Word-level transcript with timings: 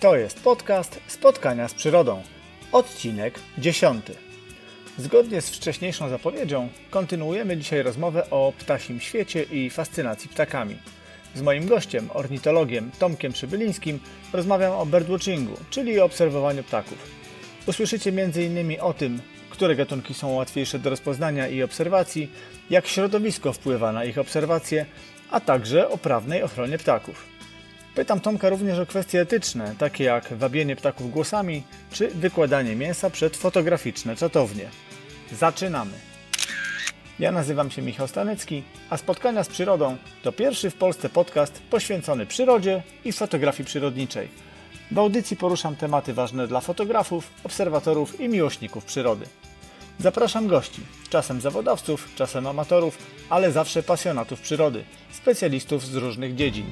To 0.00 0.16
jest 0.16 0.40
podcast 0.40 1.00
Spotkania 1.06 1.68
z 1.68 1.74
Przyrodą, 1.74 2.22
odcinek 2.72 3.38
10. 3.58 4.06
Zgodnie 4.98 5.40
z 5.40 5.50
wcześniejszą 5.50 6.08
zapowiedzią, 6.08 6.68
kontynuujemy 6.90 7.56
dzisiaj 7.56 7.82
rozmowę 7.82 8.30
o 8.30 8.52
ptasim 8.58 9.00
świecie 9.00 9.42
i 9.42 9.70
fascynacji 9.70 10.30
ptakami. 10.30 10.76
Z 11.34 11.42
moim 11.42 11.66
gościem, 11.66 12.08
ornitologiem 12.14 12.90
Tomkiem 12.98 13.32
Przybylińskim, 13.32 14.00
rozmawiam 14.32 14.72
o 14.72 14.86
birdwatchingu, 14.86 15.56
czyli 15.70 16.00
obserwowaniu 16.00 16.62
ptaków. 16.62 17.10
Usłyszycie 17.66 18.10
m.in. 18.10 18.80
o 18.80 18.94
tym, 18.94 19.20
które 19.50 19.76
gatunki 19.76 20.14
są 20.14 20.32
łatwiejsze 20.32 20.78
do 20.78 20.90
rozpoznania 20.90 21.48
i 21.48 21.62
obserwacji, 21.62 22.32
jak 22.70 22.86
środowisko 22.86 23.52
wpływa 23.52 23.92
na 23.92 24.04
ich 24.04 24.18
obserwacje, 24.18 24.86
a 25.30 25.40
także 25.40 25.88
o 25.88 25.98
prawnej 25.98 26.42
ochronie 26.42 26.78
ptaków. 26.78 27.29
Pytam 28.00 28.20
Tomka 28.20 28.48
również 28.48 28.78
o 28.78 28.86
kwestie 28.86 29.20
etyczne, 29.20 29.74
takie 29.78 30.04
jak 30.04 30.32
wabienie 30.32 30.76
ptaków 30.76 31.10
głosami 31.10 31.62
czy 31.92 32.08
wykładanie 32.08 32.76
mięsa 32.76 33.10
przed 33.10 33.36
fotograficzne 33.36 34.16
czatownie. 34.16 34.68
Zaczynamy! 35.32 35.92
Ja 37.18 37.32
nazywam 37.32 37.70
się 37.70 37.82
Michał 37.82 38.08
Stanecki, 38.08 38.62
a 38.90 38.96
Spotkania 38.96 39.44
z 39.44 39.48
Przyrodą 39.48 39.96
to 40.22 40.32
pierwszy 40.32 40.70
w 40.70 40.74
Polsce 40.74 41.08
podcast 41.08 41.62
poświęcony 41.70 42.26
przyrodzie 42.26 42.82
i 43.04 43.12
fotografii 43.12 43.66
przyrodniczej. 43.66 44.28
W 44.90 44.98
audycji 44.98 45.36
poruszam 45.36 45.76
tematy 45.76 46.14
ważne 46.14 46.46
dla 46.48 46.60
fotografów, 46.60 47.30
obserwatorów 47.44 48.20
i 48.20 48.28
miłośników 48.28 48.84
przyrody. 48.84 49.26
Zapraszam 49.98 50.46
gości, 50.46 50.80
czasem 51.10 51.40
zawodowców, 51.40 52.08
czasem 52.14 52.46
amatorów, 52.46 52.98
ale 53.30 53.52
zawsze 53.52 53.82
pasjonatów 53.82 54.40
przyrody, 54.40 54.84
specjalistów 55.12 55.86
z 55.86 55.94
różnych 55.94 56.34
dziedzin. 56.34 56.66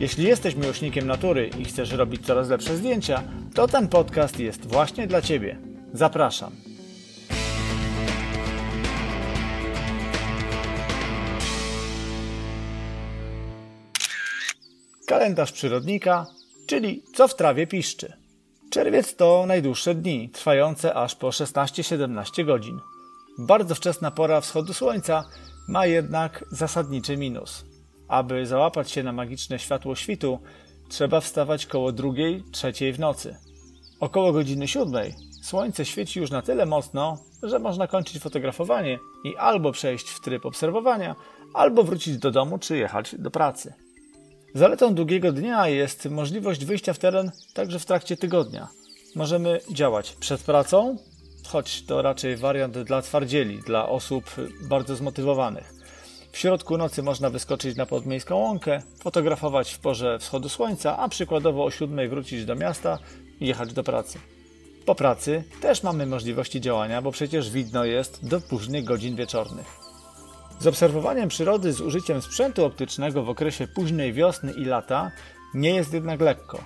Jeśli 0.00 0.24
jesteś 0.24 0.54
miłośnikiem 0.54 1.06
natury 1.06 1.50
i 1.58 1.64
chcesz 1.64 1.92
robić 1.92 2.26
coraz 2.26 2.48
lepsze 2.48 2.76
zdjęcia, 2.76 3.22
to 3.54 3.68
ten 3.68 3.88
podcast 3.88 4.38
jest 4.38 4.66
właśnie 4.66 5.06
dla 5.06 5.22
Ciebie. 5.22 5.58
Zapraszam. 5.92 6.52
Kalendarz 15.06 15.52
przyrodnika, 15.52 16.26
czyli 16.66 17.02
co 17.14 17.28
w 17.28 17.36
trawie 17.36 17.66
piszczy. 17.66 18.12
Czerwiec 18.70 19.16
to 19.16 19.44
najdłuższe 19.46 19.94
dni, 19.94 20.30
trwające 20.30 20.94
aż 20.94 21.16
po 21.16 21.28
16-17 21.28 22.44
godzin. 22.46 22.80
Bardzo 23.38 23.74
wczesna 23.74 24.10
pora 24.10 24.40
wschodu 24.40 24.74
słońca 24.74 25.24
ma 25.68 25.86
jednak 25.86 26.44
zasadniczy 26.50 27.16
minus. 27.16 27.69
Aby 28.10 28.46
załapać 28.46 28.90
się 28.90 29.02
na 29.02 29.12
magiczne 29.12 29.58
światło 29.58 29.94
świtu, 29.94 30.38
trzeba 30.88 31.20
wstawać 31.20 31.66
koło 31.66 31.92
drugiej, 31.92 32.42
trzeciej 32.52 32.92
w 32.92 32.98
nocy. 32.98 33.36
Około 34.00 34.32
godziny 34.32 34.68
siódmej 34.68 35.14
słońce 35.42 35.84
świeci 35.84 36.20
już 36.20 36.30
na 36.30 36.42
tyle 36.42 36.66
mocno, 36.66 37.18
że 37.42 37.58
można 37.58 37.86
kończyć 37.86 38.22
fotografowanie 38.22 38.98
i 39.24 39.36
albo 39.36 39.72
przejść 39.72 40.08
w 40.08 40.20
tryb 40.20 40.46
obserwowania, 40.46 41.16
albo 41.54 41.82
wrócić 41.84 42.18
do 42.18 42.30
domu 42.30 42.58
czy 42.58 42.76
jechać 42.76 43.14
do 43.18 43.30
pracy. 43.30 43.74
Zaletą 44.54 44.94
długiego 44.94 45.32
dnia 45.32 45.68
jest 45.68 46.10
możliwość 46.10 46.64
wyjścia 46.64 46.92
w 46.92 46.98
teren 46.98 47.30
także 47.54 47.78
w 47.78 47.86
trakcie 47.86 48.16
tygodnia. 48.16 48.68
Możemy 49.16 49.60
działać 49.72 50.12
przed 50.12 50.42
pracą, 50.42 50.96
choć 51.46 51.82
to 51.82 52.02
raczej 52.02 52.36
wariant 52.36 52.78
dla 52.78 53.02
twardzieli, 53.02 53.58
dla 53.58 53.88
osób 53.88 54.24
bardzo 54.68 54.96
zmotywowanych. 54.96 55.79
W 56.32 56.38
środku 56.38 56.78
nocy 56.78 57.02
można 57.02 57.30
wyskoczyć 57.30 57.76
na 57.76 57.86
podmiejską 57.86 58.36
łąkę, 58.36 58.82
fotografować 59.02 59.72
w 59.72 59.78
porze 59.78 60.18
wschodu 60.18 60.48
słońca, 60.48 60.98
a 60.98 61.08
przykładowo 61.08 61.64
o 61.64 61.70
7 61.70 62.10
wrócić 62.10 62.44
do 62.44 62.54
miasta 62.54 62.98
i 63.40 63.46
jechać 63.46 63.72
do 63.72 63.84
pracy. 63.84 64.18
Po 64.86 64.94
pracy 64.94 65.44
też 65.60 65.82
mamy 65.82 66.06
możliwości 66.06 66.60
działania, 66.60 67.02
bo 67.02 67.12
przecież 67.12 67.50
widno 67.50 67.84
jest 67.84 68.28
do 68.28 68.40
późnych 68.40 68.84
godzin 68.84 69.16
wieczornych. 69.16 69.66
Z 70.60 70.66
obserwowaniem 70.66 71.28
przyrody 71.28 71.72
z 71.72 71.80
użyciem 71.80 72.22
sprzętu 72.22 72.64
optycznego 72.64 73.22
w 73.22 73.28
okresie 73.28 73.66
późnej 73.66 74.12
wiosny 74.12 74.52
i 74.52 74.64
lata 74.64 75.10
nie 75.54 75.74
jest 75.74 75.92
jednak 75.92 76.20
lekko. 76.20 76.64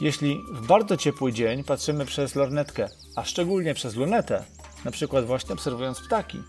Jeśli 0.00 0.40
w 0.52 0.66
bardzo 0.66 0.96
ciepły 0.96 1.32
dzień 1.32 1.64
patrzymy 1.64 2.06
przez 2.06 2.34
lornetkę, 2.34 2.88
a 3.16 3.24
szczególnie 3.24 3.74
przez 3.74 3.96
lunetę, 3.96 4.44
na 4.84 4.90
przykład 4.90 5.24
właśnie 5.24 5.52
obserwując 5.52 6.00
ptaki, 6.00 6.42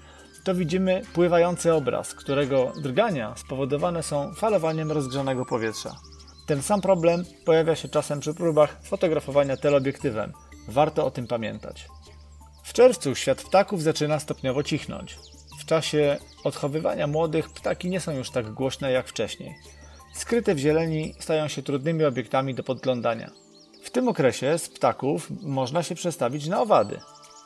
to 0.44 0.56
widzimy 0.56 1.02
pływający 1.13 1.74
obraz, 1.74 2.13
którego 2.13 2.74
drgania 2.81 3.35
spowodowane 3.35 4.03
są 4.03 4.34
falowaniem 4.34 4.91
rozgrzanego 4.91 5.46
powietrza. 5.46 5.96
Ten 6.47 6.62
sam 6.62 6.81
problem 6.81 7.24
pojawia 7.46 7.75
się 7.75 7.90
czasem 7.90 8.19
przy 8.19 8.34
próbach 8.34 8.78
fotografowania 8.84 9.57
teleobiektywem. 9.57 10.34
Warto 10.68 11.06
o 11.06 11.12
tym 11.12 11.28
pamiętać. 11.28 11.88
W 12.63 12.74
czerwcu 12.74 13.16
świat 13.16 13.44
ptaków 13.44 13.84
zaczyna 13.84 14.19
stopniowo 14.19 14.63
cichnąć. 14.63 15.18
W 15.59 15.66
czasie 15.66 16.18
odchowywania 16.44 17.07
młodych 17.07 17.50
ptaki 17.50 17.90
nie 17.90 18.00
są 18.00 18.12
już 18.12 18.31
tak 18.31 18.53
głośne 18.53 18.91
jak 18.91 19.07
wcześniej. 19.07 19.56
Skryte 20.13 20.56
w 20.56 20.57
zieleni 20.57 21.13
stają 21.19 21.47
się 21.47 21.63
trudnymi 21.63 22.03
obiektami 22.03 22.56
do 22.56 22.63
podglądania. 22.63 23.31
W 23.84 23.90
tym 23.90 24.07
okresie 24.07 24.57
z 24.57 24.69
ptaków 24.69 25.28
można 25.41 25.84
się 25.84 25.96
przestawić 25.96 26.47
na 26.47 26.62
owady. 26.62 27.00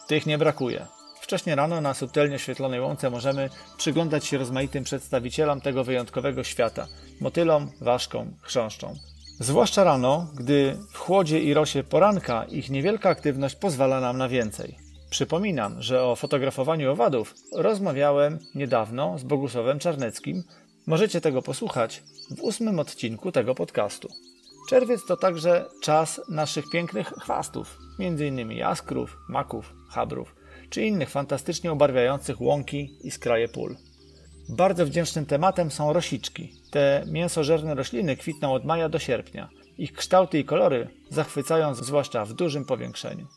Tych 0.07 0.25
nie 0.25 0.37
brakuje. 0.37 0.87
Wcześnie 1.25 1.55
rano 1.55 1.81
na 1.81 1.93
subtelnie 1.93 2.35
oświetlonej 2.35 2.79
łące 2.81 3.09
możemy 3.09 3.49
przyglądać 3.77 4.25
się 4.25 4.37
rozmaitym 4.37 4.83
przedstawicielom 4.83 5.61
tego 5.61 5.83
wyjątkowego 5.83 6.43
świata 6.43 6.87
motylom, 7.21 7.71
ważkom, 7.81 8.33
chrząszczom. 8.41 8.93
Zwłaszcza 9.39 9.83
rano, 9.83 10.27
gdy 10.35 10.77
w 10.91 10.97
chłodzie 10.97 11.39
i 11.39 11.53
rosie 11.53 11.83
poranka 11.83 12.43
ich 12.43 12.69
niewielka 12.69 13.09
aktywność 13.09 13.55
pozwala 13.55 14.01
nam 14.01 14.17
na 14.17 14.29
więcej. 14.29 14.77
Przypominam, 15.09 15.81
że 15.81 16.03
o 16.03 16.15
fotografowaniu 16.15 16.91
owadów 16.91 17.33
rozmawiałem 17.55 18.39
niedawno 18.55 19.17
z 19.17 19.23
Bogusławem 19.23 19.79
Czarneckim. 19.79 20.43
Możecie 20.87 21.21
tego 21.21 21.41
posłuchać 21.41 22.03
w 22.37 22.41
ósmym 22.41 22.79
odcinku 22.79 23.31
tego 23.31 23.55
podcastu. 23.55 24.07
Czerwiec 24.69 25.05
to 25.05 25.17
także 25.17 25.65
czas 25.81 26.21
naszych 26.29 26.69
pięknych 26.69 27.07
chwastów, 27.07 27.77
m.in. 27.99 28.51
jaskrów, 28.51 29.17
maków, 29.29 29.73
chabrów 29.89 30.44
czy 30.75 30.85
innych 30.85 31.09
fantastycznie 31.09 31.73
ubarwiających 31.73 32.41
łąki 32.41 32.97
i 33.03 33.11
skraje 33.11 33.47
pól. 33.47 33.77
Bardzo 34.49 34.85
wdzięcznym 34.85 35.25
tematem 35.25 35.71
są 35.71 35.93
rosiczki. 35.93 36.53
Te 36.71 37.03
mięsożerne 37.07 37.75
rośliny 37.75 38.17
kwitną 38.17 38.53
od 38.53 38.65
maja 38.65 38.89
do 38.89 38.99
sierpnia. 38.99 39.49
Ich 39.77 39.93
kształty 39.93 40.39
i 40.39 40.45
kolory 40.45 40.89
zachwycają 41.09 41.75
zwłaszcza 41.75 42.25
w 42.25 42.33
dużym 42.33 42.65
powiększeniu. 42.65 43.27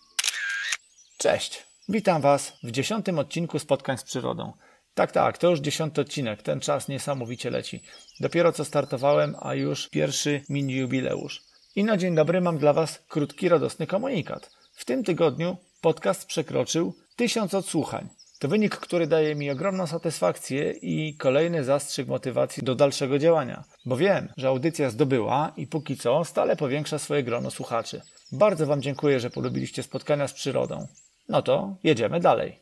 Cześć! 1.18 1.66
Witam 1.88 2.22
Was 2.22 2.52
w 2.62 2.70
dziesiątym 2.70 3.18
odcinku 3.18 3.58
Spotkań 3.58 3.98
z 3.98 4.02
Przyrodą. 4.02 4.52
Tak, 4.94 5.12
tak, 5.12 5.38
to 5.38 5.50
już 5.50 5.60
dziesiąty 5.60 6.00
odcinek, 6.00 6.42
ten 6.42 6.60
czas 6.60 6.88
niesamowicie 6.88 7.50
leci. 7.50 7.82
Dopiero 8.20 8.52
co 8.52 8.64
startowałem, 8.64 9.36
a 9.40 9.54
już 9.54 9.88
pierwszy 9.88 10.42
mini 10.48 10.76
jubileusz. 10.76 11.42
I 11.76 11.84
na 11.84 11.96
dzień 11.96 12.14
dobry 12.14 12.40
mam 12.40 12.58
dla 12.58 12.72
Was 12.72 12.98
krótki, 13.08 13.48
radosny 13.48 13.86
komunikat. 13.86 14.50
W 14.72 14.84
tym 14.84 15.04
tygodniu 15.04 15.56
podcast 15.80 16.26
przekroczył 16.26 16.94
tysiąc 17.18 17.54
odsłuchań. 17.54 18.08
To 18.38 18.48
wynik, 18.48 18.76
który 18.76 19.06
daje 19.06 19.34
mi 19.34 19.50
ogromną 19.50 19.86
satysfakcję 19.86 20.72
i 20.72 21.14
kolejny 21.14 21.64
zastrzyk 21.64 22.08
motywacji 22.08 22.62
do 22.62 22.74
dalszego 22.74 23.18
działania, 23.18 23.64
bo 23.84 23.96
wiem, 23.96 24.28
że 24.36 24.48
audycja 24.48 24.90
zdobyła 24.90 25.52
i 25.56 25.66
póki 25.66 25.96
co 25.96 26.24
stale 26.24 26.56
powiększa 26.56 26.98
swoje 26.98 27.22
grono 27.22 27.50
słuchaczy. 27.50 28.00
Bardzo 28.32 28.66
Wam 28.66 28.82
dziękuję, 28.82 29.20
że 29.20 29.30
polubiliście 29.30 29.82
spotkania 29.82 30.28
z 30.28 30.32
przyrodą. 30.32 30.86
No 31.28 31.42
to 31.42 31.76
jedziemy 31.84 32.20
dalej. 32.20 32.58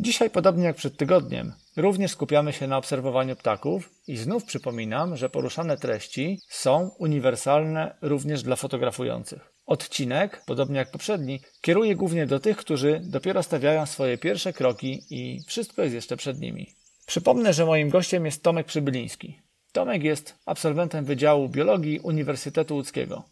Dzisiaj, 0.00 0.30
podobnie 0.30 0.64
jak 0.64 0.76
przed 0.76 0.96
tygodniem, 0.96 1.52
również 1.76 2.10
skupiamy 2.10 2.52
się 2.52 2.66
na 2.66 2.76
obserwowaniu 2.76 3.36
ptaków 3.36 3.90
i 4.06 4.16
znów 4.16 4.44
przypominam, 4.44 5.16
że 5.16 5.30
poruszane 5.30 5.76
treści 5.76 6.40
są 6.48 6.90
uniwersalne 6.98 7.96
również 8.02 8.42
dla 8.42 8.56
fotografujących. 8.56 9.55
Odcinek, 9.66 10.42
podobnie 10.46 10.78
jak 10.78 10.90
poprzedni, 10.90 11.40
kieruje 11.60 11.96
głównie 11.96 12.26
do 12.26 12.40
tych, 12.40 12.56
którzy 12.56 13.00
dopiero 13.04 13.42
stawiają 13.42 13.86
swoje 13.86 14.18
pierwsze 14.18 14.52
kroki 14.52 15.02
i 15.10 15.40
wszystko 15.46 15.82
jest 15.82 15.94
jeszcze 15.94 16.16
przed 16.16 16.40
nimi. 16.40 16.74
Przypomnę, 17.06 17.52
że 17.52 17.66
moim 17.66 17.88
gościem 17.88 18.26
jest 18.26 18.42
Tomek 18.42 18.66
Przybyliński. 18.66 19.40
Tomek 19.72 20.02
jest 20.02 20.34
absolwentem 20.46 21.04
Wydziału 21.04 21.48
Biologii 21.48 22.00
Uniwersytetu 22.00 22.74
Łódzkiego. 22.74 23.24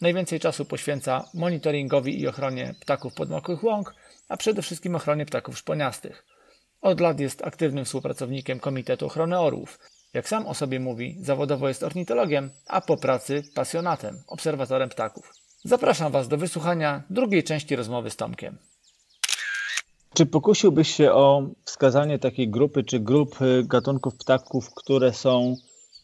Najwięcej 0.00 0.40
czasu 0.40 0.64
poświęca 0.64 1.24
monitoringowi 1.34 2.20
i 2.20 2.28
ochronie 2.28 2.74
ptaków 2.80 3.14
podmokłych 3.14 3.64
łąk, 3.64 3.94
a 4.28 4.36
przede 4.36 4.62
wszystkim 4.62 4.94
ochronie 4.94 5.26
ptaków 5.26 5.58
szponiastych. 5.58 6.26
Od 6.80 7.00
lat 7.00 7.20
jest 7.20 7.46
aktywnym 7.46 7.84
współpracownikiem 7.84 8.60
Komitetu 8.60 9.06
Ochrony 9.06 9.38
Orłów. 9.38 9.78
Jak 10.14 10.28
sam 10.28 10.46
o 10.46 10.54
sobie 10.54 10.80
mówi, 10.80 11.16
zawodowo 11.20 11.68
jest 11.68 11.82
ornitologiem, 11.82 12.50
a 12.66 12.80
po 12.80 12.96
pracy 12.96 13.42
pasjonatem, 13.54 14.22
obserwatorem 14.26 14.88
ptaków. 14.88 15.41
Zapraszam 15.64 16.12
Was 16.12 16.28
do 16.28 16.36
wysłuchania 16.38 17.02
drugiej 17.10 17.42
części 17.42 17.76
rozmowy 17.76 18.10
z 18.10 18.16
Tomkiem. 18.16 18.56
Czy 20.14 20.26
pokusiłbyś 20.26 20.94
się 20.94 21.12
o 21.12 21.42
wskazanie 21.64 22.18
takiej 22.18 22.48
grupy 22.48 22.84
czy 22.84 23.00
grup 23.00 23.42
y, 23.42 23.64
gatunków 23.66 24.16
ptaków, 24.16 24.74
które 24.74 25.12
są 25.12 25.56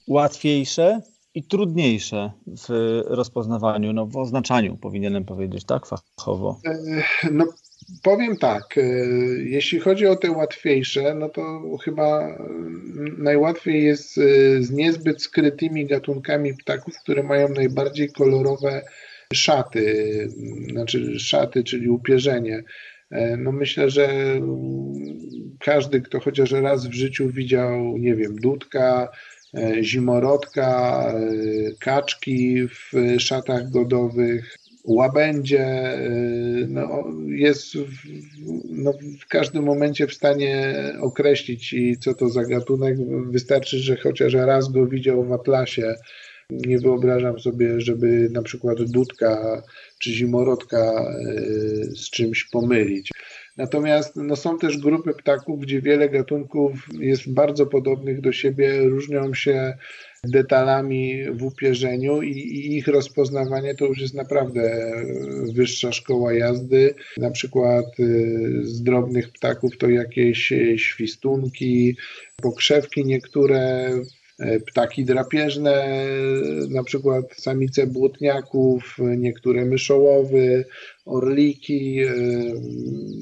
łatwiejsze 0.08 1.00
i 1.34 1.44
trudniejsze 1.44 2.30
w 2.46 3.00
rozpoznawaniu, 3.06 3.92
no 3.92 4.06
w 4.06 4.16
oznaczaniu 4.16 4.76
powinienem 4.76 5.24
powiedzieć, 5.24 5.64
tak, 5.64 5.82
fachowo? 5.86 6.60
E, 6.64 6.78
no 7.32 7.44
powiem 8.02 8.36
tak, 8.36 8.78
e, 8.78 8.82
jeśli 9.38 9.80
chodzi 9.80 10.06
o 10.06 10.16
te 10.16 10.30
łatwiejsze, 10.30 11.14
no 11.14 11.28
to 11.28 11.60
chyba 11.84 12.38
najłatwiej 13.18 13.84
jest 13.84 14.14
z 14.60 14.70
niezbyt 14.70 15.22
skrytymi 15.22 15.86
gatunkami 15.86 16.54
ptaków, 16.54 16.94
które 17.02 17.22
mają 17.22 17.48
najbardziej 17.48 18.12
kolorowe 18.12 18.82
szaty, 19.34 20.28
znaczy 20.70 21.18
szaty, 21.18 21.64
czyli 21.64 21.88
upierzenie. 21.88 22.64
E, 23.10 23.36
no 23.36 23.52
myślę, 23.52 23.90
że 23.90 24.08
każdy, 25.60 26.00
kto 26.00 26.20
chociaż 26.20 26.50
raz 26.50 26.86
w 26.86 26.92
życiu 26.92 27.30
widział, 27.30 27.98
nie 27.98 28.14
wiem, 28.14 28.36
dudka, 28.36 29.08
e, 29.54 29.84
zimorodka, 29.84 31.02
e, 31.12 31.20
kaczki 31.80 32.68
w 32.68 32.92
szatach 33.18 33.70
godowych, 33.70 34.56
łabędzie, 34.84 35.98
no, 36.68 37.04
jest 37.26 37.74
w, 37.74 37.92
no, 38.70 38.92
w 39.20 39.26
każdym 39.26 39.64
momencie 39.64 40.06
w 40.06 40.14
stanie 40.14 40.74
określić, 41.00 41.74
co 42.00 42.14
to 42.14 42.28
za 42.28 42.44
gatunek. 42.44 42.96
Wystarczy, 43.30 43.78
że 43.78 43.96
chociaż 43.96 44.34
raz 44.34 44.68
go 44.68 44.86
widział 44.86 45.24
w 45.24 45.32
atlasie 45.32 45.94
nie 46.50 46.78
wyobrażam 46.78 47.40
sobie, 47.40 47.80
żeby 47.80 48.28
na 48.32 48.42
przykład 48.42 48.82
dudka 48.82 49.62
czy 49.98 50.12
zimorodka 50.12 50.78
e, 50.78 51.40
z 51.84 52.10
czymś 52.10 52.44
pomylić. 52.44 53.10
Natomiast 53.56 54.16
no, 54.16 54.36
są 54.36 54.58
też 54.58 54.78
grupy 54.78 55.14
ptaków, 55.14 55.60
gdzie 55.60 55.82
wiele 55.82 56.08
gatunków 56.08 56.88
jest 57.00 57.32
bardzo 57.32 57.66
podobnych 57.66 58.20
do 58.20 58.32
siebie, 58.32 58.80
różnią 58.88 59.34
się 59.34 59.76
detalami 60.24 61.24
w 61.32 61.44
upierzeniu 61.44 62.22
i, 62.22 62.30
i, 62.30 62.76
ich 62.76 62.88
rozpoznawanie 62.88 63.74
to 63.74 63.86
już 63.86 64.00
jest 64.00 64.14
naprawdę 64.14 64.92
wyższa 65.54 65.92
szkoła 65.92 66.32
jazdy. 66.32 66.94
Na 67.16 67.30
przykład 67.30 67.84
e, 67.84 68.04
z 68.62 68.82
drobnych 68.82 69.32
ptaków 69.32 69.78
to 69.78 69.90
jakieś 69.90 70.52
świstunki, 70.76 71.96
pokrzewki 72.42 73.04
niektóre 73.04 73.90
ptaki 74.66 75.04
drapieżne, 75.04 76.06
na 76.68 76.84
przykład 76.84 77.24
samice 77.34 77.86
błotniaków, 77.86 78.96
niektóre 79.16 79.64
myszołowy, 79.64 80.64
orliki. 81.08 82.00
E, 82.00 82.14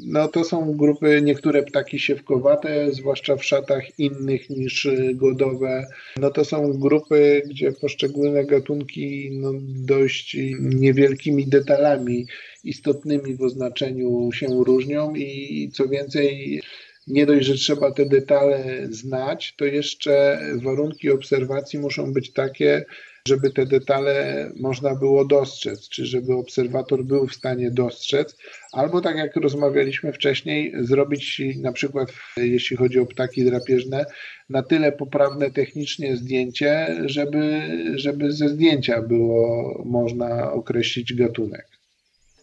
no 0.06 0.28
to 0.28 0.44
są 0.44 0.76
grupy, 0.76 1.22
niektóre 1.22 1.62
ptaki 1.62 1.98
siewkowate, 1.98 2.92
zwłaszcza 2.92 3.36
w 3.36 3.44
szatach 3.44 3.98
innych 3.98 4.50
niż 4.50 4.88
godowe. 5.14 5.86
No 6.20 6.30
to 6.30 6.44
są 6.44 6.72
grupy, 6.72 7.42
gdzie 7.46 7.72
poszczególne 7.72 8.44
gatunki 8.44 9.30
no, 9.32 9.52
dość 9.68 10.36
niewielkimi 10.60 11.46
detalami 11.46 12.26
istotnymi 12.64 13.34
w 13.34 13.42
oznaczeniu 13.42 14.32
się 14.32 14.46
różnią 14.64 15.14
i 15.14 15.70
co 15.72 15.88
więcej 15.88 16.60
nie 17.06 17.26
dość, 17.26 17.46
że 17.46 17.54
trzeba 17.54 17.92
te 17.92 18.06
detale 18.06 18.64
znać, 18.90 19.54
to 19.58 19.64
jeszcze 19.64 20.40
warunki 20.62 21.10
obserwacji 21.10 21.78
muszą 21.78 22.12
być 22.12 22.32
takie, 22.32 22.84
żeby 23.28 23.50
te 23.50 23.66
detale 23.66 24.50
można 24.60 24.94
było 24.94 25.24
dostrzec, 25.24 25.88
czy 25.88 26.06
żeby 26.06 26.34
obserwator 26.34 27.04
był 27.04 27.26
w 27.26 27.34
stanie 27.34 27.70
dostrzec, 27.70 28.36
albo 28.72 29.00
tak 29.00 29.16
jak 29.16 29.36
rozmawialiśmy 29.36 30.12
wcześniej, 30.12 30.72
zrobić 30.80 31.42
na 31.60 31.72
przykład, 31.72 32.12
jeśli 32.36 32.76
chodzi 32.76 32.98
o 32.98 33.06
ptaki 33.06 33.44
drapieżne, 33.44 34.06
na 34.50 34.62
tyle 34.62 34.92
poprawne 34.92 35.50
technicznie 35.50 36.16
zdjęcie, 36.16 36.96
żeby, 37.04 37.62
żeby 37.94 38.32
ze 38.32 38.48
zdjęcia 38.48 39.02
było 39.02 39.82
można 39.84 40.52
określić 40.52 41.14
gatunek. 41.14 41.66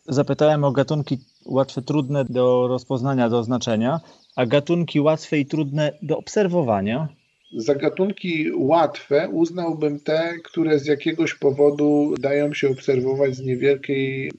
Zapytałem 0.06 0.64
o 0.64 0.72
gatunki 0.72 1.18
łatwe, 1.46 1.82
trudne 1.82 2.26
do 2.26 2.68
rozpoznania, 2.68 3.30
do 3.30 3.40
oznaczenia 3.40 4.00
a 4.36 4.46
gatunki 4.46 5.00
łatwe 5.00 5.40
i 5.40 5.46
trudne 5.46 5.94
do 6.02 6.18
obserwowania? 6.18 7.08
Za 7.58 7.76
gatunki 7.76 8.52
łatwe 8.56 9.30
uznałbym 9.30 10.00
te, 10.00 10.34
które 10.44 10.80
z 10.80 10.86
jakiegoś 10.86 11.34
powodu 11.34 12.16
dają 12.20 12.54
się 12.54 12.70
obserwować 12.70 13.36
z 13.36 13.46
niewielkiej 13.46 14.32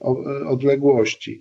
odległości. 0.47 1.39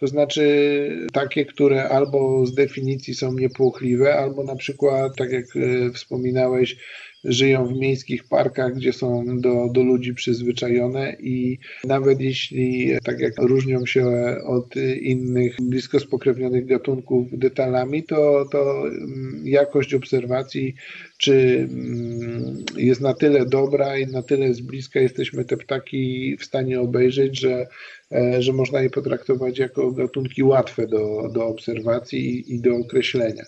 To 0.00 0.06
znaczy 0.06 1.06
takie, 1.12 1.44
które 1.44 1.88
albo 1.88 2.46
z 2.46 2.54
definicji 2.54 3.14
są 3.14 3.32
niepłochliwe, 3.32 4.18
albo 4.18 4.44
na 4.44 4.56
przykład, 4.56 5.16
tak 5.16 5.32
jak 5.32 5.44
e, 5.56 5.90
wspominałeś, 5.92 6.76
żyją 7.24 7.66
w 7.66 7.72
miejskich 7.72 8.24
parkach, 8.24 8.74
gdzie 8.74 8.92
są 8.92 9.40
do, 9.40 9.68
do 9.72 9.82
ludzi 9.82 10.14
przyzwyczajone 10.14 11.16
i 11.20 11.58
nawet 11.84 12.20
jeśli, 12.20 12.92
tak 13.04 13.20
jak 13.20 13.32
różnią 13.38 13.86
się 13.86 14.06
od 14.44 14.76
innych 15.00 15.56
blisko 15.62 16.00
spokrewnionych 16.00 16.66
gatunków 16.66 17.26
detalami, 17.32 18.02
to, 18.02 18.44
to 18.52 18.88
mm, 18.88 19.42
jakość 19.44 19.94
obserwacji 19.94 20.74
czy 21.18 21.68
mm, 21.70 22.64
jest 22.76 23.00
na 23.00 23.14
tyle 23.14 23.46
dobra 23.46 23.98
i 23.98 24.06
na 24.06 24.22
tyle 24.22 24.54
z 24.54 24.60
bliska 24.60 25.00
jesteśmy 25.00 25.44
te 25.44 25.56
ptaki 25.56 26.36
w 26.40 26.44
stanie 26.44 26.80
obejrzeć, 26.80 27.40
że, 27.40 27.66
e, 28.12 28.42
że 28.42 28.52
można 28.52 28.80
je 28.80 28.90
potraktować 28.90 29.58
jako 29.58 29.92
gatunki 29.92 30.42
łatwe 30.42 30.86
do, 30.86 31.30
do 31.34 31.46
obserwacji 31.46 32.30
i, 32.30 32.54
i 32.54 32.60
do 32.60 32.76
określenia. 32.76 33.44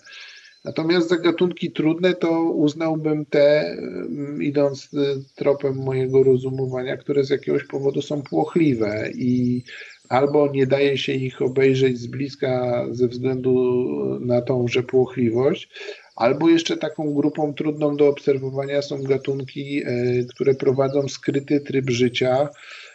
Natomiast 0.65 1.09
za 1.09 1.17
gatunki 1.17 1.71
trudne 1.71 2.13
to 2.13 2.41
uznałbym 2.41 3.25
te, 3.25 3.71
mm, 3.71 4.43
idąc 4.43 4.93
y, 4.93 4.97
tropem 5.35 5.75
mojego 5.75 6.23
rozumowania, 6.23 6.97
które 6.97 7.23
z 7.23 7.29
jakiegoś 7.29 7.63
powodu 7.63 8.01
są 8.01 8.21
płochliwe 8.21 9.09
i 9.15 9.63
albo 10.09 10.51
nie 10.51 10.67
daje 10.67 10.97
się 10.97 11.13
ich 11.13 11.41
obejrzeć 11.41 11.97
z 11.97 12.07
bliska 12.07 12.85
ze 12.91 13.07
względu 13.07 13.79
na 14.19 14.41
tąże 14.41 14.83
płochliwość, 14.83 15.69
albo 16.15 16.49
jeszcze 16.49 16.77
taką 16.77 17.13
grupą 17.13 17.53
trudną 17.53 17.95
do 17.95 18.07
obserwowania 18.07 18.81
są 18.81 19.03
gatunki, 19.03 19.83
y, 19.87 20.27
które 20.29 20.55
prowadzą 20.55 21.07
skryty 21.07 21.59
tryb 21.59 21.89
życia, 21.89 22.49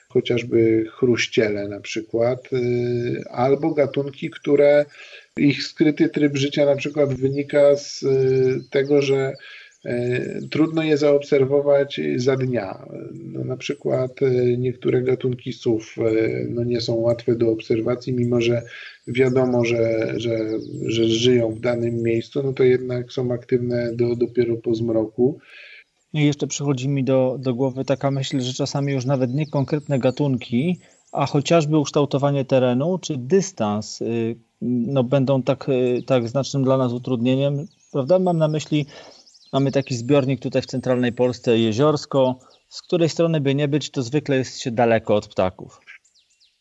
chociażby 0.08 0.84
chruściele 0.90 1.68
na 1.68 1.80
przykład, 1.80 2.52
y, 2.52 3.24
albo 3.30 3.74
gatunki, 3.74 4.30
które 4.30 4.84
ich 5.38 5.62
skryty 5.62 6.08
tryb 6.08 6.36
życia 6.36 6.66
na 6.66 6.76
przykład 6.76 7.14
wynika 7.14 7.76
z 7.76 8.02
y, 8.02 8.60
tego, 8.70 9.02
że 9.02 9.32
y, 9.86 10.48
trudno 10.50 10.82
je 10.82 10.96
zaobserwować 10.96 12.00
za 12.16 12.36
dnia. 12.36 12.86
No, 13.14 13.44
na 13.44 13.56
przykład 13.56 14.22
y, 14.22 14.56
niektóre 14.58 15.02
gatunki 15.02 15.52
sów 15.52 15.96
no, 16.48 16.64
nie 16.64 16.80
są 16.80 16.94
łatwe 16.94 17.34
do 17.34 17.50
obserwacji, 17.50 18.12
mimo 18.12 18.40
że 18.40 18.62
wiadomo, 19.06 19.64
że, 19.64 20.14
że, 20.16 20.38
że 20.86 21.04
żyją 21.04 21.50
w 21.50 21.60
danym 21.60 22.02
miejscu, 22.02 22.42
no 22.42 22.52
to 22.52 22.64
jednak 22.64 23.12
są 23.12 23.32
aktywne 23.32 23.92
do, 23.94 24.16
dopiero 24.16 24.56
po 24.56 24.74
zmroku. 24.74 25.38
I 26.12 26.26
jeszcze 26.26 26.46
przychodzi 26.46 26.88
mi 26.88 27.04
do, 27.04 27.36
do 27.40 27.54
głowy 27.54 27.84
taka 27.84 28.10
myśl, 28.10 28.40
że 28.40 28.52
czasami 28.52 28.92
już 28.92 29.04
nawet 29.04 29.34
nie 29.34 29.46
konkretne 29.46 29.98
gatunki, 29.98 30.78
a 31.12 31.26
chociażby 31.26 31.78
ukształtowanie 31.78 32.44
terenu 32.44 32.98
czy 32.98 33.16
dystans 33.18 34.02
no, 34.64 35.04
będą 35.04 35.42
tak, 35.42 35.68
y, 35.68 36.02
tak 36.06 36.28
znacznym 36.28 36.64
dla 36.64 36.76
nas 36.76 36.92
utrudnieniem. 36.92 37.66
Prawda? 37.92 38.18
Mam 38.18 38.38
na 38.38 38.48
myśli, 38.48 38.86
mamy 39.52 39.72
taki 39.72 39.96
zbiornik 39.96 40.40
tutaj 40.40 40.62
w 40.62 40.66
centralnej 40.66 41.12
Polsce, 41.12 41.58
jeziorsko. 41.58 42.38
Z 42.68 42.82
której 42.82 43.08
strony 43.08 43.40
by 43.40 43.54
nie 43.54 43.68
być, 43.68 43.90
to 43.90 44.02
zwykle 44.02 44.36
jest 44.36 44.60
się 44.60 44.70
daleko 44.70 45.14
od 45.14 45.28
ptaków. 45.28 45.80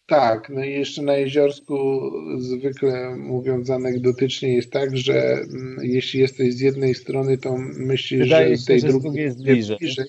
Tak, 0.08 0.50
no 0.50 0.64
i 0.64 0.72
jeszcze 0.72 1.02
na 1.02 1.14
Jeziorsku 1.14 2.02
zwykle 2.40 3.16
mówiąc 3.16 3.70
anegdotycznie 3.70 4.54
jest 4.54 4.72
tak, 4.72 4.98
że 4.98 5.34
mm, 5.34 5.78
jeśli 5.82 6.20
jesteś 6.20 6.54
z 6.54 6.60
jednej 6.60 6.96
strony, 6.96 7.38
to 7.38 7.58
myślisz, 7.78 8.20
Wydaje 8.24 8.50
że 8.50 8.58
z 8.58 8.66
tej 8.66 8.82
drugiej 8.82 9.24
jest 9.24 9.44
bliżej. 9.44 9.78
bliżej 9.78 10.06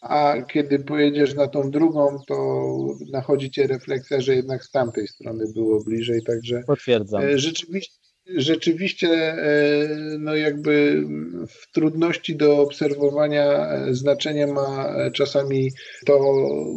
a 0.00 0.42
kiedy 0.42 0.78
pojedziesz 0.78 1.34
na 1.34 1.48
tą 1.48 1.70
drugą, 1.70 2.18
to 2.26 2.66
nachodzi 3.12 3.50
cię 3.50 3.66
refleksja, 3.66 4.20
że 4.20 4.34
jednak 4.34 4.64
z 4.64 4.70
tamtej 4.70 5.08
strony 5.08 5.44
było 5.54 5.84
bliżej, 5.84 6.22
także 6.22 6.62
potwierdzam. 6.66 7.22
E, 7.22 7.38
rzeczywiście, 7.38 7.96
rzeczywiście 8.36 9.08
e, 9.08 9.88
no 10.18 10.36
jakby 10.36 11.04
w 11.48 11.72
trudności 11.72 12.36
do 12.36 12.60
obserwowania 12.60 13.68
e, 13.68 13.94
znaczenie 13.94 14.46
ma 14.46 14.94
czasami 15.12 15.70
to, 16.06 16.34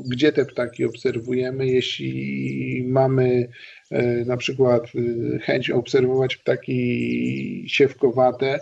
gdzie 0.09 0.31
te 0.31 0.45
ptaki 0.45 0.85
obserwujemy. 0.85 1.67
Jeśli 1.67 2.85
mamy 2.87 3.49
na 4.25 4.37
przykład 4.37 4.83
chęć 5.41 5.69
obserwować 5.69 6.37
ptaki 6.37 7.65
siewkowate, 7.67 8.59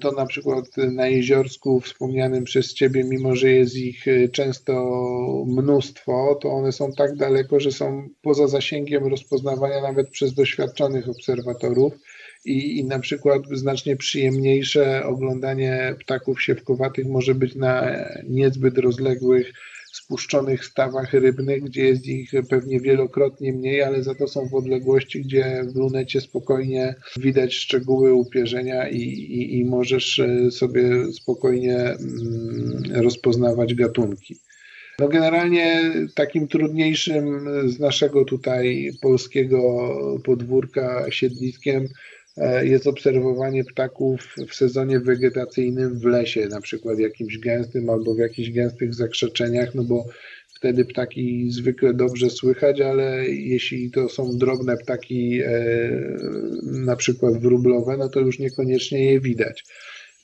to 0.00 0.12
na 0.12 0.26
przykład 0.26 0.76
na 0.76 1.06
jeziorsku 1.06 1.80
wspomnianym 1.80 2.44
przez 2.44 2.74
Ciebie, 2.74 3.04
mimo 3.04 3.36
że 3.36 3.50
jest 3.50 3.76
ich 3.76 4.08
e, 4.08 4.28
często 4.28 4.74
mnóstwo, 5.46 6.38
to 6.42 6.48
one 6.48 6.72
są 6.72 6.92
tak 6.92 7.16
daleko, 7.16 7.60
że 7.60 7.72
są 7.72 8.08
poza 8.22 8.48
zasięgiem 8.48 9.06
rozpoznawania 9.06 9.82
nawet 9.82 10.10
przez 10.10 10.34
doświadczonych 10.34 11.08
obserwatorów 11.08 11.92
i, 12.44 12.78
i 12.78 12.84
na 12.84 12.98
przykład 12.98 13.42
znacznie 13.52 13.96
przyjemniejsze 13.96 15.04
oglądanie 15.04 15.94
ptaków 16.00 16.42
siewkowatych 16.42 17.06
może 17.06 17.34
być 17.34 17.54
na 17.54 17.96
niezbyt 18.28 18.78
rozległych 18.78 19.52
spuszczonych 20.04 20.64
stawach 20.64 21.12
rybnych, 21.12 21.62
gdzie 21.62 21.84
jest 21.84 22.06
ich 22.06 22.32
pewnie 22.50 22.80
wielokrotnie 22.80 23.52
mniej, 23.52 23.82
ale 23.82 24.02
za 24.02 24.14
to 24.14 24.28
są 24.28 24.48
w 24.48 24.54
odległości, 24.54 25.20
gdzie 25.20 25.64
w 25.72 25.76
lunecie 25.76 26.20
spokojnie 26.20 26.94
widać 27.16 27.54
szczegóły 27.54 28.14
upierzenia 28.14 28.88
i, 28.88 29.00
i, 29.00 29.58
i 29.58 29.64
możesz 29.64 30.18
e, 30.18 30.50
sobie 30.50 31.12
spokojnie 31.12 31.76
mm, 31.76 32.82
rozpoznawać 32.94 33.74
gatunki. 33.74 34.36
No 34.98 35.08
generalnie 35.08 35.82
takim 36.14 36.48
trudniejszym 36.48 37.46
z 37.70 37.78
naszego 37.78 38.24
tutaj 38.24 38.90
polskiego 39.00 39.60
podwórka 40.24 41.06
siedliskiem 41.10 41.88
jest 42.62 42.86
obserwowanie 42.86 43.64
ptaków 43.64 44.34
w 44.48 44.54
sezonie 44.54 45.00
wegetacyjnym 45.00 45.98
w 45.98 46.04
lesie, 46.04 46.48
na 46.48 46.60
przykład 46.60 46.98
jakimś 46.98 47.38
gęstym 47.38 47.90
albo 47.90 48.14
w 48.14 48.18
jakichś 48.18 48.50
gęstych 48.50 48.94
zakrzeczeniach, 48.94 49.74
no 49.74 49.84
bo 49.84 50.04
wtedy 50.54 50.84
ptaki 50.84 51.50
zwykle 51.50 51.94
dobrze 51.94 52.30
słychać, 52.30 52.80
ale 52.80 53.28
jeśli 53.28 53.90
to 53.90 54.08
są 54.08 54.38
drobne 54.38 54.76
ptaki, 54.76 55.40
e, 55.42 55.50
na 56.62 56.96
przykład 56.96 57.40
wróblowe, 57.40 57.96
no 57.96 58.08
to 58.08 58.20
już 58.20 58.38
niekoniecznie 58.38 59.12
je 59.12 59.20
widać. 59.20 59.64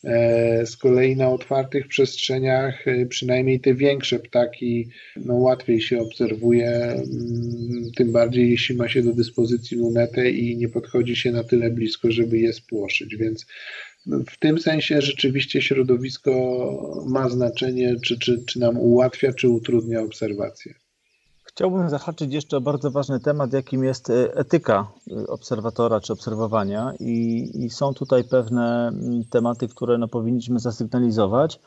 E, 0.05 0.67
z 0.67 0.77
kolei 0.77 1.17
na 1.17 1.29
otwartych 1.29 1.89
przestrzeniach, 1.89 2.89
e, 2.89 3.07
przynajmniej 3.07 3.61
te 3.61 3.75
większe 3.75 4.19
ptaki, 4.19 4.89
no 5.17 5.35
łatwiej 5.35 5.81
się 5.81 6.01
obserwuje, 6.01 6.71
mm, 6.71 7.91
tym 7.97 8.13
bardziej 8.13 8.51
jeśli 8.51 8.77
ma 8.77 8.89
się 8.89 9.03
do 9.03 9.13
dyspozycji 9.13 9.77
lunetę 9.77 10.31
i 10.31 10.57
nie 10.57 10.69
podchodzi 10.69 11.17
się 11.17 11.33
na 11.33 11.45
tyle 11.45 11.71
blisko, 11.71 12.11
żeby 12.13 12.39
je 12.39 12.53
spłoszyć. 12.53 13.17
Więc 13.17 13.47
w 14.07 14.39
tym 14.39 14.59
sensie 14.59 15.03
rzeczywiście 15.03 15.63
środowisko 15.63 17.05
ma 17.09 17.29
znaczenie, 17.29 17.97
czy, 18.05 18.19
czy, 18.19 18.45
czy 18.47 18.61
nam 18.61 18.79
ułatwia, 18.79 19.33
czy 19.33 19.49
utrudnia 19.49 20.01
obserwację. 20.01 20.75
Chciałbym 21.61 21.91
zahaczyć 21.91 22.33
jeszcze 22.33 22.57
o 22.57 22.61
bardzo 22.61 22.91
ważny 22.91 23.21
temat, 23.21 23.53
jakim 23.53 23.85
jest 23.85 24.11
e, 24.11 24.35
etyka 24.37 24.87
e, 25.11 25.27
obserwatora 25.27 26.01
czy 26.01 26.13
obserwowania, 26.13 26.93
i, 27.01 27.51
i 27.55 27.71
są 27.71 27.95
tutaj 27.95 28.25
pewne 28.25 28.89
mm, 28.89 29.25
tematy, 29.25 29.69
które 29.69 29.99
no, 29.99 30.09
powinniśmy 30.09 30.59
zasygnalizować. 30.59 31.61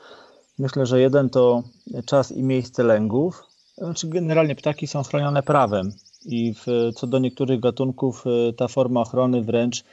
Myślę, 0.59 0.85
że 0.85 1.01
jeden 1.01 1.29
to 1.29 1.63
czas 2.05 2.31
i 2.31 2.43
miejsce 2.43 2.83
lęgów. 2.83 3.43
Znaczy, 3.77 4.07
generalnie 4.07 4.55
ptaki 4.55 4.87
są 4.87 5.03
chronione 5.03 5.43
prawem, 5.43 5.91
i 6.25 6.53
w, 6.53 6.91
co 6.95 7.07
do 7.07 7.19
niektórych 7.19 7.59
gatunków 7.59 8.23
e, 8.27 8.53
ta 8.53 8.67
forma 8.67 9.01
ochrony 9.01 9.41
wręcz 9.41 9.83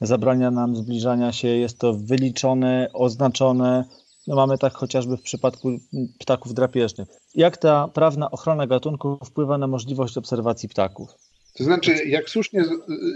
zabrania 0.00 0.50
nam 0.50 0.76
zbliżania 0.76 1.32
się. 1.32 1.48
Jest 1.48 1.78
to 1.78 1.94
wyliczone, 1.94 2.88
oznaczone, 2.92 3.84
no 4.28 4.36
mamy 4.36 4.58
tak 4.58 4.72
chociażby 4.72 5.16
w 5.16 5.22
przypadku 5.22 5.78
ptaków 6.18 6.54
drapieżnych. 6.54 7.08
Jak 7.34 7.56
ta 7.56 7.88
prawna 7.88 8.30
ochrona 8.30 8.66
gatunku 8.66 9.18
wpływa 9.24 9.58
na 9.58 9.66
możliwość 9.66 10.16
obserwacji 10.16 10.68
ptaków? 10.68 11.08
To 11.56 11.64
znaczy, 11.64 11.92
jak 12.06 12.30
słusznie, 12.30 12.64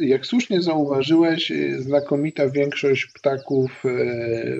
jak 0.00 0.26
słusznie 0.26 0.62
zauważyłeś, 0.62 1.52
znakomita 1.78 2.48
większość 2.48 3.06
ptaków 3.06 3.82
e, 3.84 3.88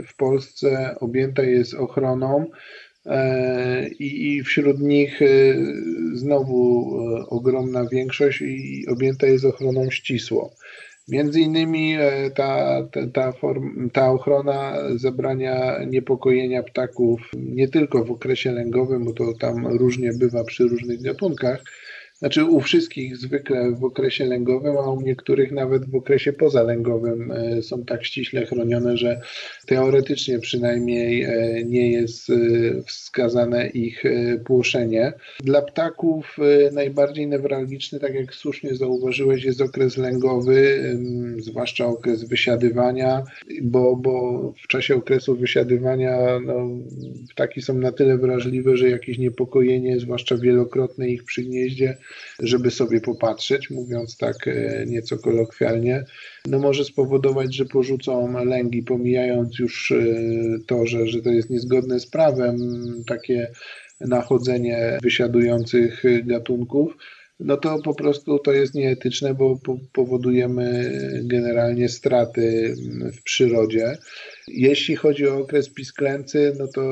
w 0.02 0.16
Polsce 0.16 0.96
objęta 1.00 1.42
jest 1.42 1.74
ochroną 1.74 2.46
e, 3.06 3.88
i 3.88 4.42
wśród 4.42 4.80
nich 4.80 5.22
e, 5.22 5.26
znowu 6.14 6.90
ogromna 7.28 7.86
większość 7.88 8.40
i 8.42 8.86
objęta 8.88 9.26
jest 9.26 9.44
ochroną 9.44 9.90
ścisłą. 9.90 10.50
Między 11.08 11.40
innymi 11.40 11.94
e, 11.94 12.30
ta, 12.30 12.82
ta, 13.14 13.32
form, 13.32 13.90
ta 13.90 14.10
ochrona 14.10 14.74
zabrania 14.96 15.84
niepokojenia 15.86 16.62
ptaków 16.62 17.20
nie 17.36 17.68
tylko 17.68 18.04
w 18.04 18.10
okresie 18.10 18.52
lęgowym, 18.52 19.04
bo 19.04 19.12
to 19.12 19.32
tam 19.40 19.66
różnie 19.66 20.12
bywa 20.12 20.44
przy 20.44 20.64
różnych 20.64 21.02
gatunkach, 21.02 21.62
znaczy 22.22 22.44
u 22.44 22.60
wszystkich 22.60 23.16
zwykle 23.16 23.72
w 23.72 23.84
okresie 23.84 24.24
lęgowym, 24.24 24.76
a 24.76 24.90
u 24.90 25.00
niektórych 25.00 25.52
nawet 25.52 25.90
w 25.90 25.94
okresie 25.94 26.32
pozalęgowym 26.32 27.32
e, 27.32 27.62
są 27.62 27.84
tak 27.84 28.04
ściśle 28.04 28.46
chronione, 28.46 28.96
że 28.96 29.20
teoretycznie 29.66 30.38
przynajmniej 30.38 31.22
e, 31.22 31.64
nie 31.64 31.90
jest 31.92 32.30
e, 32.30 32.34
wskazane 32.86 33.68
ich 33.68 34.02
płoszenie. 34.44 35.12
Dla 35.40 35.62
ptaków 35.62 36.36
najbardziej 36.72 37.26
newralgiczny, 37.26 38.00
tak 38.00 38.14
jak 38.14 38.34
słusznie 38.34 38.74
zauważyłeś, 38.74 39.44
jest 39.44 39.60
okres 39.60 39.96
lęgowy, 39.96 40.82
zwłaszcza 41.38 41.86
okres 41.86 42.24
wysiadywania, 42.24 43.22
bo, 43.62 43.96
bo 43.96 44.52
w 44.64 44.66
czasie 44.66 44.94
okresu 44.96 45.36
wysiadywania 45.36 46.38
no, 46.46 46.68
ptaki 47.30 47.62
są 47.62 47.74
na 47.74 47.92
tyle 47.92 48.18
wrażliwe, 48.18 48.76
że 48.76 48.90
jakieś 48.90 49.18
niepokojenie, 49.18 50.00
zwłaszcza 50.00 50.36
wielokrotne 50.36 51.08
ich 51.08 51.24
przy 51.24 51.42
gnieździe, 51.42 51.96
żeby 52.38 52.70
sobie 52.70 53.00
popatrzeć, 53.00 53.70
mówiąc 53.70 54.16
tak 54.16 54.48
e, 54.48 54.84
nieco 54.86 55.18
kolokwialnie, 55.18 56.04
no 56.46 56.58
może 56.58 56.84
spowodować, 56.84 57.54
że 57.54 57.64
porzucą 57.64 58.44
lęgi, 58.44 58.82
pomijając 58.82 59.58
już 59.58 59.92
e, 59.92 60.04
to, 60.66 60.86
że, 60.86 61.06
że 61.06 61.22
to 61.22 61.30
jest 61.30 61.50
niezgodne 61.50 62.00
z 62.00 62.06
prawem, 62.06 62.56
takie 63.06 63.52
nachodzenie 64.00 64.98
wysiadujących 65.02 66.02
gatunków, 66.24 66.96
no 67.44 67.56
to 67.56 67.78
po 67.78 67.94
prostu 67.94 68.38
to 68.38 68.52
jest 68.52 68.74
nieetyczne, 68.74 69.34
bo 69.34 69.58
powodujemy 69.92 70.90
generalnie 71.22 71.88
straty 71.88 72.74
w 73.18 73.22
przyrodzie. 73.22 73.98
Jeśli 74.48 74.96
chodzi 74.96 75.28
o 75.28 75.38
okres 75.38 75.68
pisklęcy, 75.68 76.52
no 76.58 76.68
to 76.68 76.82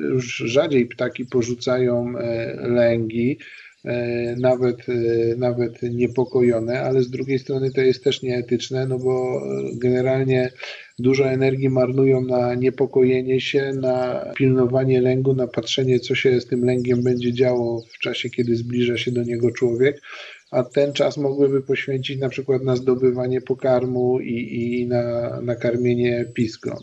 już 0.00 0.36
rzadziej 0.36 0.86
ptaki 0.86 1.26
porzucają 1.26 2.18
e, 2.18 2.54
lęgi. 2.68 3.38
E, 3.84 4.36
nawet, 4.36 4.88
e, 4.88 4.92
nawet 5.36 5.82
niepokojone, 5.82 6.80
ale 6.80 7.02
z 7.02 7.10
drugiej 7.10 7.38
strony 7.38 7.70
to 7.70 7.80
jest 7.80 8.04
też 8.04 8.22
nieetyczne, 8.22 8.86
no 8.86 8.98
bo 8.98 9.42
generalnie 9.74 10.50
dużo 10.98 11.30
energii 11.30 11.68
marnują 11.68 12.20
na 12.20 12.54
niepokojenie 12.54 13.40
się, 13.40 13.72
na 13.72 14.24
pilnowanie 14.36 15.00
lęgu, 15.00 15.34
na 15.34 15.46
patrzenie, 15.46 16.00
co 16.00 16.14
się 16.14 16.40
z 16.40 16.46
tym 16.46 16.64
lęgiem 16.64 17.02
będzie 17.02 17.32
działo 17.32 17.82
w 17.94 17.98
czasie, 17.98 18.30
kiedy 18.30 18.56
zbliża 18.56 18.96
się 18.98 19.10
do 19.10 19.22
niego 19.22 19.50
człowiek, 19.50 20.00
a 20.50 20.62
ten 20.62 20.92
czas 20.92 21.16
mogłyby 21.16 21.62
poświęcić 21.62 22.18
na 22.18 22.28
przykład 22.28 22.62
na 22.62 22.76
zdobywanie 22.76 23.40
pokarmu 23.40 24.20
i, 24.20 24.80
i 24.80 24.86
na, 24.86 25.40
na 25.40 25.54
karmienie 25.54 26.24
piskląt. 26.34 26.82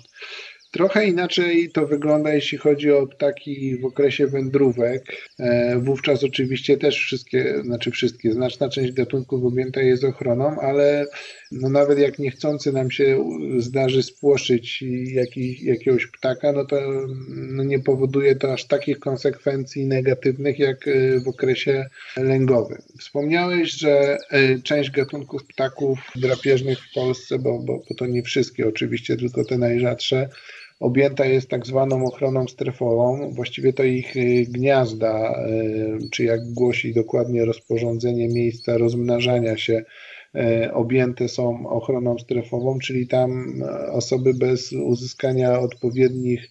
Trochę 0.72 1.06
inaczej 1.06 1.72
to 1.72 1.88
wygląda, 1.88 2.34
jeśli 2.34 2.58
chodzi 2.58 2.92
o 2.92 3.08
ptaki 3.08 3.78
w 3.78 3.86
okresie 3.86 4.28
wędrówek. 4.28 5.30
E, 5.40 5.80
wówczas 5.80 6.24
oczywiście 6.24 6.78
też 6.78 6.98
wszystkie, 6.98 7.62
znaczy 7.64 7.92
wszystkie, 7.92 8.34
znaczna 8.34 8.70
część 8.70 8.92
gatunków 8.92 9.46
objęta 9.46 9.82
jest 9.82 10.04
ochroną, 10.04 10.60
ale 10.62 11.06
no 11.52 11.70
nawet 11.70 12.00
jak 12.00 12.20
niechcący 12.20 12.72
nam 12.72 12.92
się 12.92 13.30
zdarzy 13.58 14.04
spłoszyć 14.04 14.84
jaki, 15.14 15.66
jakiegoś 15.66 16.08
ptaka, 16.08 16.52
no 16.52 16.66
to 16.66 16.82
no 17.28 17.64
nie 17.64 17.80
powoduje 17.80 18.36
to 18.36 18.54
aż 18.54 18.66
takich 18.66 19.00
konsekwencji 19.00 19.86
negatywnych 19.86 20.60
jak 20.60 20.88
e, 20.88 21.20
w 21.20 21.28
okresie 21.28 21.86
lęgowym. 22.18 22.82
Wspomniałeś, 23.00 23.72
że 23.72 24.18
e, 24.32 24.60
część 24.60 24.92
gatunków 24.92 25.46
ptaków 25.46 26.00
drapieżnych 26.16 26.80
w 26.80 26.94
Polsce, 26.94 27.40
bo, 27.40 27.60
bo, 27.60 27.82
bo 27.90 27.96
to 27.96 28.06
nie 28.06 28.24
wszystkie 28.24 28.68
oczywiście, 28.68 29.18
tylko 29.18 29.46
te 29.46 29.58
najrzadsze, 29.58 30.30
objęta 30.80 31.26
jest 31.26 31.50
tak 31.50 31.66
zwaną 31.66 32.06
ochroną 32.06 32.48
strefową. 32.48 33.32
Właściwie 33.34 33.74
to 33.74 33.84
ich 33.84 34.16
y, 34.16 34.46
gniazda, 34.50 35.46
y, 35.48 36.10
czy 36.12 36.24
jak 36.24 36.54
głosi 36.54 36.94
dokładnie 36.94 37.46
rozporządzenie 37.46 38.28
miejsca 38.28 38.78
rozmnażania 38.78 39.58
się, 39.58 39.84
y, 40.36 40.74
objęte 40.74 41.28
są 41.28 41.70
ochroną 41.70 42.18
strefową, 42.18 42.80
czyli 42.80 43.08
tam 43.08 43.54
osoby 43.92 44.34
bez 44.34 44.74
uzyskania 44.74 45.60
odpowiednich 45.60 46.50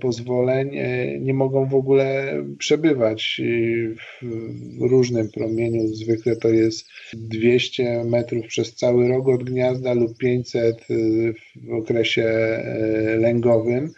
pozwoleń 0.00 0.76
e, 0.76 1.18
nie 1.18 1.34
mogą 1.34 1.68
w 1.68 1.74
ogóle 1.74 2.34
przebywać 2.58 3.40
w 4.80 4.82
różnym 4.90 5.28
promieniu. 5.28 5.88
Zwykle 5.88 6.36
to 6.36 6.48
jest 6.48 6.88
200 7.12 8.04
metrów 8.04 8.46
przez 8.46 8.74
cały 8.74 9.08
rok 9.08 9.28
od 9.28 9.44
gniazda 9.44 9.92
lub 9.92 10.18
500 10.18 10.76
e, 10.76 10.84
w 11.56 11.72
okresie 11.72 12.24
lęgowym. 13.18 13.90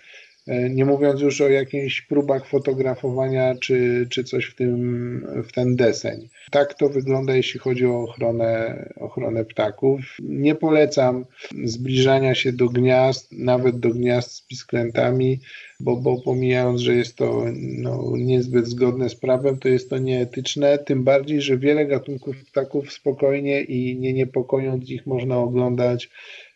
E, 0.50 0.70
nie 0.70 0.84
mówiąc 0.84 1.20
już 1.20 1.40
o 1.40 1.48
jakichś 1.48 2.02
próbach 2.02 2.46
fotografowania 2.46 3.54
czy, 3.54 4.06
czy 4.10 4.24
coś 4.24 4.44
w, 4.44 4.54
tym, 4.54 5.26
w 5.48 5.52
ten 5.52 5.76
deseń. 5.76 6.28
Tak 6.50 6.74
to 6.74 6.88
wygląda, 6.88 7.36
jeśli 7.36 7.60
chodzi 7.60 7.86
o 7.86 8.02
ochronę, 8.02 8.88
ochronę 8.96 9.44
ptaków. 9.44 10.00
Nie 10.22 10.54
polecam 10.54 11.24
zbliżania 11.64 12.34
się 12.34 12.52
do 12.52 12.68
gniazd, 12.68 13.32
nawet 13.32 13.80
do 13.80 13.90
gniazd 13.90 14.32
z 14.32 14.46
pisklętami, 14.46 15.40
bo, 15.80 15.96
bo 15.96 16.20
pomijając, 16.20 16.80
że 16.80 16.94
jest 16.94 17.16
to 17.16 17.44
no, 17.56 18.12
niezbyt 18.16 18.66
zgodne 18.66 19.08
z 19.08 19.14
prawem, 19.14 19.58
to 19.58 19.68
jest 19.68 19.90
to 19.90 19.98
nieetyczne, 19.98 20.78
tym 20.78 21.04
bardziej, 21.04 21.40
że 21.40 21.58
wiele 21.58 21.86
gatunków 21.86 22.44
ptaków 22.44 22.92
spokojnie 22.92 23.62
i 23.62 23.98
nie 23.98 24.12
niepokojąc 24.12 24.90
ich 24.90 25.06
można 25.06 25.38
oglądać 25.38 26.10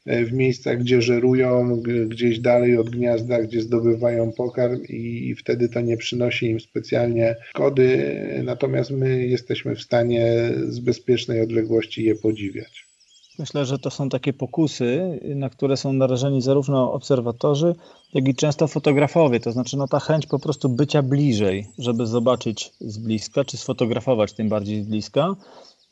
w 0.07 0.33
miejscach, 0.33 0.79
gdzie 0.79 1.03
żerują, 1.03 1.81
gdzieś 2.09 2.39
dalej 2.39 2.77
od 2.77 2.91
gniazda, 2.91 3.43
gdzie 3.43 3.63
zdobywają 3.63 4.33
pokarm 4.33 4.83
i 4.89 5.35
wtedy 5.39 5.69
to 5.69 5.81
nie 5.81 5.97
przynosi 5.97 6.47
im 6.47 6.61
specjalnie 6.61 7.37
szkody, 7.49 8.15
natomiast 8.45 8.91
my 8.91 9.27
jesteśmy 9.27 9.77
w 9.77 9.83
stanie 9.83 10.53
z 10.69 10.79
bezpiecznej 10.81 11.41
odległości 11.41 12.05
je 12.05 12.15
podziwiać. 12.15 12.95
Myślę, 13.39 13.65
że 13.65 13.79
to 13.79 13.91
są 13.91 14.09
takie 14.09 14.33
pokusy, 14.33 15.21
na 15.35 15.51
które 15.51 15.77
są 15.77 15.93
narażeni 15.93 16.43
zarówno 16.43 16.93
obserwatorzy, 16.93 17.75
jak 18.15 18.29
i 18.29 18.35
często 18.35 18.69
fotografowie. 18.69 19.41
To 19.41 19.53
znaczy 19.53 19.77
no, 19.77 19.89
ta 19.89 20.01
chęć 20.01 20.27
po 20.27 20.39
prostu 20.39 20.69
bycia 20.69 21.03
bliżej, 21.03 21.67
żeby 21.79 22.07
zobaczyć 22.07 22.71
z 22.81 22.99
bliska, 22.99 23.45
czy 23.45 23.57
sfotografować 23.57 24.33
tym 24.33 24.49
bardziej 24.49 24.83
z 24.83 24.87
bliska. 24.87 25.35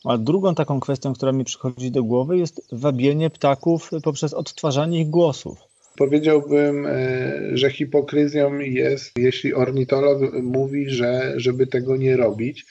A 0.04 0.18
drugą 0.18 0.54
taką 0.54 0.80
kwestią, 0.80 1.14
która 1.14 1.32
mi 1.32 1.44
przychodzi 1.44 1.90
do 1.90 2.04
głowy, 2.04 2.38
jest 2.38 2.68
wabienie 2.72 3.30
ptaków 3.30 3.90
poprzez 4.02 4.34
odtwarzanie 4.34 5.00
ich 5.00 5.10
głosów. 5.10 5.58
Powiedziałbym, 5.96 6.86
e, 6.86 7.32
że 7.52 7.70
hipokryzją 7.70 8.58
jest, 8.58 9.18
jeśli 9.18 9.54
ornitolog 9.54 10.32
mówi, 10.42 10.90
że 10.90 11.32
żeby 11.36 11.66
tego 11.66 11.96
nie 11.96 12.16
robić 12.16 12.66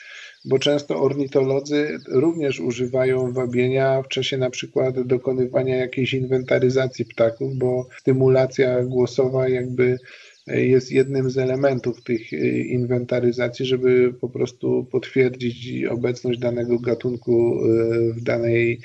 bo 0.46 0.60
często 0.60 1.02
ornitolodzy 1.02 2.00
również 2.08 2.60
używają 2.60 3.34
wabienia 3.34 4.02
w 4.02 4.08
czasie 4.08 4.38
na 4.38 4.50
przykład 4.50 5.02
dokonywania 5.02 5.78
jakiejś 5.78 6.14
inwentaryzacji 6.14 7.06
ptaków, 7.06 7.56
bo 7.56 7.88
stymulacja 8.00 8.84
głosowa 8.84 9.50
jakby 9.50 10.00
jest 10.48 10.92
jednym 10.92 11.30
z 11.30 11.38
elementów 11.38 12.04
tych 12.04 12.34
inwentaryzacji, 12.66 13.66
żeby 13.66 14.14
po 14.22 14.30
prostu 14.30 14.88
potwierdzić 14.92 15.86
obecność 15.86 16.40
danego 16.40 16.80
gatunku 16.80 17.32
e, 17.32 18.14
w 18.14 18.24
danej 18.24 18.82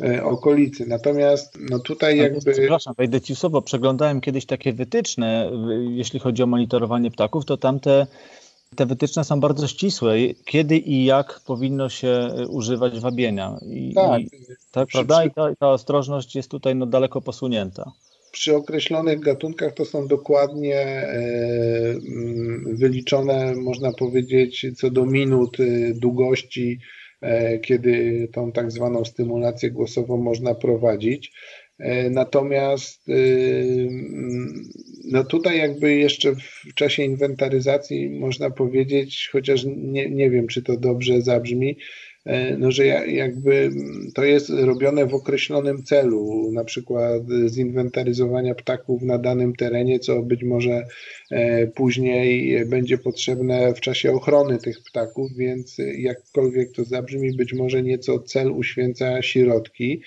e, 0.00 0.24
okolicy. 0.24 0.86
Natomiast 0.86 1.58
no 1.70 1.78
tutaj 1.78 2.18
jakby... 2.18 2.52
Przepraszam, 2.52 2.94
wejdę 2.98 3.20
ci 3.20 3.36
słowo. 3.36 3.62
Przeglądałem 3.62 4.20
kiedyś 4.20 4.46
takie 4.46 4.72
wytyczne, 4.72 5.50
jeśli 5.90 6.20
chodzi 6.20 6.42
o 6.42 6.46
monitorowanie 6.46 7.10
ptaków, 7.10 7.44
to 7.44 7.56
tamte 7.56 8.06
te 8.76 8.86
wytyczne 8.86 9.24
są 9.24 9.40
bardzo 9.40 9.68
ścisłe. 9.68 10.14
Kiedy 10.44 10.78
i 10.78 11.04
jak 11.04 11.40
powinno 11.40 11.88
się 11.88 12.30
używać 12.48 13.00
wabienia. 13.00 13.58
I, 13.66 13.94
tak, 13.94 14.20
i, 14.20 14.30
tak 14.70 14.88
przy, 14.88 14.98
prawda? 14.98 15.24
I 15.24 15.30
ta, 15.30 15.54
ta, 15.58 15.68
ostrożność 15.68 16.34
jest 16.34 16.50
tutaj 16.50 16.74
no, 16.74 16.86
daleko 16.86 17.20
posunięta. 17.20 17.92
Przy 18.32 18.56
określonych 18.56 19.20
gatunkach 19.20 19.74
to 19.74 19.84
są 19.84 20.06
dokładnie 20.06 20.76
e, 20.76 21.14
mm, 21.90 22.76
wyliczone, 22.76 23.54
można 23.56 23.92
powiedzieć, 23.92 24.66
co 24.76 24.90
do 24.90 25.06
minut 25.06 25.60
e, 25.60 25.64
długości, 25.94 26.78
kiedy 27.62 28.28
tą 28.32 28.52
tak 28.52 28.70
zwaną 28.70 29.04
stymulację 29.04 29.70
głosową 29.70 30.16
można 30.16 30.54
prowadzić. 30.54 31.32
E, 31.80 32.10
natomiast 32.10 33.08
y, 33.08 33.88
no 35.04 35.24
tutaj 35.24 35.58
jakby 35.58 35.94
jeszcze 35.94 36.34
w 36.34 36.74
czasie 36.74 37.02
inwentaryzacji 37.02 38.10
można 38.10 38.50
powiedzieć, 38.50 39.28
chociaż 39.32 39.64
nie, 39.76 40.10
nie 40.10 40.30
wiem, 40.30 40.46
czy 40.46 40.62
to 40.62 40.76
dobrze 40.76 41.22
zabrzmi, 41.22 41.70
e, 41.70 41.74
no, 42.58 42.70
że 42.70 42.86
jakby 42.86 43.70
to 44.14 44.24
jest 44.24 44.50
robione 44.50 45.06
w 45.06 45.14
określonym 45.14 45.82
celu, 45.82 46.50
na 46.52 46.64
przykład 46.64 47.22
zinwentaryzowania 47.46 48.54
ptaków 48.54 49.02
na 49.02 49.18
danym 49.18 49.54
terenie, 49.54 49.98
co 49.98 50.22
być 50.22 50.44
może 50.44 50.86
e, 51.30 51.66
później 51.66 52.66
będzie 52.66 52.98
potrzebne 52.98 53.74
w 53.74 53.80
czasie 53.80 54.12
ochrony 54.12 54.58
tych 54.58 54.82
ptaków, 54.82 55.36
więc 55.36 55.76
jakkolwiek 55.98 56.72
to 56.72 56.84
zabrzmi, 56.84 57.36
być 57.36 57.52
może 57.52 57.82
nieco 57.82 58.18
cel 58.18 58.52
uświęca 58.52 59.22
środki. 59.22 60.02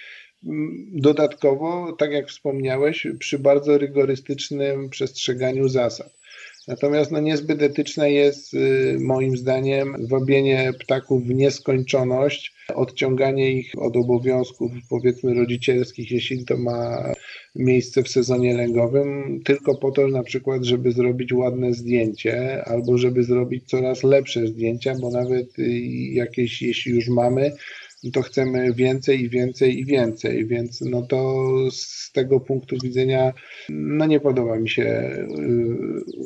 Dodatkowo, 0.91 1.96
tak 2.00 2.12
jak 2.12 2.27
wspomniałeś, 2.27 3.08
przy 3.20 3.39
bardzo 3.39 3.77
rygorystycznym 3.77 4.89
przestrzeganiu 4.89 5.67
zasad. 5.67 6.22
Natomiast 6.67 7.12
no, 7.12 7.20
niezbyt 7.20 7.62
etyczne 7.62 8.12
jest 8.12 8.53
y, 8.53 8.98
moim 9.00 9.38
zdaniem 9.38 10.08
wabienie 10.08 10.72
ptaków 10.79 11.24
w 11.24 11.34
nieskończoność, 11.34 12.53
odciąganie 12.75 13.51
ich 13.51 13.72
od 13.77 13.98
obowiązków 13.98 14.72
powiedzmy 14.89 15.34
rodzicielskich, 15.34 16.12
jeśli 16.12 16.45
to 16.45 16.58
ma 16.58 17.12
miejsce 17.56 18.04
w 18.04 18.10
sezonie 18.10 18.58
lęgowym, 18.58 19.39
tylko 19.45 19.76
po 19.76 19.91
to 19.91 20.08
na 20.08 20.23
przykład, 20.23 20.63
żeby 20.63 20.91
zrobić 20.91 21.34
ładne 21.34 21.73
zdjęcie 21.73 22.63
albo 22.65 22.97
żeby 22.97 23.23
zrobić 23.23 23.69
coraz 23.69 24.04
lepsze 24.04 24.47
zdjęcia, 24.47 24.95
bo 25.02 25.12
nawet 25.12 25.60
y, 25.60 25.80
jakieś, 26.13 26.62
jeśli 26.62 26.91
już 26.91 27.08
mamy, 27.08 27.52
to 28.11 28.21
chcemy 28.21 28.73
więcej 28.73 29.21
i 29.21 29.29
więcej 29.29 29.79
i 29.79 29.85
więcej, 29.85 30.47
więc 30.47 30.81
no 30.81 31.01
to 31.01 31.43
z 31.71 32.11
tego 32.11 32.39
punktu 32.39 32.75
widzenia 32.83 33.33
no 33.69 34.05
nie 34.05 34.19
podoba 34.19 34.59
mi 34.59 34.69
się 34.69 34.83
y, 34.83 35.25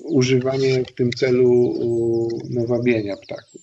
używanie 0.04 0.84
w 0.84 0.92
tym 0.92 1.12
celu 1.12 1.74
no, 2.50 2.68
wabienia 2.68 3.16
ptaków. 3.18 3.62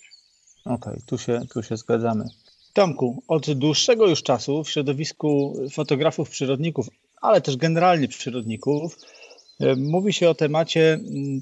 Okej, 0.64 0.74
okay, 0.74 1.02
tu, 1.06 1.18
się, 1.18 1.40
tu 1.52 1.62
się 1.62 1.76
zgadzamy. 1.76 2.24
Tomku, 2.72 3.22
od 3.28 3.52
dłuższego 3.52 4.08
już 4.08 4.22
czasu 4.22 4.64
w 4.64 4.70
środowisku 4.70 5.54
fotografów, 5.72 6.30
przyrodników, 6.30 6.86
ale 7.22 7.40
też 7.40 7.56
generalnie 7.56 8.08
przyrodników, 8.08 8.98
y, 9.60 9.76
mówi 9.76 10.12
się 10.12 10.28
o 10.28 10.34
temacie 10.34 10.92
mm, 10.92 11.40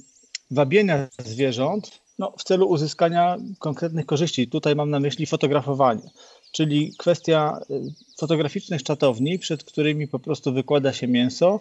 wabienia 0.51 1.09
zwierząt 1.25 2.03
no, 2.19 2.35
w 2.39 2.45
celu 2.45 2.69
uzyskania 2.69 3.37
konkretnych 3.59 4.07
korzyści. 4.07 4.49
Tutaj 4.49 4.77
mam 4.77 4.91
na 4.91 5.01
myśli 5.01 5.27
fotografowanie 5.27 6.11
czyli 6.53 6.95
kwestia 6.99 7.61
y, 7.71 7.93
fotograficznych 8.19 8.83
czatowni, 8.83 9.39
przed 9.39 9.65
którymi 9.65 10.09
po 10.09 10.19
prostu 10.19 10.53
wykłada 10.53 10.93
się 10.93 11.09
mięso 11.09 11.61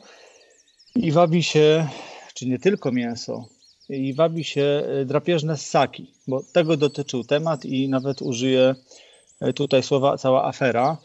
i 0.96 1.12
wabi 1.12 1.44
się, 1.44 1.88
czy 2.34 2.48
nie 2.48 2.60
tylko 2.60 2.92
mięso, 2.92 3.48
i 3.90 4.14
wabi 4.14 4.44
się 4.44 4.84
y, 5.02 5.06
drapieżne 5.06 5.58
ssaki, 5.58 6.14
bo 6.28 6.44
tego 6.54 6.78
dotyczył 6.78 7.24
temat 7.24 7.66
i 7.66 7.90
nawet 7.90 8.22
użyję 8.22 8.76
y, 9.48 9.54
tutaj 9.54 9.84
słowa 9.84 10.18
cała 10.18 10.46
afera. 10.46 10.98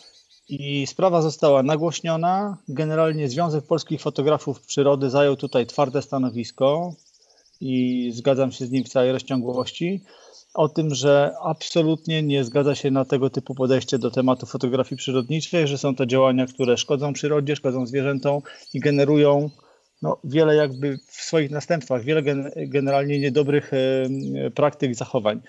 I 0.48 0.86
sprawa 0.86 1.22
została 1.22 1.62
nagłośniona. 1.62 2.58
Generalnie 2.68 3.28
Związek 3.28 3.64
Polskich 3.64 4.00
Fotografów 4.00 4.60
Przyrody 4.60 5.10
zajął 5.10 5.36
tutaj 5.36 5.66
twarde 5.66 6.02
stanowisko 6.02 6.94
i 7.60 8.10
zgadzam 8.14 8.52
się 8.52 8.66
z 8.66 8.70
nim 8.70 8.84
w 8.84 8.88
całej 8.88 9.12
rozciągłości 9.12 10.00
o 10.56 10.68
tym, 10.68 10.94
że 10.94 11.34
absolutnie 11.42 12.22
nie 12.22 12.44
zgadza 12.44 12.74
się 12.74 12.90
na 12.90 13.04
tego 13.04 13.30
typu 13.30 13.54
podejście 13.54 13.98
do 13.98 14.10
tematu 14.10 14.46
fotografii 14.46 14.98
przyrodniczej, 14.98 15.68
że 15.68 15.78
są 15.78 15.94
to 15.94 16.06
działania, 16.06 16.46
które 16.46 16.76
szkodzą 16.76 17.12
przyrodzie, 17.12 17.56
szkodzą 17.56 17.86
zwierzętom 17.86 18.40
i 18.74 18.80
generują 18.80 19.50
no, 20.02 20.20
wiele 20.24 20.54
jakby 20.54 20.98
w 21.06 21.22
swoich 21.22 21.50
następstwach, 21.50 22.04
wiele 22.04 22.22
gen 22.22 22.50
generalnie 22.56 23.20
niedobrych 23.20 23.70
praktyk, 24.54 24.94
zachowań. 24.94 25.40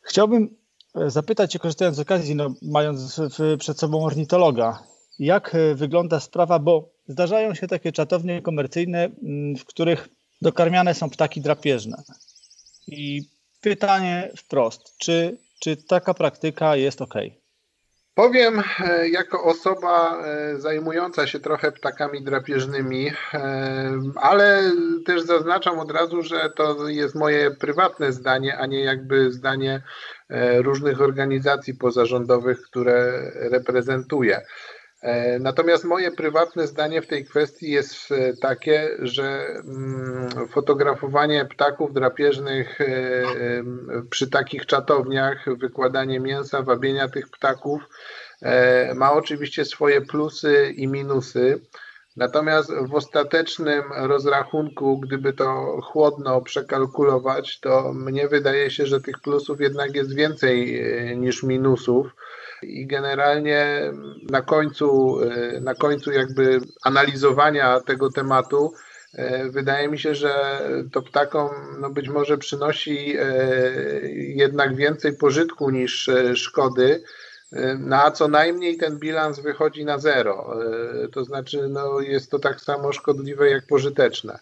Chciałbym 0.00 0.56
e, 0.94 1.10
zapytać 1.10 1.52
Cię, 1.52 1.58
korzystając 1.58 1.96
z 1.96 2.00
okazji, 2.00 2.34
no, 2.34 2.54
mając 2.62 3.20
w, 3.20 3.56
przed 3.58 3.78
sobą 3.78 4.04
ornitologa, 4.04 4.82
jak 5.18 5.54
e, 5.54 5.74
wygląda 5.74 6.20
sprawa, 6.20 6.58
bo 6.58 6.92
zdarzają 7.08 7.54
się 7.54 7.66
takie 7.66 7.92
czatownie 7.92 8.42
komercyjne, 8.42 9.10
w 9.58 9.64
których 9.64 10.08
dokarmiane 10.42 10.94
są 10.94 11.10
ptaki 11.10 11.40
drapieżne. 11.40 12.02
I 12.86 13.22
pytanie 13.60 14.30
wprost, 14.36 14.98
czy, 14.98 15.38
czy 15.60 15.76
taka 15.76 16.14
praktyka 16.14 16.76
jest 16.76 17.02
ok? 17.02 17.14
Powiem, 18.14 18.62
e, 18.80 19.08
jako 19.08 19.44
osoba 19.44 20.22
e, 20.24 20.60
zajmująca 20.60 21.26
się 21.26 21.40
trochę 21.40 21.72
ptakami 21.72 22.22
drapieżnymi, 22.24 23.12
e, 23.34 23.92
ale 24.16 24.72
też 25.06 25.22
zaznaczam 25.22 25.78
od 25.78 25.90
razu, 25.90 26.22
że 26.22 26.50
to 26.56 26.88
jest 26.88 27.14
moje 27.14 27.50
prywatne 27.50 28.12
zdanie, 28.12 28.58
a 28.58 28.66
nie 28.66 28.84
jakby 28.84 29.32
zdanie 29.32 29.82
różnych 30.56 31.00
organizacji 31.00 31.74
pozarządowych, 31.74 32.62
które 32.62 33.30
reprezentuję. 33.34 34.40
E, 35.00 35.38
natomiast 35.38 35.84
moje 35.84 36.10
prywatne 36.10 36.66
zdanie 36.66 37.02
w 37.02 37.06
tej 37.06 37.24
kwestii 37.24 37.70
jest 37.70 38.12
e, 38.12 38.36
takie, 38.36 38.90
że 38.98 39.46
mm, 39.46 40.48
fotografowanie 40.48 41.44
ptaków 41.44 41.92
drapieżnych 41.92 42.80
e, 42.80 42.86
przy 44.10 44.30
takich 44.30 44.66
czatowniach, 44.66 45.58
wykładanie 45.58 46.20
mięsa, 46.20 46.62
wabienia 46.62 47.08
tych 47.08 47.28
ptaków 47.28 47.82
ma 48.94 49.12
oczywiście 49.12 49.64
swoje 49.64 50.00
plusy 50.00 50.72
i 50.76 50.88
minusy. 50.88 51.60
Natomiast 52.16 52.72
w 52.88 52.94
ostatecznym 52.94 53.82
rozrachunku, 53.96 54.98
gdyby 54.98 55.32
to 55.32 55.80
chłodno 55.82 56.40
przekalkulować, 56.40 57.60
to 57.60 57.92
mnie 57.92 58.28
wydaje 58.28 58.70
się, 58.70 58.86
że 58.86 59.00
tych 59.00 59.20
plusów 59.20 59.60
jednak 59.60 59.94
jest 59.94 60.14
więcej 60.14 60.84
niż 61.16 61.42
minusów 61.42 62.06
i 62.62 62.86
generalnie 62.86 63.92
na 64.30 64.42
końcu, 64.42 65.20
e, 65.22 65.60
na 65.60 65.74
końcu 65.74 66.12
jakby 66.12 66.60
analizowania 66.82 67.80
tego 67.80 68.10
tematu 68.10 68.72
e, 69.14 69.48
wydaje 69.48 69.88
mi 69.88 69.98
się, 69.98 70.14
że 70.14 70.60
to 70.92 71.02
ptakom 71.02 71.50
no 71.80 71.90
być 71.90 72.08
może 72.08 72.38
przynosi 72.38 73.16
e, 73.18 73.24
jednak 74.14 74.76
więcej 74.76 75.16
pożytku 75.16 75.70
niż 75.70 76.10
szkody, 76.34 77.02
na 77.78 78.10
co 78.10 78.28
najmniej 78.28 78.76
ten 78.76 78.98
bilans 78.98 79.40
wychodzi 79.40 79.84
na 79.84 79.98
zero. 79.98 80.56
To 81.12 81.24
znaczy, 81.24 81.68
no, 81.68 82.00
jest 82.00 82.30
to 82.30 82.38
tak 82.38 82.60
samo 82.60 82.92
szkodliwe 82.92 83.50
jak 83.50 83.66
pożyteczne. 83.66 84.38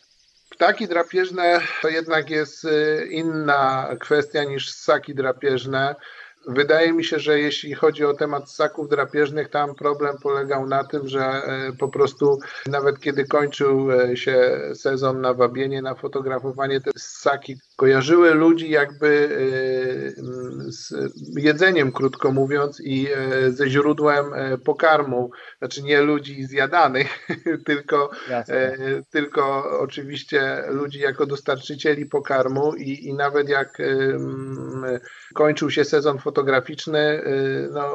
Ptaki 0.50 0.88
drapieżne 0.88 1.60
to 1.82 1.88
jednak 1.88 2.30
jest 2.30 2.66
inna 3.10 3.88
kwestia 4.00 4.44
niż 4.44 4.70
ssaki 4.70 5.14
drapieżne. 5.14 5.94
Wydaje 6.48 6.92
mi 6.92 7.04
się, 7.04 7.18
że 7.18 7.40
jeśli 7.40 7.74
chodzi 7.74 8.04
o 8.04 8.14
temat 8.14 8.50
ssaków 8.50 8.88
drapieżnych, 8.88 9.48
tam 9.48 9.74
problem 9.74 10.16
polegał 10.22 10.66
na 10.66 10.84
tym, 10.84 11.08
że 11.08 11.20
e, 11.20 11.72
po 11.78 11.88
prostu 11.88 12.38
nawet 12.66 13.00
kiedy 13.00 13.24
kończył 13.24 13.92
e, 13.92 14.16
się 14.16 14.60
sezon 14.74 15.20
na 15.20 15.34
wabienie, 15.34 15.82
na 15.82 15.94
fotografowanie, 15.94 16.80
te 16.80 16.90
ssaki 16.96 17.56
kojarzyły 17.78 18.34
ludzi 18.34 18.70
jakby 18.70 19.08
e, 19.08 20.72
z 20.72 20.92
jedzeniem, 21.36 21.92
krótko 21.92 22.32
mówiąc, 22.32 22.80
i 22.84 23.08
ze 23.48 23.68
źródłem 23.68 24.24
pokarmu. 24.64 25.30
Znaczy 25.58 25.82
nie 25.82 26.00
ludzi 26.00 26.44
zjadanych, 26.44 27.28
tylko, 27.66 28.10
tylko 29.10 29.64
oczywiście 29.80 30.64
ludzi 30.68 31.00
jako 31.00 31.26
dostarczycieli 31.26 32.06
pokarmu 32.06 32.74
i, 32.74 33.06
i 33.06 33.14
nawet 33.14 33.48
jak 33.48 33.78
kończył 35.34 35.70
się 35.70 35.84
sezon 35.84 36.18
fotograficzny, 36.18 37.22
no, 37.72 37.92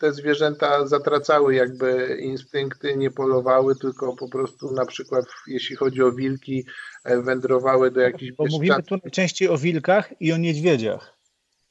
te 0.00 0.12
zwierzęta 0.12 0.86
zatracały 0.86 1.54
jakby 1.54 2.16
instynkty, 2.20 2.96
nie 2.96 3.10
polowały, 3.10 3.74
tylko 3.76 4.16
po 4.16 4.28
prostu 4.28 4.72
na 4.72 4.86
przykład 4.86 5.24
jeśli 5.46 5.76
chodzi 5.76 6.02
o 6.02 6.12
wilki, 6.12 6.66
e, 6.66 6.93
wędrowały 7.04 7.90
do 7.90 8.00
jakichś 8.00 8.32
Bo 8.32 8.44
mówimy 8.50 8.82
tu 8.82 8.96
najczęściej 9.04 9.48
o 9.48 9.58
wilkach 9.58 10.20
i 10.20 10.32
o 10.32 10.36
niedźwiedziach. 10.36 11.13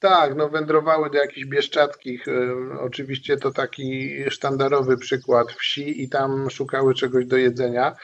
Tak, 0.04 0.36
no 0.36 0.50
wędrowały 0.50 1.10
do 1.10 1.18
jakichś 1.18 1.46
bieszczadkich. 1.48 2.28
Y, 2.28 2.54
oczywiście 2.80 3.38
to 3.38 3.52
taki 3.52 4.16
sztandarowy 4.30 4.98
przykład 4.98 5.52
wsi 5.52 6.04
i 6.04 6.10
tam 6.10 6.50
szukały 6.50 6.96
czegoś 6.96 7.26
do 7.26 7.38
jedzenia. 7.38 7.96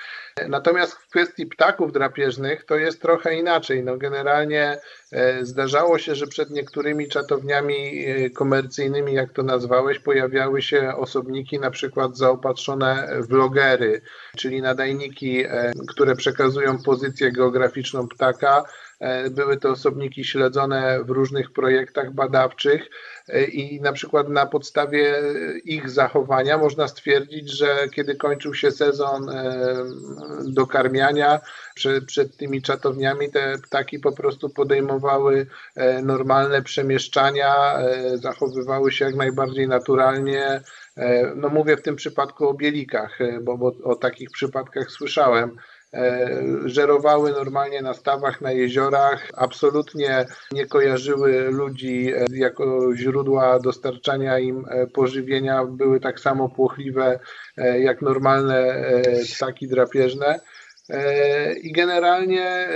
Natomiast 0.48 0.94
w 0.94 1.10
kwestii 1.10 1.46
ptaków 1.46 1.92
drapieżnych 1.92 2.66
to 2.66 2.76
jest 2.76 3.02
trochę 3.02 3.36
inaczej. 3.36 3.84
No 3.84 3.98
generalnie 3.98 4.78
e, 5.12 5.46
zdarzało 5.46 5.98
się, 5.98 6.16
że 6.16 6.28
przed 6.28 6.50
niektórymi 6.50 7.08
czatowniami 7.08 8.06
e, 8.06 8.30
komercyjnymi, 8.30 9.14
jak 9.14 9.34
to 9.34 9.44
nazwałeś, 9.44 10.00
pojawiały 10.00 10.62
się 10.62 10.96
osobniki 10.96 11.60
na 11.60 11.72
przykład 11.72 12.18
zaopatrzone 12.18 13.10
w 13.30 13.32
logery, 13.32 14.02
czyli 14.38 14.62
nadajniki, 14.62 15.44
e, 15.46 15.72
które 15.88 16.16
przekazują 16.16 16.84
pozycję 16.84 17.32
geograficzną 17.32 18.08
ptaka 18.08 18.64
E, 18.64 18.89
były 19.32 19.58
to 19.58 19.70
osobniki 19.70 20.24
śledzone 20.24 21.04
w 21.04 21.10
różnych 21.10 21.52
projektach 21.52 22.14
badawczych 22.14 22.90
e, 23.28 23.44
i 23.44 23.82
na 23.82 23.94
przykład 23.94 24.30
na 24.30 24.46
podstawie 24.46 25.16
ich 25.66 25.90
zachowania 25.90 26.58
można 26.58 26.88
stwierdzić, 26.88 27.58
że 27.58 27.88
kiedy 27.94 28.16
kończył 28.16 28.54
się 28.54 28.72
sezon 28.72 29.30
e, 29.30 29.56
dokarmiania 30.44 31.40
przed, 31.76 32.06
przed 32.06 32.38
tymi 32.38 32.62
czatowniami, 32.62 33.32
te 33.32 33.58
ptaki 33.58 34.00
po 34.00 34.12
prostu 34.12 34.50
podejmowały 34.50 35.48
normalne 36.04 36.62
przemieszczania, 36.62 37.78
zachowywały 38.16 38.92
się 38.92 39.06
jak 39.06 39.16
najbardziej 39.16 39.68
naturalnie. 39.68 40.62
No 41.36 41.50
mówię 41.50 41.78
w 41.78 41.82
tym 41.82 41.96
przypadku 41.96 42.50
o 42.50 42.54
bielikach, 42.54 43.20
bo, 43.42 43.58
bo 43.58 43.74
o 43.84 43.96
takich 43.96 44.32
przypadkach 44.32 44.92
słyszałem 44.92 45.52
E, 45.52 45.79
żerowały 46.66 47.32
normalnie 47.32 47.82
na 47.82 47.94
stawach, 47.94 48.42
na 48.42 48.52
jeziorach, 48.52 49.30
absolutnie 49.34 50.26
nie 50.52 50.66
kojarzyły 50.66 51.52
ludzi 51.52 52.14
e, 52.16 52.26
jako 52.32 52.96
źródła 52.96 53.60
dostarczania 53.60 54.40
im 54.40 54.66
e, 54.70 54.88
pożywienia, 54.88 55.66
były 55.66 56.00
tak 56.00 56.20
samo 56.20 56.50
płochliwe 56.50 57.20
jak 57.80 58.02
normalne 58.02 58.84
ptaki 59.36 59.68
drapieżne. 59.68 60.40
I 61.62 61.72
generalnie 61.72 62.68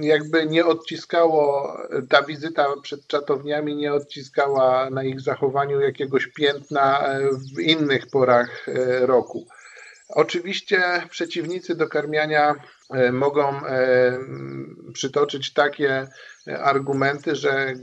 jakby 0.00 0.46
nie 0.46 0.66
odciskało, 0.66 1.76
ta 2.08 2.22
wizyta 2.22 2.66
przed 2.82 3.06
czatowniami 3.06 3.76
nie 3.76 3.92
odciskała 3.92 4.90
na 4.90 5.04
ich 5.04 5.20
zachowaniu 5.20 5.80
jakiegoś 5.80 6.26
piętna 6.26 7.08
w 7.54 7.60
innych 7.60 8.06
porach 8.06 8.66
roku. 9.00 9.46
Oczywiście 10.08 11.02
przeciwnicy 11.10 11.74
dokarmiania 11.74 12.54
e, 12.90 13.12
mogą 13.12 13.66
e, 13.66 14.18
przytoczyć 14.92 15.52
takie 15.52 16.06
argumenty, 16.62 17.36
że 17.36 17.74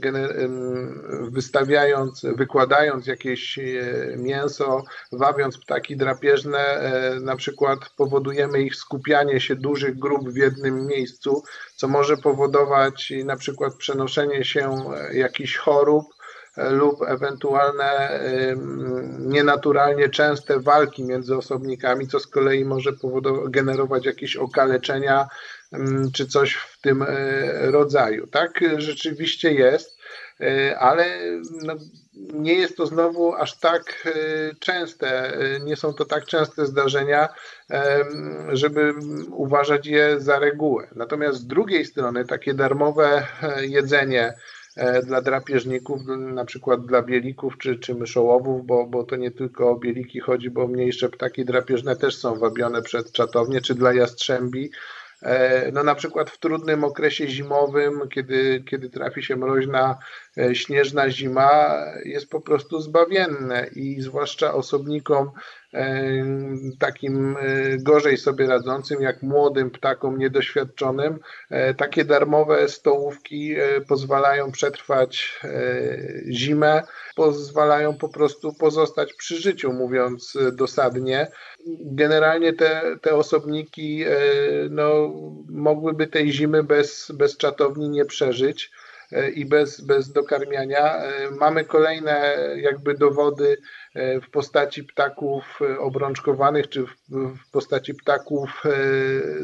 wystawiając, 1.30 2.26
wykładając 2.36 3.06
jakieś 3.06 3.58
e, 3.58 3.62
mięso, 4.16 4.84
wabiąc 5.12 5.58
ptaki 5.58 5.96
drapieżne, 5.96 6.90
na 7.20 7.36
przykład 7.36 7.78
powodujemy 7.96 8.62
ich 8.62 8.74
skupianie 8.74 9.40
się 9.40 9.56
dużych 9.56 9.98
grup 9.98 10.28
w 10.28 10.36
jednym 10.36 10.86
miejscu, 10.86 11.42
co 11.76 11.88
może 11.88 12.16
powodować 12.16 13.12
na 13.24 13.36
przykład 13.36 13.74
przenoszenie 13.74 14.44
się 14.44 14.76
jakichś 15.12 15.56
chorób, 15.56 16.04
lub 16.56 17.02
ewentualne 17.02 18.20
nienaturalnie 19.18 20.08
częste 20.08 20.60
walki 20.60 21.04
między 21.04 21.36
osobnikami, 21.36 22.08
co 22.08 22.20
z 22.20 22.26
kolei 22.26 22.64
może 22.64 22.90
generować 23.48 24.06
jakieś 24.06 24.36
okaleczenia 24.36 25.28
czy 26.14 26.26
coś 26.26 26.54
w 26.54 26.80
tym 26.80 27.02
e, 27.02 27.06
rodzaju. 27.70 28.26
Tak 28.26 28.60
rzeczywiście 28.76 29.52
jest, 29.52 29.98
e, 30.40 30.78
ale 30.78 31.04
no, 31.62 31.74
nie 32.32 32.54
jest 32.54 32.76
to 32.76 32.86
znowu 32.86 33.34
aż 33.34 33.58
tak 33.58 33.82
e, 34.06 34.10
częste, 34.60 35.38
nie 35.64 35.76
są 35.76 35.92
to 35.92 36.04
tak 36.04 36.24
częste 36.24 36.66
zdarzenia, 36.66 37.28
żeby 38.52 38.94
uważać 39.30 39.86
je 39.86 40.20
za 40.20 40.38
regułę. 40.38 40.88
Natomiast 40.94 41.38
z 41.38 41.46
drugiej 41.46 41.84
strony 41.84 42.24
takie 42.24 42.54
darmowe 42.54 43.26
jedzenie, 43.60 44.34
dla 45.06 45.20
drapieżników, 45.20 46.00
na 46.18 46.44
przykład 46.44 46.86
dla 46.86 47.02
bielików 47.02 47.58
czy, 47.58 47.78
czy 47.78 47.94
myszołowów, 47.94 48.66
bo, 48.66 48.86
bo 48.86 49.04
to 49.04 49.16
nie 49.16 49.30
tylko 49.30 49.70
o 49.70 49.76
bieliki 49.76 50.20
chodzi, 50.20 50.50
bo 50.50 50.68
mniejsze 50.68 51.08
ptaki 51.08 51.44
drapieżne 51.44 51.96
też 51.96 52.16
są 52.16 52.38
wabione 52.38 52.82
przed 52.82 53.12
czatownię, 53.12 53.60
czy 53.60 53.74
dla 53.74 53.92
jastrzębi. 53.92 54.70
E, 55.22 55.72
no 55.72 55.82
na 55.82 55.94
przykład 55.94 56.30
w 56.30 56.38
trudnym 56.38 56.84
okresie 56.84 57.28
zimowym, 57.28 58.08
kiedy, 58.08 58.64
kiedy 58.70 58.90
trafi 58.90 59.22
się 59.22 59.36
mroźna, 59.36 59.98
e, 60.38 60.54
śnieżna 60.54 61.10
zima, 61.10 61.76
jest 62.04 62.30
po 62.30 62.40
prostu 62.40 62.80
zbawienne 62.80 63.66
i 63.74 64.00
zwłaszcza 64.00 64.54
osobnikom 64.54 65.30
takim 66.78 67.36
gorzej 67.78 68.16
sobie 68.16 68.46
radzącym, 68.46 69.02
jak 69.02 69.22
młodym 69.22 69.70
ptakom 69.70 70.18
niedoświadczonym, 70.18 71.18
takie 71.76 72.04
darmowe 72.04 72.68
stołówki 72.68 73.54
pozwalają 73.88 74.52
przetrwać 74.52 75.40
zimę, 76.30 76.82
pozwalają 77.16 77.96
po 77.96 78.08
prostu 78.08 78.52
pozostać 78.52 79.14
przy 79.14 79.36
życiu, 79.36 79.72
mówiąc 79.72 80.38
dosadnie. 80.52 81.26
Generalnie 81.80 82.52
te, 82.52 82.82
te 83.00 83.14
osobniki 83.14 84.04
no, 84.70 85.12
mogłyby 85.48 86.06
tej 86.06 86.32
zimy 86.32 86.62
bez, 86.62 87.12
bez 87.14 87.36
czatowni 87.36 87.88
nie 87.88 88.04
przeżyć 88.04 88.70
i 89.34 89.46
bez, 89.46 89.80
bez 89.80 90.12
dokarmiania. 90.12 91.02
Mamy 91.38 91.64
kolejne 91.64 92.36
jakby 92.56 92.94
dowody 92.94 93.56
E, 93.83 93.83
w 93.94 94.30
postaci 94.30 94.84
ptaków 94.84 95.58
e, 95.60 95.78
obrączkowanych, 95.78 96.68
czy 96.68 96.84
w 97.08 97.50
postaci 97.52 97.94
ptaków 97.94 98.62
e, 98.64 98.70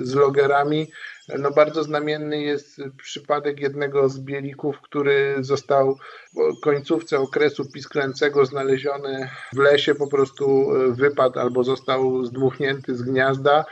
z 0.04 0.14
logerami. 0.14 0.90
No 1.38 1.50
bardzo 1.50 1.82
znamienny 1.84 2.42
jest 2.42 2.80
przypadek 3.02 3.60
jednego 3.60 4.08
z 4.08 4.20
bielików, 4.20 4.80
który 4.80 5.36
został 5.40 5.98
w 6.34 6.60
końcówce 6.60 7.18
okresu 7.18 7.72
pisklęcego 7.72 8.46
znaleziony 8.46 9.30
w 9.52 9.58
lesie, 9.58 9.94
po 9.94 10.06
prostu 10.06 10.68
wypadł 10.88 11.38
albo 11.38 11.64
został 11.64 12.24
zdmuchnięty 12.24 12.96
z 12.96 13.02
gniazda. 13.02 13.64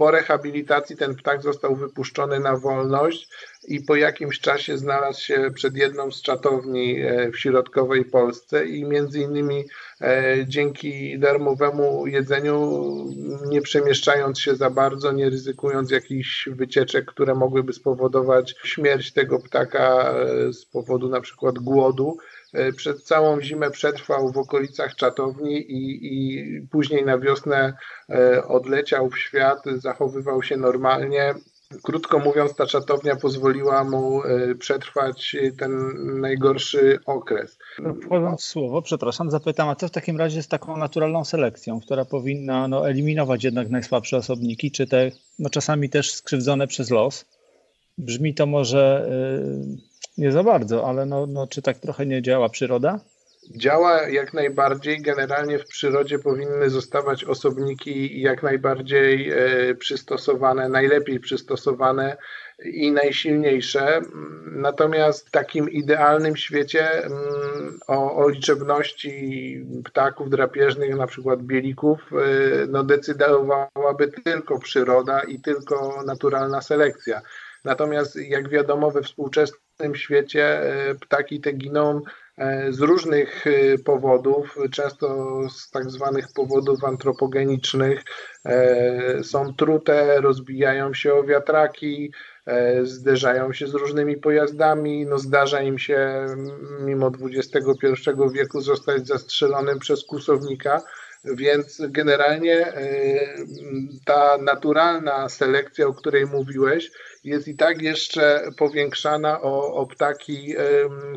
Po 0.00 0.10
rehabilitacji 0.10 0.96
ten 0.96 1.14
ptak 1.14 1.42
został 1.42 1.76
wypuszczony 1.76 2.40
na 2.40 2.56
wolność 2.56 3.28
i 3.68 3.80
po 3.80 3.96
jakimś 3.96 4.40
czasie 4.40 4.78
znalazł 4.78 5.20
się 5.20 5.50
przed 5.54 5.76
jedną 5.76 6.10
z 6.10 6.22
czatowni 6.22 6.96
w 7.32 7.38
środkowej 7.38 8.04
Polsce 8.04 8.66
i 8.66 8.84
między 8.84 9.20
innymi 9.20 9.64
E, 10.00 10.36
dzięki 10.46 11.18
darmowemu 11.18 12.06
jedzeniu, 12.06 12.84
nie 13.46 13.62
przemieszczając 13.62 14.40
się 14.40 14.54
za 14.54 14.70
bardzo, 14.70 15.12
nie 15.12 15.30
ryzykując 15.30 15.90
jakichś 15.90 16.48
wycieczek, 16.48 17.04
które 17.04 17.34
mogłyby 17.34 17.72
spowodować 17.72 18.54
śmierć 18.64 19.12
tego 19.12 19.38
ptaka 19.38 20.14
e, 20.14 20.52
z 20.52 20.64
powodu 20.64 21.08
na 21.08 21.20
przykład 21.20 21.58
głodu. 21.58 22.18
E, 22.52 22.72
Przed 22.72 23.02
całą 23.02 23.40
zimę 23.40 23.70
przetrwał 23.70 24.32
w 24.32 24.38
okolicach 24.38 24.94
czatowni 24.94 25.56
i, 25.56 25.98
i 26.02 26.60
później 26.70 27.04
na 27.04 27.18
wiosnę 27.18 27.74
odleciał 28.48 29.10
w 29.10 29.18
świat, 29.18 29.64
zachowywał 29.78 30.42
się 30.42 30.56
normalnie 30.56 31.34
Krótko 31.82 32.18
mówiąc, 32.18 32.54
ta 32.54 32.66
czatownia 32.66 33.16
pozwoliła 33.16 33.84
mu 33.84 34.22
e, 34.24 34.54
przetrwać 34.54 35.36
ten 35.58 35.92
najgorszy 36.20 36.98
okres. 37.06 37.58
Wchodząc 38.02 38.40
w 38.40 38.44
słowo, 38.44 38.82
przepraszam, 38.82 39.30
zapytam, 39.30 39.68
a 39.68 39.76
co 39.76 39.88
w 39.88 39.90
takim 39.90 40.16
razie 40.16 40.42
z 40.42 40.48
taką 40.48 40.76
naturalną 40.76 41.24
selekcją, 41.24 41.80
która 41.80 42.04
powinna 42.04 42.68
no, 42.68 42.88
eliminować 42.88 43.44
jednak 43.44 43.70
najsłabsze 43.70 44.16
osobniki, 44.16 44.70
czy 44.70 44.86
te 44.86 45.10
no, 45.38 45.50
czasami 45.50 45.90
też 45.90 46.12
skrzywdzone 46.12 46.66
przez 46.66 46.90
los? 46.90 47.24
Brzmi 47.98 48.34
to 48.34 48.46
może 48.46 49.10
yy, 49.10 49.89
nie 50.18 50.32
za 50.32 50.42
bardzo, 50.42 50.88
ale 50.88 51.06
no, 51.06 51.26
no, 51.26 51.46
czy 51.46 51.62
tak 51.62 51.78
trochę 51.78 52.06
nie 52.06 52.22
działa 52.22 52.48
przyroda? 52.48 53.00
działa 53.56 54.08
jak 54.08 54.34
najbardziej. 54.34 55.02
Generalnie 55.02 55.58
w 55.58 55.66
przyrodzie 55.66 56.18
powinny 56.18 56.70
zostawać 56.70 57.24
osobniki 57.24 58.20
jak 58.20 58.42
najbardziej 58.42 59.30
e, 59.30 59.74
przystosowane, 59.74 60.68
najlepiej 60.68 61.20
przystosowane 61.20 62.16
i 62.64 62.92
najsilniejsze. 62.92 64.00
Natomiast 64.44 65.28
w 65.28 65.30
takim 65.30 65.70
idealnym 65.70 66.36
świecie 66.36 67.04
mm, 67.04 67.78
o, 67.86 68.16
o 68.16 68.28
liczebności 68.28 69.66
ptaków 69.84 70.30
drapieżnych, 70.30 70.96
na 70.96 71.06
przykład 71.06 71.42
bielików, 71.42 72.10
e, 72.12 72.66
no 72.66 72.84
decydowałaby 72.84 74.08
tylko 74.24 74.58
przyroda 74.58 75.20
i 75.20 75.40
tylko 75.40 76.02
naturalna 76.06 76.62
selekcja. 76.62 77.20
Natomiast 77.64 78.16
jak 78.16 78.48
wiadomo 78.48 78.90
we 78.90 79.02
współczesnym 79.02 79.69
świecie 79.94 80.44
e, 80.44 80.94
ptaki 80.94 81.40
te 81.40 81.52
giną 81.52 82.02
E, 82.40 82.72
z 82.72 82.80
różnych 82.80 83.46
e, 83.46 83.78
powodów, 83.78 84.58
często 84.70 85.38
z 85.50 85.70
tak 85.70 85.90
zwanych 85.90 86.26
powodów 86.34 86.84
antropogenicznych. 86.84 88.02
Są 89.22 89.54
trute, 89.54 90.20
rozbijają 90.20 90.94
się 90.94 91.14
o 91.14 91.24
wiatraki, 91.24 92.12
zderzają 92.82 93.52
się 93.52 93.66
z 93.66 93.74
różnymi 93.74 94.16
pojazdami. 94.16 95.06
No 95.06 95.18
zdarza 95.18 95.62
im 95.62 95.78
się 95.78 96.26
mimo 96.80 97.12
XXI 97.36 98.10
wieku 98.34 98.60
zostać 98.60 99.06
zastrzelonym 99.06 99.78
przez 99.78 100.04
kusownika. 100.04 100.82
Więc 101.24 101.82
generalnie 101.88 102.72
ta 104.04 104.38
naturalna 104.38 105.28
selekcja, 105.28 105.86
o 105.86 105.94
której 105.94 106.26
mówiłeś, 106.26 106.90
jest 107.24 107.48
i 107.48 107.56
tak 107.56 107.82
jeszcze 107.82 108.42
powiększana 108.58 109.40
o, 109.40 109.74
o 109.74 109.86
ptaki, 109.86 110.54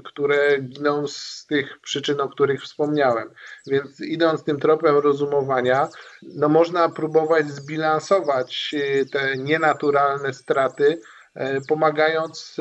które 0.04 0.60
giną 0.60 1.08
z 1.08 1.46
tych 1.50 1.80
przyczyn, 1.82 2.22
o 2.22 2.30
których 2.30 2.62
wspomniałem. 2.62 3.30
Więc 3.68 4.02
idąc 4.02 4.44
tym 4.44 4.60
tropem 4.60 4.98
rozumowania, 4.98 5.90
no 6.22 6.50
można 6.50 6.90
próbować 6.90 7.48
zbilansować 7.48 8.76
e, 8.78 9.06
te 9.06 9.38
nienaturalne 9.38 10.34
straty, 10.34 11.02
e, 11.36 11.62
pomagając 11.62 12.58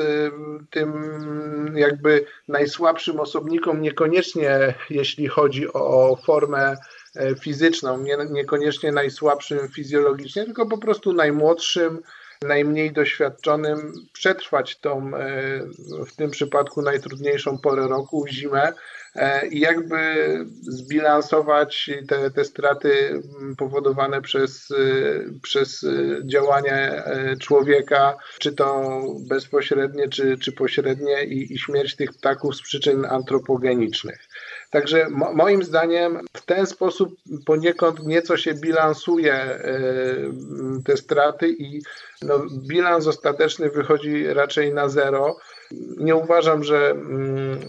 tym 0.69 0.93
jakby 1.75 2.25
najsłabszym 2.47 3.19
osobnikom, 3.19 3.81
niekoniecznie 3.81 4.73
jeśli 4.89 5.27
chodzi 5.27 5.73
o 5.73 6.17
formę 6.25 6.75
fizyczną, 7.39 7.97
nie, 7.97 8.17
niekoniecznie 8.29 8.91
najsłabszym 8.91 9.69
fizjologicznie, 9.69 10.45
tylko 10.45 10.65
po 10.65 10.77
prostu 10.77 11.13
najmłodszym, 11.13 12.01
najmniej 12.43 12.91
doświadczonym 12.91 13.93
przetrwać 14.13 14.77
tą, 14.77 15.15
e, 15.15 15.59
w 16.07 16.15
tym 16.15 16.31
przypadku 16.31 16.81
najtrudniejszą 16.81 17.57
porę 17.57 17.87
roku, 17.87 18.25
zimę. 18.27 18.63
e, 18.67 18.73
i 19.51 19.59
jakby 19.59 19.97
zbilansować 20.61 21.89
te, 22.07 22.31
te 22.31 22.45
straty 22.45 23.21
powodowane 23.57 24.21
przez, 24.21 24.71
e, 24.71 24.75
przez 25.41 25.85
działania 26.25 27.03
człowieka, 27.39 28.17
czy 28.39 28.51
to 28.51 28.99
bezpośrednie, 29.29 30.09
czy, 30.09 30.37
czy 30.37 30.51
pośrednie 30.51 31.23
i, 31.23 31.53
i 31.53 31.57
śmierć 31.57 31.95
tych 31.95 32.13
ptaków 32.13 32.55
z 32.55 32.61
przyczyn 32.61 33.05
antropogenicznych. 33.05 34.27
Także 34.69 35.09
mo 35.09 35.33
moim 35.33 35.63
zdaniem 35.63 36.19
w 36.33 36.45
ten 36.45 36.65
sposób 36.65 37.15
poniekąd 37.45 38.03
nieco 38.05 38.37
się 38.37 38.53
bilansuje 38.53 39.33
e, 39.33 39.59
te 40.85 40.97
straty 40.97 41.49
i 41.49 41.81
no, 42.21 42.45
bilans 42.67 43.07
ostateczny 43.07 43.69
wychodzi 43.69 44.27
raczej 44.27 44.73
na 44.73 44.89
zero. 44.89 45.37
Nie 45.97 46.15
uważam, 46.15 46.63
że 46.63 46.91
mm, 46.91 47.59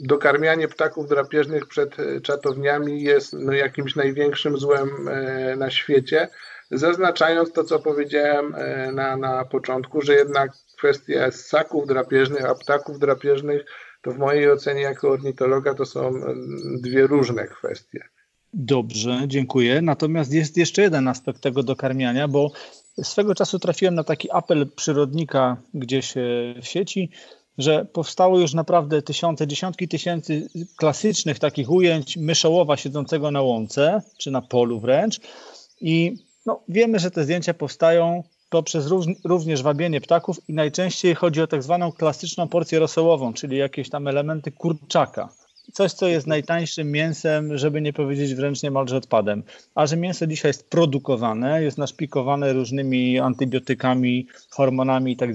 dokarmianie 0.00 0.68
ptaków 0.68 1.08
drapieżnych 1.08 1.66
przed 1.66 1.96
czatowniami 2.22 3.02
jest 3.02 3.32
no, 3.32 3.52
jakimś 3.52 3.96
największym 3.96 4.58
złem 4.58 5.08
e, 5.08 5.56
na 5.56 5.70
świecie, 5.70 6.28
zaznaczając 6.70 7.52
to, 7.52 7.64
co 7.64 7.78
powiedziałem 7.78 8.54
e, 8.54 8.92
na, 8.92 9.16
na 9.16 9.44
początku, 9.44 10.02
że 10.02 10.14
jednak 10.14 10.50
kwestia 10.78 11.30
ssaków 11.30 11.86
drapieżnych, 11.86 12.44
a 12.44 12.54
ptaków 12.54 12.98
drapieżnych 12.98 13.64
to 14.02 14.12
w 14.12 14.18
mojej 14.18 14.50
ocenie 14.50 14.82
jako 14.82 15.10
ornitologa 15.10 15.74
to 15.74 15.86
są 15.86 16.12
dwie 16.82 17.06
różne 17.06 17.46
kwestie. 17.46 18.00
Dobrze, 18.54 19.20
dziękuję. 19.26 19.82
Natomiast 19.82 20.32
jest 20.32 20.56
jeszcze 20.56 20.82
jeden 20.82 21.08
aspekt 21.08 21.40
tego 21.40 21.62
dokarmiania, 21.62 22.28
bo 22.28 22.50
swego 23.02 23.34
czasu 23.34 23.58
trafiłem 23.58 23.94
na 23.94 24.04
taki 24.04 24.30
apel 24.30 24.66
przyrodnika 24.76 25.56
gdzieś 25.74 26.14
w 26.62 26.66
sieci, 26.66 27.10
że 27.58 27.84
powstało 27.84 28.38
już 28.38 28.54
naprawdę 28.54 29.02
tysiące, 29.02 29.46
dziesiątki 29.46 29.88
tysięcy 29.88 30.48
klasycznych 30.76 31.38
takich 31.38 31.70
ujęć 31.70 32.16
myszołowa 32.16 32.76
siedzącego 32.76 33.30
na 33.30 33.42
łące, 33.42 34.02
czy 34.18 34.30
na 34.30 34.42
polu 34.42 34.80
wręcz. 34.80 35.20
I 35.80 36.16
no, 36.46 36.60
wiemy, 36.68 36.98
że 36.98 37.10
te 37.10 37.24
zdjęcia 37.24 37.54
powstają 37.54 38.22
poprzez 38.50 38.86
również 39.24 39.62
wabienie 39.62 40.00
ptaków 40.00 40.48
i 40.48 40.52
najczęściej 40.52 41.14
chodzi 41.14 41.42
o 41.42 41.46
tak 41.46 41.62
zwaną 41.62 41.92
klasyczną 41.92 42.48
porcję 42.48 42.78
rosołową, 42.78 43.32
czyli 43.32 43.56
jakieś 43.56 43.90
tam 43.90 44.08
elementy 44.08 44.52
kurczaka. 44.52 45.28
Coś, 45.72 45.92
co 45.92 46.06
jest 46.08 46.26
najtańszym 46.26 46.92
mięsem, 46.92 47.58
żeby 47.58 47.80
nie 47.80 47.92
powiedzieć 47.92 48.34
wręcz 48.34 48.62
niemalże 48.62 48.96
odpadem. 48.96 49.42
A 49.74 49.86
że 49.86 49.96
mięso 49.96 50.26
dzisiaj 50.26 50.48
jest 50.48 50.70
produkowane, 50.70 51.62
jest 51.62 51.78
naszpikowane 51.78 52.52
różnymi 52.52 53.18
antybiotykami, 53.18 54.26
hormonami 54.50 55.12
i 55.12 55.16
tak 55.16 55.34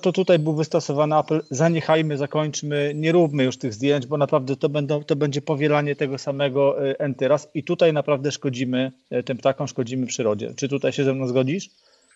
to 0.00 0.12
tutaj 0.12 0.38
był 0.38 0.54
wystosowany 0.54 1.16
apel, 1.16 1.42
zaniechajmy, 1.50 2.18
zakończmy, 2.18 2.92
nie 2.94 3.12
róbmy 3.12 3.44
już 3.44 3.58
tych 3.58 3.74
zdjęć, 3.74 4.06
bo 4.06 4.16
naprawdę 4.16 4.56
to, 4.56 4.68
będą, 4.68 5.04
to 5.04 5.16
będzie 5.16 5.42
powielanie 5.42 5.96
tego 5.96 6.18
samego 6.18 6.88
e, 6.90 7.00
entyras 7.00 7.48
i 7.54 7.64
tutaj 7.64 7.92
naprawdę 7.92 8.32
szkodzimy 8.32 8.92
e, 9.10 9.22
tym 9.22 9.38
ptakom, 9.38 9.68
szkodzimy 9.68 10.06
przyrodzie. 10.06 10.54
Czy 10.56 10.68
tutaj 10.68 10.92
się 10.92 11.04
ze 11.04 11.14
mną 11.14 11.26
zgodzisz? 11.26 11.70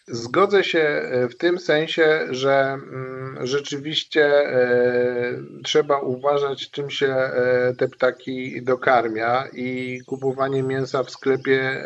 Zgodzę 0.09 0.65
się 0.65 0.81
e, 0.81 1.29
w 1.29 1.37
tym 1.37 1.59
sensie, 1.59 2.27
że 2.31 2.53
mm, 2.53 3.47
rzeczywiście 3.47 4.25
e, 4.25 5.43
trzeba 5.65 6.01
uważać, 6.01 6.71
czym 6.71 6.91
się 6.91 7.07
e, 7.07 7.75
te 7.79 7.89
ptaki 7.89 8.63
dokarmia 8.63 9.45
i 9.53 10.01
kupowanie 10.07 10.63
mięsa 10.63 11.03
w 11.03 11.11
sklepie 11.11 11.85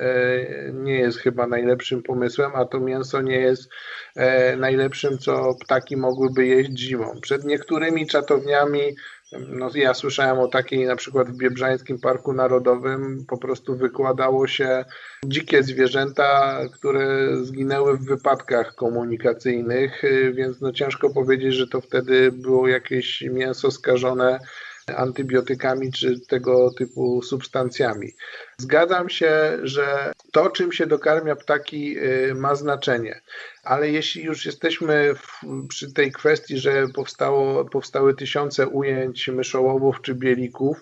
nie 0.72 0.98
jest 0.98 1.18
chyba 1.18 1.46
najlepszym 1.46 2.02
pomysłem, 2.02 2.50
a 2.54 2.64
to 2.64 2.80
mięso 2.80 3.22
nie 3.22 3.36
jest 3.36 3.70
najlepszym, 4.56 5.18
co 5.18 5.54
ptaki 5.54 5.96
mogłyby 5.96 6.46
jeść 6.46 6.78
zimą. 6.78 7.20
Przed 7.20 7.44
niektórymi 7.44 8.06
czatowniami 8.06 8.96
no, 9.48 9.70
ja 9.74 9.94
słyszałem 9.94 10.38
o 10.38 10.48
takiej 10.48 10.86
na 10.86 10.96
przykład 10.96 11.30
w 11.30 11.36
Biebrzańskim 11.36 11.98
Parku 11.98 12.32
Narodowym 12.32 13.24
po 13.28 13.38
prostu 13.38 13.76
wykładało 13.76 14.46
się 14.46 14.84
dzikie 15.24 15.62
zwierzęta, 15.62 16.60
które 16.72 17.36
zginęły 17.44 17.96
w 17.96 18.04
wypadkach 18.04 18.74
komunikacyjnych, 18.74 20.02
więc 20.32 20.60
no 20.60 20.72
ciężko 20.72 21.10
powiedzieć, 21.10 21.54
że 21.54 21.66
to 21.66 21.80
wtedy 21.80 22.32
było 22.32 22.68
jakieś 22.68 23.22
mięso 23.22 23.70
skażone 23.70 24.40
antybiotykami 24.96 25.92
czy 25.92 26.20
tego 26.20 26.70
typu 26.78 27.22
substancjami. 27.22 28.12
Zgadzam 28.58 29.08
się, 29.08 29.58
że 29.62 30.12
to, 30.32 30.50
czym 30.50 30.72
się 30.72 30.86
dokarmia 30.86 31.36
ptaki, 31.36 31.98
y, 31.98 32.34
ma 32.34 32.54
znaczenie. 32.54 33.20
Ale 33.64 33.90
jeśli 33.90 34.22
już 34.22 34.46
jesteśmy 34.46 35.14
w, 35.14 35.40
przy 35.68 35.92
tej 35.92 36.12
kwestii, 36.12 36.58
że 36.58 36.88
powstało, 36.94 37.64
powstały 37.64 38.14
tysiące 38.14 38.68
ujęć 38.68 39.28
myszołowów 39.28 40.02
czy 40.02 40.14
bielików, 40.14 40.80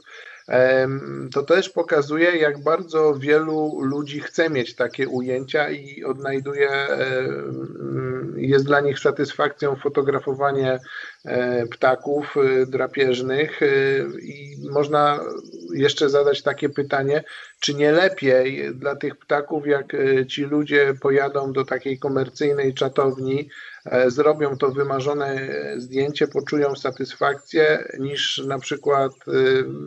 to 1.35 1.43
też 1.43 1.69
pokazuje, 1.69 2.37
jak 2.37 2.63
bardzo 2.63 3.15
wielu 3.15 3.81
ludzi 3.83 4.21
chce 4.21 4.51
mieć 4.51 4.75
takie 4.75 5.09
ujęcia 5.09 5.71
i 5.71 6.05
odnajduje, 6.05 6.71
jest 8.37 8.65
dla 8.65 8.81
nich 8.81 8.99
satysfakcją 8.99 9.77
fotografowanie 9.77 10.79
e, 11.25 11.67
ptaków 11.67 12.37
e, 12.37 12.67
drapieżnych 12.67 13.63
e, 13.63 13.67
i 14.23 14.57
można 14.71 15.21
jeszcze 15.75 16.11
zadać 16.11 16.43
takie 16.43 16.69
pytanie, 16.69 17.25
czy 17.61 17.75
nie 17.75 17.93
lepiej 17.93 18.75
dla 18.75 18.97
tych 18.97 19.17
ptaków, 19.17 19.67
jak 19.67 19.87
ci 20.29 20.45
ludzie 20.45 20.95
pojadą 21.01 21.53
do 21.53 21.65
takiej 21.65 21.99
komercyjnej 21.99 22.75
czatowni, 22.75 23.41
e, 23.41 23.78
zrobią 24.07 24.57
to 24.57 24.71
wymarzone 24.71 25.49
zdjęcie, 25.77 26.29
poczują 26.29 26.77
satysfakcję, 26.77 27.85
niż 27.99 28.39
na 28.47 28.59
przykład 28.59 29.13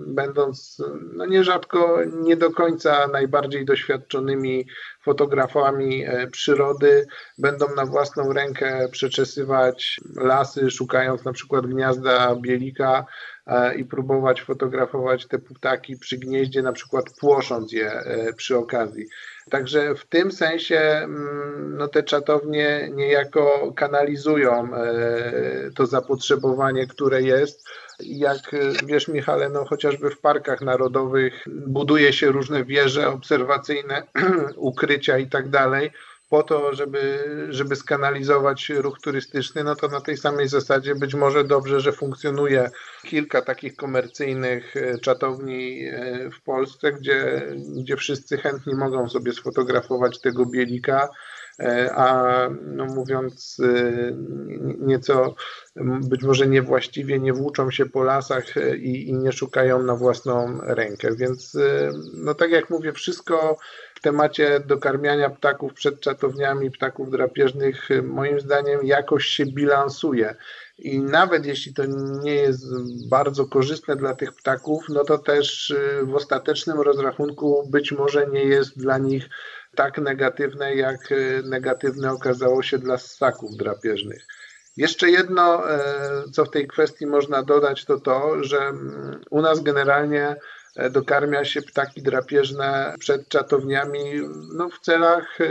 będąc 0.07 0.81
no 1.13 1.25
nierzadko 1.25 1.99
nie 2.05 2.37
do 2.37 2.51
końca 2.51 3.07
najbardziej 3.07 3.65
doświadczonymi 3.65 4.67
fotografami 5.03 6.05
przyrody, 6.31 7.07
będą 7.37 7.75
na 7.75 7.85
własną 7.85 8.33
rękę 8.33 8.89
przeczesywać 8.91 9.99
lasy, 10.15 10.71
szukając 10.71 11.25
na 11.25 11.33
przykład 11.33 11.67
gniazda 11.67 12.35
bielika 12.35 13.05
E, 13.30 13.30
i 13.77 13.85
próbować 13.85 14.41
fotografować 14.41 15.27
te 15.27 15.39
ptaki 15.39 15.97
przy 15.97 16.17
gnieździe, 16.17 16.61
na 16.61 16.73
przykład 16.73 17.05
płosząc 17.19 17.71
je 17.71 17.91
e, 17.91 18.33
przy 18.33 18.57
okazji. 18.57 19.05
Także 19.49 19.95
w 19.95 20.05
tym 20.05 20.31
sensie 20.31 20.79
mm, 20.79 21.75
no, 21.77 21.87
te 21.87 22.03
czatownie 22.03 22.89
niejako 22.93 23.73
kanalizują 23.75 24.75
e, 24.75 25.71
to 25.75 25.85
zapotrzebowanie, 25.85 26.87
które 26.87 27.21
jest. 27.21 27.65
Jak 27.99 28.39
wiesz, 28.85 29.07
Michale, 29.07 29.49
no 29.49 29.65
chociażby 29.65 30.09
w 30.09 30.19
parkach 30.19 30.61
narodowych 30.61 31.45
buduje 31.67 32.13
się 32.13 32.31
różne 32.31 32.65
wieże 32.65 33.07
obserwacyjne, 33.07 34.03
ukrycia 34.55 35.17
i 35.17 35.29
tak 35.29 35.49
dalej 35.49 35.91
po 36.31 36.43
to, 36.43 36.73
żeby, 36.73 37.27
żeby 37.49 37.75
skanalizować 37.75 38.69
ruch 38.69 38.99
turystyczny, 39.01 39.63
no 39.63 39.75
to 39.75 39.87
na 39.87 40.01
tej 40.01 40.17
samej 40.17 40.47
zasadzie 40.47 40.95
być 40.95 41.15
może 41.15 41.43
dobrze, 41.43 41.79
że 41.79 41.91
funkcjonuje 41.91 42.69
kilka 43.03 43.41
takich 43.41 43.75
komercyjnych 43.75 44.77
e, 44.77 44.97
czatowni 44.97 45.85
e, 45.87 46.29
w 46.29 46.41
Polsce, 46.41 46.91
gdzie, 46.91 47.47
gdzie 47.77 47.97
wszyscy 47.97 48.37
chętni 48.37 48.75
mogą 48.75 49.09
sobie 49.09 49.33
sfotografować 49.33 50.21
tego 50.21 50.45
bielika, 50.45 51.09
e, 51.59 51.93
a 51.95 52.33
no 52.61 52.85
mówiąc 52.85 53.61
nieco 54.79 55.35
być 56.09 56.23
może 56.23 56.47
niewłaściwie, 56.47 57.19
nie 57.19 57.33
włóczą 57.33 57.71
się 57.71 57.85
po 57.85 58.03
lasach 58.03 58.45
i, 58.77 59.09
i 59.09 59.13
nie 59.13 59.31
szukają 59.31 59.83
na 59.83 59.95
własną 59.95 60.59
rękę. 60.61 61.15
Więc 61.15 61.57
no 62.13 62.33
tak 62.33 62.51
jak 62.51 62.69
mówię, 62.69 62.93
wszystko 62.93 63.57
w 64.01 64.03
temacie 64.03 64.59
dokarmiania 64.59 65.29
ptaków 65.29 65.73
przed 65.73 65.99
czatowniami, 65.99 66.71
ptaków 66.71 67.11
drapieżnych, 67.11 67.89
moim 68.03 68.39
zdaniem 68.39 68.85
jakoś 68.85 69.25
się 69.25 69.45
bilansuje. 69.45 70.35
I 70.77 70.99
nawet 70.99 71.45
jeśli 71.45 71.73
to 71.73 71.83
nie 72.23 72.35
jest 72.35 72.65
bardzo 73.09 73.45
korzystne 73.45 73.95
dla 73.95 74.15
tych 74.15 74.33
ptaków, 74.33 74.85
no 74.89 75.03
to 75.03 75.17
też 75.17 75.69
y, 75.69 76.05
w 76.05 76.15
ostatecznym 76.15 76.81
rozrachunku 76.81 77.67
być 77.69 77.91
może 77.91 78.27
nie 78.27 78.43
jest 78.43 78.77
dla 78.77 78.97
nich 78.97 79.29
tak 79.75 79.97
negatywne, 79.97 80.75
jak 80.75 81.11
y, 81.11 81.43
negatywne 81.45 82.11
okazało 82.11 82.63
się 82.63 82.77
dla 82.77 82.97
ssaków 82.97 83.57
drapieżnych. 83.57 84.25
Jeszcze 84.77 85.09
jedno, 85.09 85.71
y, 85.71 86.31
co 86.31 86.45
w 86.45 86.51
tej 86.51 86.67
kwestii 86.67 87.05
można 87.05 87.43
dodać, 87.43 87.85
to 87.85 87.99
to, 87.99 88.43
że 88.43 88.57
mm, 88.57 89.21
u 89.29 89.41
nas 89.41 89.63
generalnie 89.63 90.35
E, 90.35 90.35
dokarmia 90.91 91.45
się 91.45 91.61
ptaki 91.61 92.01
drapieżne 92.01 92.95
przed 92.99 93.27
czatowniami 93.29 93.99
no, 94.53 94.69
w 94.69 94.79
celach 94.79 95.41
e, 95.41 95.45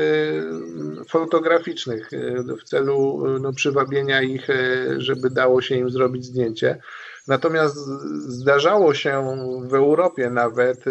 fotograficznych, 1.08 2.12
e, 2.12 2.56
w 2.56 2.64
celu 2.64 3.24
no, 3.40 3.52
przywabienia 3.52 4.22
ich, 4.22 4.48
żeby 4.96 5.30
dało 5.30 5.62
się 5.62 5.74
im 5.74 5.90
zrobić 5.90 6.24
zdjęcie. 6.24 6.78
Natomiast 7.28 7.76
zdarzało 8.28 8.94
się 8.94 9.36
w 9.68 9.74
Europie 9.74 10.30
nawet 10.30 10.84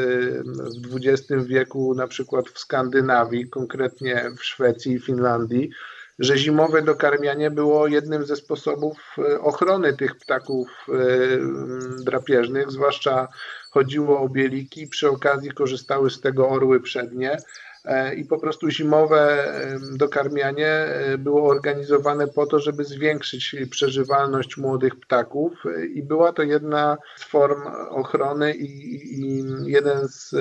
w 0.84 0.96
XX 0.96 1.46
wieku, 1.46 1.96
na 1.96 2.08
przykład 2.08 2.50
w 2.50 2.60
Skandynawii, 2.60 3.50
konkretnie 3.50 4.32
w 4.38 4.44
Szwecji 4.44 4.94
i 4.94 5.00
Finlandii, 5.00 5.70
że 6.20 6.38
zimowe 6.38 6.82
dokarmianie 6.82 7.52
było 7.52 7.88
jednym 7.88 8.26
ze 8.26 8.36
sposobów 8.36 9.16
ochrony 9.42 9.94
tych 9.94 10.16
ptaków 10.16 10.86
drapieżnych, 12.04 12.72
zwłaszcza 12.72 13.28
chodziło 13.70 14.22
o 14.22 14.30
bieliki, 14.30 14.88
przy 14.88 15.10
okazji 15.10 15.52
korzystały 15.52 16.10
z 16.10 16.22
tego 16.22 16.50
orły 16.50 16.82
przednie. 16.82 17.38
E, 17.86 18.16
i 18.16 18.26
po 18.26 18.40
prostu 18.40 18.70
zimowe 18.70 19.54
dokarmianie 19.98 20.68
e, 20.68 21.18
było 21.18 21.50
organizowane 21.50 22.28
po 22.28 22.46
to, 22.46 22.60
żeby 22.60 22.86
zwiększyć 22.86 23.56
przeżywalność 23.70 24.58
młodych 24.58 24.96
ptaków. 24.96 25.64
I 25.94 26.04
była 26.04 26.34
to 26.34 26.44
jedna 26.44 26.98
z 27.16 27.24
form 27.24 27.62
ochrony 27.90 28.54
i, 28.54 29.44
jeden 29.66 30.08
z, 30.08 30.36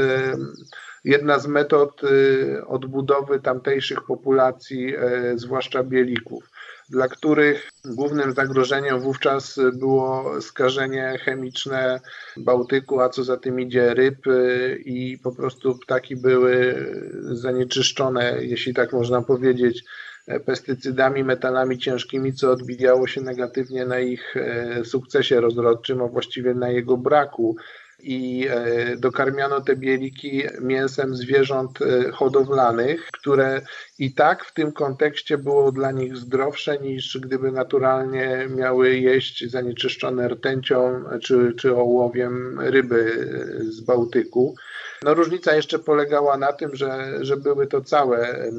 jedna 1.05 1.39
z 1.39 1.47
metod 1.47 2.03
e, 2.05 2.67
odbudowy 2.67 3.41
tamtejszych 3.41 3.99
populacji, 4.07 4.95
zwłaszcza 5.37 5.83
bielików 5.83 6.51
dla 6.91 7.09
których 7.09 7.71
głównym 7.85 8.33
zagrożeniem 8.33 9.01
wówczas 9.01 9.61
było 9.73 10.41
skażenie 10.41 11.19
chemiczne 11.25 12.01
Bałtyku, 12.37 13.01
a 13.01 13.09
co 13.09 13.25
za 13.25 13.37
tym 13.37 13.61
idzie 13.61 13.95
ryb 13.95 14.19
i 14.85 15.19
po 15.23 15.33
prostu 15.33 15.79
ptaki 15.79 16.17
były 16.17 16.75
zanieczyszczone, 17.23 18.37
jeśli 18.41 18.75
tak 18.75 18.93
można 18.93 19.23
powiedzieć, 19.23 19.85
pestycydami, 20.45 21.25
metalami 21.25 21.79
ciężkimi, 21.79 22.33
co 22.33 22.51
odbijało 22.51 23.07
się 23.07 23.21
negatywnie 23.21 23.87
na 23.87 23.99
ich 23.99 24.37
e, 24.37 24.85
sukcesie 24.85 25.41
rozrodczym, 25.41 26.03
a 26.03 26.09
właściwie 26.09 26.55
na 26.55 26.69
jego 26.69 26.97
braku 26.97 27.57
i 28.03 28.47
e, 28.51 28.97
dokarmiano 28.97 29.61
te 29.61 29.77
bieliki 29.77 30.43
mięsem 30.61 31.17
zwierząt 31.17 31.83
e, 31.83 32.11
hodowlanych, 32.11 33.09
które 33.13 33.61
i 33.99 34.13
tak 34.15 34.45
w 34.45 34.55
tym 34.55 34.73
kontekście 34.73 35.39
było 35.39 35.73
dla 35.73 35.91
nich 35.93 36.17
zdrowsze 36.17 36.79
niż 36.79 37.19
gdyby 37.19 37.53
naturalnie 37.53 38.49
miały 38.57 38.97
jeść 38.97 39.51
zanieczyszczone 39.51 40.29
rtęcią 40.29 41.05
czy, 41.23 41.55
czy 41.59 41.77
ołowiem 41.77 42.61
ryby 42.61 43.29
z 43.71 43.81
Bałtyku. 43.81 44.55
No 45.03 45.15
różnica 45.15 45.55
jeszcze 45.55 45.79
polegała 45.79 46.37
na 46.37 46.53
tym, 46.53 46.77
że, 46.77 47.19
że 47.21 47.37
były 47.37 47.67
to 47.67 47.81
całe, 47.81 48.51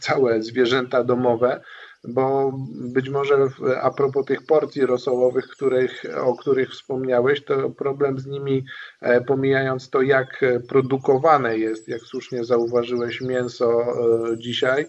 całe 0.00 0.42
zwierzęta 0.42 1.04
domowe, 1.04 1.60
bo 2.04 2.52
być 2.92 3.08
może 3.08 3.48
a 3.82 3.90
propos 3.90 4.26
tych 4.26 4.46
porcji 4.46 4.86
rosołowych, 4.86 5.48
których, 5.48 6.02
o 6.24 6.36
których 6.36 6.70
wspomniałeś, 6.70 7.44
to 7.44 7.70
problem 7.70 8.18
z 8.18 8.26
nimi, 8.26 8.64
e, 9.00 9.20
pomijając 9.20 9.90
to, 9.90 10.02
jak 10.02 10.44
produkowane 10.68 11.58
jest, 11.58 11.88
jak 11.88 12.00
słusznie 12.00 12.44
zauważyłeś, 12.44 13.20
mięso 13.20 13.82
e, 13.82 14.38
dzisiaj, 14.38 14.82
e, 14.82 14.88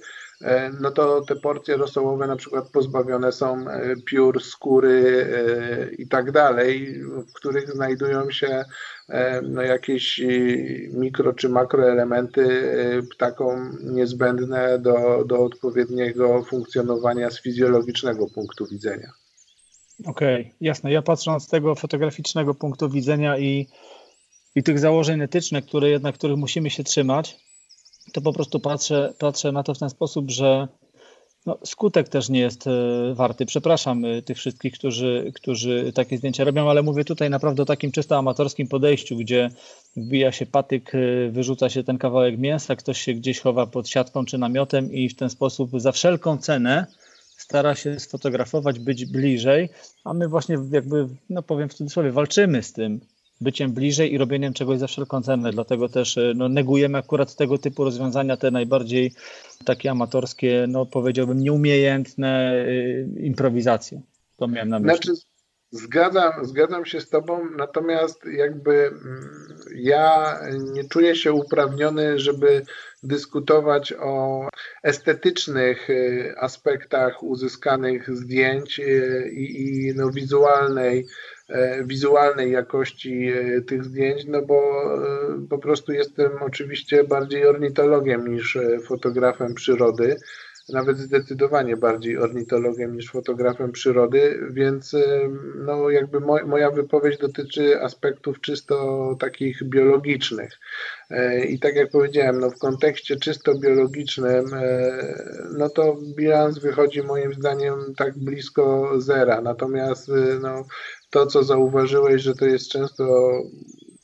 no 0.82 0.92
to 0.92 1.22
te 1.22 1.36
porcje 1.36 1.78
rosołowe 1.78 2.28
na 2.28 2.36
przykład 2.36 2.70
pozbawione 2.70 3.32
są 3.32 3.66
piór, 4.06 4.44
skóry 4.44 5.28
i 5.98 6.08
tak 6.08 6.32
dalej, 6.32 7.04
w 7.04 7.34
których 7.34 7.72
znajdują 7.72 8.32
się 8.32 8.66
E, 9.12 9.42
no, 9.42 9.62
jakieś 9.62 10.20
e, 10.20 10.26
mikro 10.94 11.34
czy 11.34 11.50
makroelementy 11.50 12.42
e, 12.42 13.04
ptakom 13.04 13.78
niezbędne 13.84 14.80
do, 14.80 15.26
do 15.26 15.44
odpowiedniego 15.44 16.44
funkcjonowania 16.44 17.32
z 17.32 17.42
fizjologicznego 17.42 18.28
punktu 18.28 18.68
widzenia. 18.68 19.12
Okej, 20.06 20.42
okay, 20.42 20.54
jasne. 20.62 20.92
Ja 20.92 21.02
patrząc 21.02 21.44
z 21.44 21.48
tego 21.48 21.76
fotograficznego 21.76 22.56
punktu 22.56 22.90
widzenia 22.90 23.38
i, 23.38 23.68
i 24.56 24.64
tych 24.64 24.80
założeń 24.80 25.22
etycznych, 25.22 25.66
które 25.66 25.90
jednak 25.90 26.16
których 26.16 26.38
musimy 26.38 26.70
się 26.70 26.84
trzymać, 26.84 27.38
to 28.14 28.22
po 28.22 28.34
prostu 28.34 28.60
patrzę, 28.60 29.14
patrzę 29.20 29.52
na 29.52 29.64
to 29.64 29.74
w 29.74 29.80
ten 29.80 29.90
sposób, 29.90 30.32
że 30.32 30.68
no, 31.46 31.58
skutek 31.66 32.10
też 32.10 32.30
nie 32.30 32.40
jest 32.40 32.68
e, 32.68 32.72
warty. 33.14 33.46
Przepraszam 33.46 34.06
e, 34.06 34.22
tych 34.22 34.38
wszystkich, 34.38 34.74
którzy, 34.74 35.32
którzy 35.36 35.92
takie 35.96 36.18
zdjęcia 36.18 36.44
robią, 36.44 36.70
ale 36.70 36.84
mówię 36.84 37.06
tutaj 37.06 37.30
naprawdę 37.30 37.64
o 37.64 37.66
takim 37.66 37.92
czysto 37.92 38.18
amatorskim 38.18 38.68
podejściu, 38.68 39.18
gdzie 39.18 39.50
wbija 39.98 40.32
się 40.32 40.46
patyk, 40.46 40.96
e, 40.96 41.30
wyrzuca 41.32 41.70
się 41.70 41.84
ten 41.84 41.98
kawałek 41.98 42.38
mięsa, 42.40 42.76
ktoś 42.76 43.02
się 43.02 43.14
gdzieś 43.14 43.40
chowa 43.40 43.68
pod 43.68 43.90
siatką 43.90 44.26
czy 44.26 44.38
namiotem 44.38 44.92
i 44.92 45.10
w 45.10 45.16
ten 45.16 45.30
sposób 45.30 45.72
za 45.74 45.92
wszelką 45.92 46.38
cenę 46.38 46.86
stara 47.38 47.76
się 47.76 48.00
sfotografować, 48.00 48.80
być 48.80 49.06
bliżej, 49.06 49.70
a 50.04 50.14
my 50.14 50.28
właśnie 50.28 50.58
jakby, 50.72 51.08
no 51.30 51.44
powiem 51.44 51.70
w 51.70 51.74
cudzysłowie, 51.74 52.12
walczymy 52.12 52.64
z 52.64 52.74
tym, 52.74 53.00
byciem 53.42 53.74
bliżej 53.74 54.14
i 54.14 54.18
robieniem 54.18 54.54
czegoś 54.54 54.80
za 54.80 54.88
wszelką 54.88 55.22
cenę. 55.22 55.52
Dlatego 55.52 55.90
też 55.90 56.18
e, 56.18 56.34
no, 56.36 56.50
negujemy 56.50 56.98
akurat 56.98 57.36
tego 57.36 57.58
typu 57.58 57.84
rozwiązania, 57.84 58.38
te 58.38 58.52
najbardziej 58.52 59.14
takie 59.66 59.92
amatorskie, 59.92 60.66
no 60.68 60.86
powiedziałbym 60.86 61.40
nieumiejętne 61.40 62.54
y, 62.68 63.10
improwizacje. 63.20 64.02
To 64.38 64.48
miałem 64.48 64.70
na 64.70 64.80
myśli. 64.80 64.96
Znaczy, 64.96 65.22
zgadzam, 65.72 66.46
zgadzam 66.46 66.86
się 66.86 67.02
z 67.02 67.10
Tobą, 67.10 67.50
natomiast 67.58 68.26
jakby 68.26 68.88
mm, 68.88 69.30
ja 69.76 70.38
nie 70.74 70.84
czuję 70.84 71.16
się 71.16 71.34
uprawniony, 71.34 72.20
żeby 72.20 72.66
dyskutować 73.04 73.94
o 74.00 74.48
estetycznych 74.84 75.90
y, 75.90 76.34
aspektach 76.38 77.24
uzyskanych 77.24 78.16
zdjęć 78.16 78.80
y, 78.80 79.30
i, 79.34 79.88
i 79.88 79.94
no, 79.96 80.12
wizualnej 80.12 81.08
E, 81.52 81.84
wizualnej 81.84 82.52
jakości 82.52 83.32
tych 83.68 83.84
zdjęć, 83.84 84.26
no 84.26 84.42
bo 84.42 84.84
po 85.50 85.58
prostu 85.58 85.92
jestem 85.92 86.32
oczywiście 86.42 87.04
bardziej 87.04 87.46
ornitologiem 87.46 88.34
niż 88.34 88.58
fotografem 88.86 89.54
przyrody. 89.54 90.16
Nawet 90.70 90.98
zdecydowanie 90.98 91.78
bardziej 91.78 92.18
ornitologiem 92.18 92.96
niż 92.96 93.12
fotografem 93.12 93.72
przyrody, 93.72 94.48
więc 94.52 94.96
no 95.56 95.90
jakby 95.90 96.20
moja 96.20 96.72
wypowiedź 96.72 97.18
dotyczy 97.18 97.82
aspektów 97.82 98.42
czysto 98.42 99.16
takich 99.20 99.64
biologicznych. 99.64 100.60
E, 101.10 101.46
I 101.46 101.60
tak 101.60 101.76
jak 101.76 101.90
powiedziałem, 101.90 102.40
no 102.40 102.50
w 102.50 102.60
kontekście 102.60 103.16
czysto 103.16 103.56
biologicznym, 103.56 104.54
e, 104.54 104.92
no 105.58 105.70
to 105.70 105.98
bilans 106.16 106.60
wychodzi 106.60 107.04
moim 107.04 107.34
zdaniem 107.34 107.94
tak 107.98 108.18
blisko 108.18 108.92
zera. 109.02 109.42
Natomiast 109.42 110.10
e, 110.10 110.40
no, 110.42 110.66
to, 111.10 111.26
co 111.26 111.44
zauważyłeś, 111.44 112.22
że 112.22 112.36
to 112.36 112.46
jest 112.46 112.70
często 112.70 113.32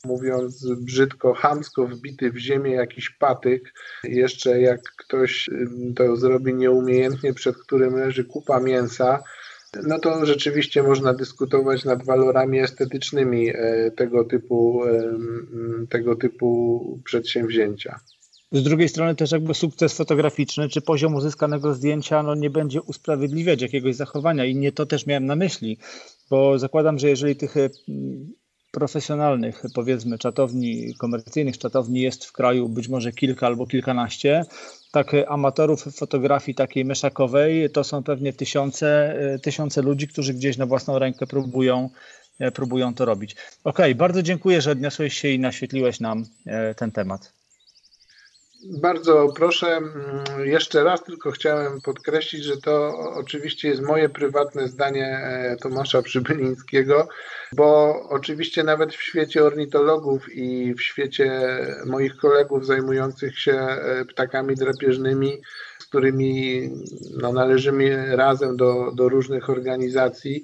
mówiąc 0.08 0.66
brzydko, 0.80 1.34
hamsko 1.34 1.86
wbity 1.86 2.30
w 2.30 2.38
ziemię 2.38 2.70
jakiś 2.70 3.10
patyk, 3.10 3.74
jeszcze 4.04 4.60
jak 4.60 4.80
ktoś 4.96 5.50
to 5.96 6.16
zrobi 6.16 6.54
nieumiejętnie, 6.54 7.34
przed 7.34 7.56
którym 7.56 7.94
leży 7.94 8.24
kupa 8.24 8.60
mięsa, 8.60 9.22
no 9.86 9.98
to 9.98 10.26
rzeczywiście 10.26 10.82
można 10.82 11.14
dyskutować 11.14 11.84
nad 11.84 12.04
walorami 12.04 12.60
estetycznymi 12.60 13.48
e, 13.48 13.90
tego 13.90 14.24
typu, 14.24 14.82
tego 15.90 16.16
typu 16.16 17.00
przedsięwzięcia. 17.04 18.00
Z 18.52 18.62
drugiej 18.62 18.88
strony 18.88 19.14
też 19.14 19.32
jakby 19.32 19.54
sukces 19.54 19.96
fotograficzny 19.96 20.68
czy 20.68 20.80
poziom 20.80 21.14
uzyskanego 21.14 21.74
zdjęcia 21.74 22.22
no 22.22 22.34
nie 22.34 22.50
będzie 22.50 22.82
usprawiedliwiać 22.82 23.62
jakiegoś 23.62 23.96
zachowania 23.96 24.44
i 24.44 24.56
nie 24.56 24.72
to 24.72 24.86
też 24.86 25.06
miałem 25.06 25.26
na 25.26 25.36
myśli, 25.36 25.78
bo 26.30 26.58
zakładam, 26.58 26.98
że 26.98 27.08
jeżeli 27.08 27.36
tych 27.36 27.54
profesjonalnych, 28.70 29.62
powiedzmy, 29.74 30.18
czatowni, 30.18 30.94
komercyjnych 30.98 31.58
czatowni 31.58 32.00
jest 32.00 32.24
w 32.24 32.32
kraju 32.32 32.68
być 32.68 32.88
może 32.88 33.12
kilka 33.12 33.46
albo 33.46 33.66
kilkanaście. 33.66 34.44
Tak, 34.92 35.12
amatorów 35.28 35.82
fotografii 35.82 36.54
takiej 36.54 36.84
meszakowej 36.84 37.70
to 37.70 37.84
są 37.84 38.02
pewnie 38.02 38.32
tysiące, 38.32 39.18
tysiące 39.42 39.82
ludzi, 39.82 40.08
którzy 40.08 40.34
gdzieś 40.34 40.56
na 40.56 40.66
własną 40.66 40.98
rękę 40.98 41.26
próbują, 41.26 41.90
próbują 42.54 42.94
to 42.94 43.04
robić. 43.04 43.36
Ok, 43.64 43.78
bardzo 43.96 44.22
dziękuję, 44.22 44.60
że 44.60 44.70
odniosłeś 44.70 45.18
się 45.18 45.28
i 45.28 45.38
naświetliłeś 45.38 46.00
nam 46.00 46.24
e, 46.46 46.74
ten 46.74 46.92
temat. 46.92 47.37
Bardzo 48.64 49.28
proszę, 49.36 49.66
mm, 49.76 49.92
jeszcze 50.44 50.84
raz 50.84 51.04
tylko 51.04 51.30
chciałem 51.30 51.80
podkreślić, 51.80 52.44
że 52.44 52.56
to 52.56 52.98
oczywiście 53.14 53.68
jest 53.68 53.82
moje 53.82 54.08
prywatne 54.08 54.68
zdanie 54.68 55.06
e, 55.06 55.56
Tomasza 55.56 56.02
Przybylińskiego, 56.02 57.08
bo 57.52 57.94
oczywiście 58.08 58.64
nawet 58.64 58.94
w 58.94 59.02
świecie 59.02 59.44
ornitologów 59.44 60.32
i 60.32 60.74
w 60.74 60.82
świecie 60.82 61.40
moich 61.86 62.16
kolegów 62.16 62.66
zajmujących 62.66 63.38
się 63.38 63.52
e, 63.52 64.04
ptakami 64.04 64.54
drapieżnymi 64.54 65.42
którymi 65.88 66.62
no, 67.20 67.32
należymy 67.32 68.16
razem 68.16 68.56
do, 68.56 68.92
do 68.94 69.08
różnych 69.08 69.50
organizacji, 69.50 70.42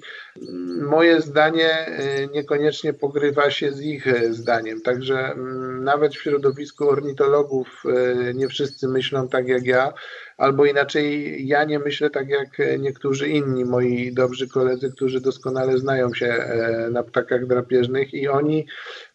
moje 0.81 1.21
zdanie 1.21 1.87
y, 2.23 2.27
niekoniecznie 2.33 2.93
pogrywa 2.93 3.49
się 3.49 3.71
z 3.71 3.81
ich 3.81 4.05
zdaniem. 4.29 4.81
Także 4.81 5.19
mm, 5.19 5.83
nawet 5.83 6.15
w 6.15 6.21
środowisku 6.21 6.89
ornitologów 6.89 7.83
y, 8.29 8.33
nie 8.33 8.47
wszyscy 8.47 8.87
myślą 8.87 9.27
tak 9.27 9.47
jak 9.47 9.65
ja 9.65 9.93
albo 10.37 10.65
inaczej 10.65 11.37
ja 11.47 11.63
nie 11.63 11.79
myślę 11.79 12.09
tak 12.09 12.29
jak 12.29 12.79
niektórzy 12.79 13.27
inni 13.27 13.65
moi 13.65 14.13
dobrzy 14.13 14.47
koledzy, 14.47 14.91
którzy 14.91 15.21
doskonale 15.21 15.77
znają 15.77 16.13
się 16.13 16.25
e, 16.25 16.89
na 16.91 17.03
ptakach 17.03 17.47
drapieżnych 17.47 18.13
i 18.13 18.27
oni 18.27 18.67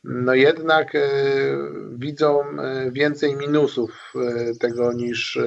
no 0.05 0.35
jednak 0.35 0.95
e, 0.95 1.09
widzą 1.93 2.41
e, 2.41 2.91
więcej 2.91 3.37
minusów 3.37 4.13
tego 4.61 4.93
niż 4.93 5.39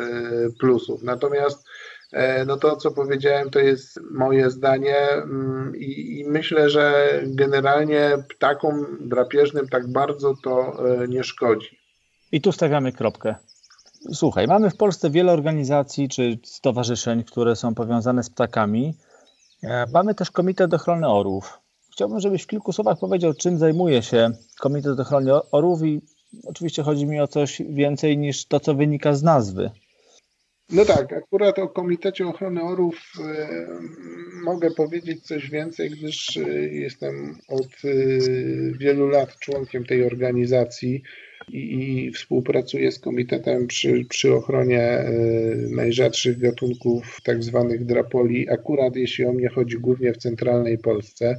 plusów. 0.60 1.04
Natomiast 1.04 1.68
no 2.48 2.58
to, 2.58 2.76
co 2.76 2.92
powiedziałem, 2.92 3.50
to 3.50 3.60
jest 3.60 4.00
moje 4.12 4.50
zdanie 4.50 4.98
mm, 5.10 5.76
i, 5.76 6.20
i, 6.20 6.26
myślę, 6.30 6.70
że 6.70 7.20
generalnie 7.26 8.24
ptakom 8.30 8.98
drapieżnym 9.02 9.68
tak 9.68 9.92
bardzo 9.92 10.34
to 10.44 10.84
nie 11.08 11.24
szkodzi. 11.24 11.80
I 12.32 12.42
tu 12.42 12.52
stawiamy 12.52 12.92
kropkę. 12.92 13.36
Słuchaj, 14.12 14.48
mamy 14.48 14.70
w 14.70 14.78
Polsce 14.78 15.10
wiele 15.10 15.32
organizacji 15.32 16.10
czy 16.10 16.40
stowarzyszeń, 16.44 17.24
które 17.24 17.56
są 17.56 17.76
powiązane 17.76 18.24
z 18.24 18.30
ptakami. 18.30 18.94
E, 19.64 19.86
mamy 19.94 20.16
też 20.16 20.32
Komitet 20.32 20.74
Ochrony 20.74 21.08
Orłów. 21.08 21.60
Chciałbym, 21.92 22.20
żebyś 22.20 22.44
w 22.44 22.48
kilku 22.48 22.74
słowach 22.74 23.00
powiedział, 23.00 23.34
czym 23.34 23.58
zajmuje 23.58 24.04
się 24.04 24.32
Komitet 24.60 25.00
Ochrony 25.00 25.32
Orłów 25.52 25.84
i 25.84 26.02
oczywiście 26.44 26.84
chodzi 26.84 27.06
mi 27.06 27.20
o 27.20 27.28
coś 27.28 27.62
więcej 27.70 28.18
niż 28.18 28.46
to, 28.46 28.60
co 28.60 28.74
wynika 28.74 29.14
z 29.14 29.24
nazwy. 29.24 29.72
No 30.70 30.86
tak, 30.86 31.14
akurat 31.14 31.60
o 31.60 31.68
Komitecie 31.68 32.28
Ochrony 32.28 32.64
Orłów 32.64 32.96
e, 33.20 33.48
mogę 34.44 34.72
powiedzieć 34.72 35.24
coś 35.24 35.50
więcej, 35.50 35.90
gdyż 35.90 36.38
e, 36.38 36.50
jestem 36.60 37.38
od 37.48 37.68
wielu 38.80 39.08
lat 39.08 39.40
członkiem 39.40 39.86
tej 39.86 40.06
organizacji 40.06 41.04
i, 41.50 42.04
i 42.06 42.12
współpracuję 42.12 42.92
z 42.92 43.00
komitetem 43.00 43.68
przy, 43.68 44.06
przy 44.10 44.34
ochronie 44.34 44.82
e, 44.82 45.12
najrzadszych 45.70 46.40
gatunków 46.40 47.22
tak 47.24 47.44
zwanych 47.44 47.86
drapoli, 47.86 48.50
akurat 48.50 48.96
jeśli 48.96 49.26
o 49.26 49.34
mnie 49.34 49.50
chodzi 49.50 49.78
głównie 49.78 50.14
w 50.14 50.18
centralnej 50.18 50.78
Polsce. 50.78 51.38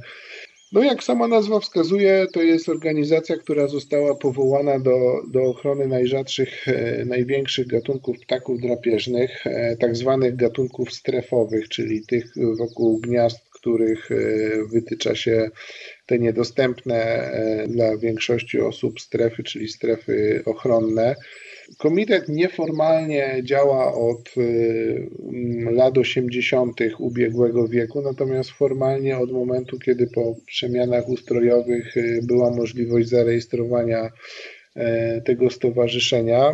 No 0.71 0.83
jak 0.83 1.03
sama 1.03 1.27
nazwa 1.27 1.59
wskazuje, 1.59 2.27
to 2.33 2.41
jest 2.41 2.69
organizacja, 2.69 3.37
która 3.37 3.67
została 3.67 4.15
powołana 4.15 4.79
do, 4.79 5.21
do 5.31 5.43
ochrony 5.43 5.87
najrzadszych, 5.87 6.67
e, 6.67 7.05
największych 7.05 7.67
gatunków 7.67 8.19
ptaków 8.19 8.61
drapieżnych, 8.61 9.47
e, 9.47 9.77
tak 9.77 9.95
zwanych 9.95 10.35
gatunków 10.35 10.93
strefowych, 10.93 11.69
czyli 11.69 12.05
tych 12.05 12.33
wokół 12.57 12.97
gniazd, 12.97 13.49
których 13.49 14.11
e, 14.11 14.15
wytycza 14.73 15.15
się 15.15 15.49
te 16.05 16.19
niedostępne 16.19 17.31
dla 17.67 17.97
większości 17.97 18.59
osób 18.59 19.01
strefy, 19.01 19.43
czyli 19.43 19.67
strefy 19.67 20.43
ochronne. 20.45 21.15
Komitet 21.77 22.29
nieformalnie 22.29 23.41
działa 23.43 23.93
od 23.93 24.37
y, 24.37 25.09
lat 25.71 25.97
80. 25.97 26.79
ubiegłego 26.99 27.67
wieku, 27.67 28.01
natomiast 28.01 28.49
formalnie 28.49 29.17
od 29.17 29.31
momentu, 29.31 29.79
kiedy 29.79 30.07
po 30.07 30.35
przemianach 30.45 31.09
ustrojowych 31.09 31.97
y, 31.97 32.19
była 32.23 32.51
możliwość 32.51 33.09
zarejestrowania 33.09 34.09
e, 34.75 35.21
tego 35.21 35.49
stowarzyszenia. 35.49 36.53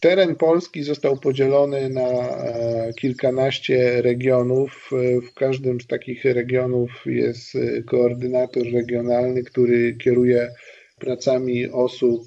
Teren 0.00 0.34
Polski 0.34 0.82
został 0.82 1.16
podzielony 1.16 1.88
na 1.88 2.02
e, 2.02 2.92
kilkanaście 3.00 4.02
regionów. 4.02 4.90
E, 4.92 5.20
w 5.20 5.34
każdym 5.34 5.80
z 5.80 5.86
takich 5.86 6.24
regionów 6.24 6.90
jest 7.06 7.52
koordynator 7.86 8.62
regionalny, 8.72 9.42
który 9.44 9.94
kieruje 9.94 10.50
pracami 10.98 11.68
osób 11.70 12.22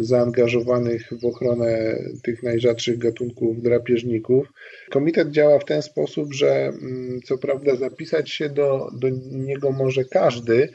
zaangażowanych 0.00 1.08
w 1.20 1.24
ochronę 1.24 1.98
tych 2.22 2.42
najrzadszych 2.42 2.98
gatunków 2.98 3.62
drapieżników. 3.62 4.52
Komitet 4.90 5.30
działa 5.30 5.58
w 5.58 5.64
ten 5.64 5.82
sposób, 5.82 6.34
że 6.34 6.72
co 7.24 7.38
prawda 7.38 7.76
zapisać 7.76 8.30
się 8.30 8.48
do, 8.48 8.90
do 8.92 9.08
niego 9.32 9.72
może 9.72 10.04
każdy, 10.04 10.68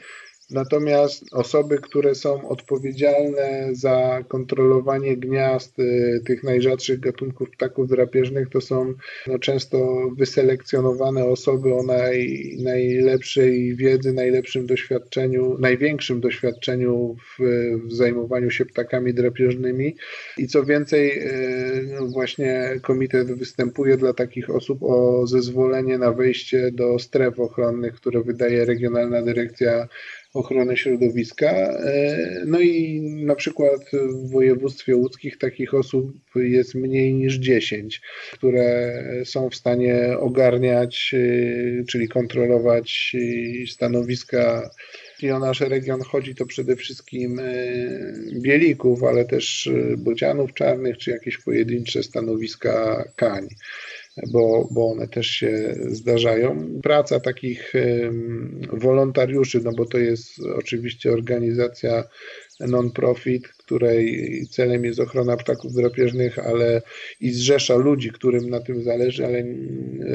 Natomiast 0.50 1.24
osoby, 1.32 1.78
które 1.78 2.14
są 2.14 2.48
odpowiedzialne 2.48 3.68
za 3.72 4.24
kontrolowanie 4.28 5.16
gniazd 5.16 5.78
y, 5.78 6.20
tych 6.26 6.42
najrzadszych 6.42 7.00
gatunków 7.00 7.50
ptaków 7.50 7.88
drapieżnych, 7.88 8.48
to 8.48 8.60
są 8.60 8.94
no, 9.26 9.38
często 9.38 10.08
wyselekcjonowane 10.16 11.24
osoby 11.24 11.74
o 11.74 11.82
naj, 11.82 12.50
najlepszej 12.62 13.76
wiedzy, 13.76 14.12
najlepszym 14.12 14.66
doświadczeniu, 14.66 15.58
największym 15.58 16.20
doświadczeniu 16.20 17.16
w, 17.16 17.42
w 17.88 17.92
zajmowaniu 17.92 18.50
się 18.50 18.66
ptakami 18.66 19.14
drapieżnymi. 19.14 19.96
I 20.38 20.46
co 20.46 20.64
więcej, 20.64 21.26
y, 21.26 21.88
no, 22.00 22.06
właśnie 22.06 22.80
komitet 22.82 23.32
występuje 23.32 23.96
dla 23.96 24.12
takich 24.12 24.50
osób 24.50 24.82
o 24.82 25.26
zezwolenie 25.26 25.98
na 25.98 26.12
wejście 26.12 26.70
do 26.72 26.98
stref 26.98 27.40
ochronnych, 27.40 27.94
które 27.94 28.22
wydaje 28.22 28.64
Regionalna 28.64 29.22
Dyrekcja 29.22 29.88
ochrony 30.34 30.76
środowiska. 30.76 31.50
E, 31.50 32.42
no 32.46 32.60
i 32.60 33.00
na 33.00 33.34
przykład 33.34 33.80
w 33.92 34.30
województwie 34.30 34.96
łódzkich 34.96 35.38
takich 35.38 35.74
osób 35.74 36.12
jest 36.36 36.74
mniej 36.74 37.14
niż 37.14 37.34
10, 37.34 38.00
które 38.32 39.02
są 39.24 39.50
w 39.50 39.54
stanie 39.54 40.18
ogarniać, 40.18 41.14
e, 41.14 41.84
czyli 41.84 42.08
kontrolować 42.08 43.16
stanowiska. 43.68 44.70
Jeśli 45.12 45.30
o 45.30 45.38
nasz 45.38 45.60
region 45.60 46.00
chodzi, 46.02 46.34
to 46.34 46.46
przede 46.46 46.76
wszystkim 46.76 47.38
e, 47.38 47.44
bielików, 48.32 49.04
ale 49.04 49.24
też 49.24 49.70
bocianów 49.98 50.54
czarnych, 50.54 50.98
czy 50.98 51.10
jakieś 51.10 51.38
pojedyncze 51.38 52.02
stanowiska 52.02 53.04
kań 53.16 53.48
bo, 54.26 54.68
bo 54.70 54.90
one 54.90 55.08
też 55.08 55.26
się 55.26 55.74
zdarzają. 55.88 56.68
Praca 56.82 57.20
takich 57.20 57.72
wolontariuszy, 58.72 59.60
no 59.64 59.72
bo 59.72 59.86
to 59.86 59.98
jest 59.98 60.40
oczywiście 60.56 61.12
organizacja 61.12 62.04
non-profit, 62.60 63.48
której 63.48 64.46
celem 64.50 64.84
jest 64.84 65.00
ochrona 65.00 65.36
ptaków 65.36 65.72
drapieżnych, 65.72 66.38
ale 66.38 66.82
i 67.20 67.30
zrzesza 67.30 67.76
ludzi, 67.76 68.10
którym 68.10 68.50
na 68.50 68.60
tym 68.60 68.82
zależy, 68.82 69.26
ale 69.26 69.44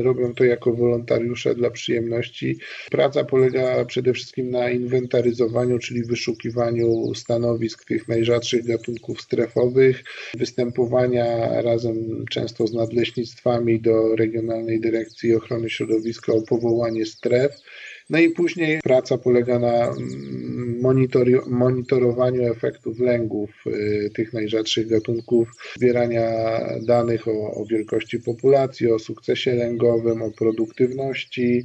robią 0.04 0.34
to 0.34 0.44
jako 0.44 0.74
wolontariusze 0.74 1.56
dla 1.56 1.70
przyjemności. 1.70 2.58
Praca 2.92 3.24
polega 3.24 3.86
przede 3.86 4.14
wszystkim 4.14 4.52
na 4.52 4.70
inwentaryzowaniu, 4.70 5.80
czyli 5.80 6.04
wyszukiwaniu 6.04 7.16
stanowisk 7.16 7.86
tych 7.86 8.08
najrzadszych 8.08 8.66
gatunków 8.66 9.22
strefowych, 9.22 10.04
występowania 10.38 11.62
razem 11.62 12.26
często 12.30 12.68
z 12.68 12.74
nadleśnictwami 12.74 13.82
do 13.82 14.16
Regionalnej 14.16 14.80
Dyrekcji 14.80 15.36
Ochrony 15.36 15.70
Środowiska 15.70 16.34
o 16.34 16.42
powołanie 16.42 17.06
stref 17.06 17.52
no 18.10 18.20
i 18.20 18.30
później 18.30 18.80
praca 18.84 19.18
polega 19.18 19.60
na 19.60 19.88
mm, 19.88 20.82
monitorowaniu 21.50 22.52
efektów 22.52 23.00
lęgów 23.00 23.50
y, 23.68 24.12
tych 24.16 24.34
najrzadszych 24.34 24.88
gatunków, 24.88 25.50
zbierania 25.76 26.30
danych 26.82 27.28
o, 27.28 27.32
o 27.32 27.66
wielkości 27.66 28.20
populacji, 28.20 28.92
o 28.92 29.00
sukcesie 29.00 29.54
lęgowym, 29.56 30.22
o 30.22 30.32
produktywności. 30.32 31.64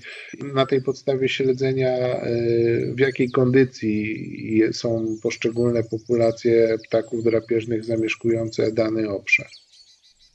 Na 0.55 0.67
tej 0.67 0.83
podstawie 0.83 1.29
śledzenia, 1.29 2.27
y, 2.27 2.93
w 2.97 3.01
jakiej 3.01 3.31
kondycji 3.31 4.63
są 4.73 5.17
poszczególne 5.23 5.83
populacje 5.83 6.79
ptaków 6.89 7.25
drapieżnych 7.25 7.85
zamieszkujące 7.85 8.73
dany 8.73 9.09
obszar. 9.11 9.47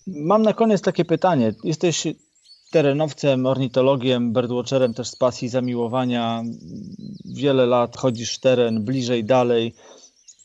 Mam 0.08 0.42
na 0.42 0.54
koniec 0.54 0.82
takie 0.82 1.06
pytanie. 1.06 1.54
Jesteś 1.64 2.08
terenowcem, 2.74 3.46
ornitologiem, 3.46 4.34
birdwatcherem 4.34 4.94
też 4.94 5.08
z 5.08 5.16
pasji 5.16 5.50
zamiłowania. 5.50 6.44
Wiele 7.26 7.66
lat 7.66 7.98
chodzisz 7.98 8.36
w 8.36 8.40
teren, 8.40 8.86
bliżej, 8.86 9.24
dalej. 9.24 9.74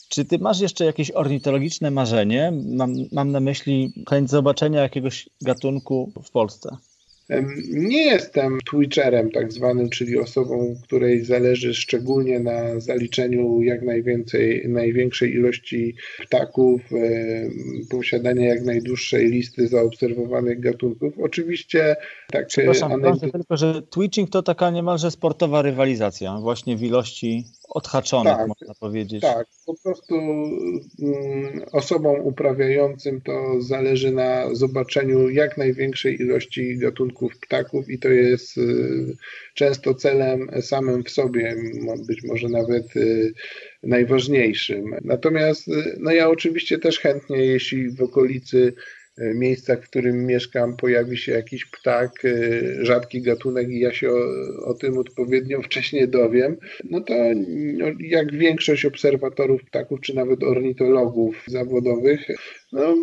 Czy 0.08 0.24
ty 0.24 0.38
masz 0.38 0.60
jeszcze 0.60 0.84
jakieś 0.84 1.10
ornitologiczne 1.10 1.90
marzenie? 1.90 2.52
Mam, 2.66 2.92
mam 3.12 3.32
na 3.32 3.40
myśli 3.40 3.92
chęć 4.10 4.30
zobaczenia 4.30 4.80
jakiegoś 4.80 5.28
gatunku 5.40 6.12
w 6.24 6.30
Polsce. 6.30 6.76
Nie 7.68 8.02
jestem 8.02 8.58
twitcherem 8.70 9.30
tak 9.30 9.52
zwanym, 9.52 9.90
czyli 9.90 10.18
osobą, 10.18 10.74
której 10.82 11.24
zależy 11.24 11.74
szczególnie 11.74 12.40
na 12.40 12.80
zaliczeniu 12.80 13.62
jak 13.62 13.82
najwięcej, 13.82 14.64
największej 14.68 15.34
ilości 15.34 15.94
ptaków, 16.26 16.80
posiadania 17.90 18.48
jak 18.48 18.64
najdłuższej 18.64 19.30
listy 19.30 19.68
zaobserwowanych 19.68 20.60
gatunków. 20.60 21.14
Oczywiście 21.18 21.96
tak. 22.32 22.46
Przepraszam, 22.46 22.92
analizy... 22.92 23.30
tylko, 23.30 23.56
że 23.56 23.82
twitching 23.82 24.30
to 24.30 24.42
taka 24.42 24.70
niemalże 24.70 25.10
sportowa 25.10 25.62
rywalizacja 25.62 26.38
właśnie 26.40 26.76
w 26.76 26.82
ilości 26.82 27.44
odhaczonych, 27.68 28.36
tak, 28.36 28.48
można 28.48 28.74
powiedzieć. 28.80 29.22
Tak, 29.22 29.46
po 29.66 29.74
prostu 29.82 30.14
mm, 30.14 31.62
osobom 31.72 32.20
uprawiającym 32.20 33.20
to 33.20 33.62
zależy 33.62 34.12
na 34.12 34.54
zobaczeniu 34.54 35.28
jak 35.28 35.58
największej 35.58 36.22
ilości 36.22 36.78
gatunków 36.78 37.17
ptaków 37.40 37.90
i 37.90 37.98
to 37.98 38.08
jest 38.08 38.58
y, 38.58 39.16
często 39.54 39.94
celem 39.94 40.48
samym 40.60 41.04
w 41.04 41.10
sobie, 41.10 41.56
być 42.06 42.24
może 42.24 42.48
nawet 42.48 42.96
y, 42.96 43.32
najważniejszym. 43.82 44.94
Natomiast 45.04 45.68
y, 45.68 45.96
no 46.00 46.12
ja 46.12 46.28
oczywiście 46.28 46.78
też 46.78 46.98
chętnie, 46.98 47.36
jeśli 47.36 47.90
w 47.90 48.02
okolicy 48.02 48.72
miejscach, 49.34 49.84
w 49.84 49.88
którym 49.88 50.26
mieszkam, 50.26 50.76
pojawi 50.76 51.16
się 51.16 51.32
jakiś 51.32 51.64
ptak, 51.64 52.12
rzadki 52.80 53.22
gatunek 53.22 53.68
i 53.68 53.80
ja 53.80 53.92
się 53.92 54.10
o, 54.10 54.20
o, 54.64 54.74
tym 54.74 54.98
odpowiednio 54.98 55.62
wcześnie 55.68 56.06
dowiem, 56.06 56.56
no 56.90 57.00
to 57.00 57.14
no, 57.74 57.86
jak 58.00 58.32
większość 58.32 58.84
obserwatorów 58.84 59.64
ptaków, 59.64 60.00
czy 60.00 60.14
nawet 60.14 60.42
ornitologów 60.42 61.44
zawodowych, 61.46 62.20
no, 62.72 62.94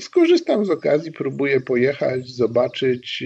skorzystam 0.00 0.64
z 0.64 0.70
okazji, 0.70 1.12
próbuję 1.12 1.60
pojechać, 1.60 2.28
zobaczyć, 2.28 3.24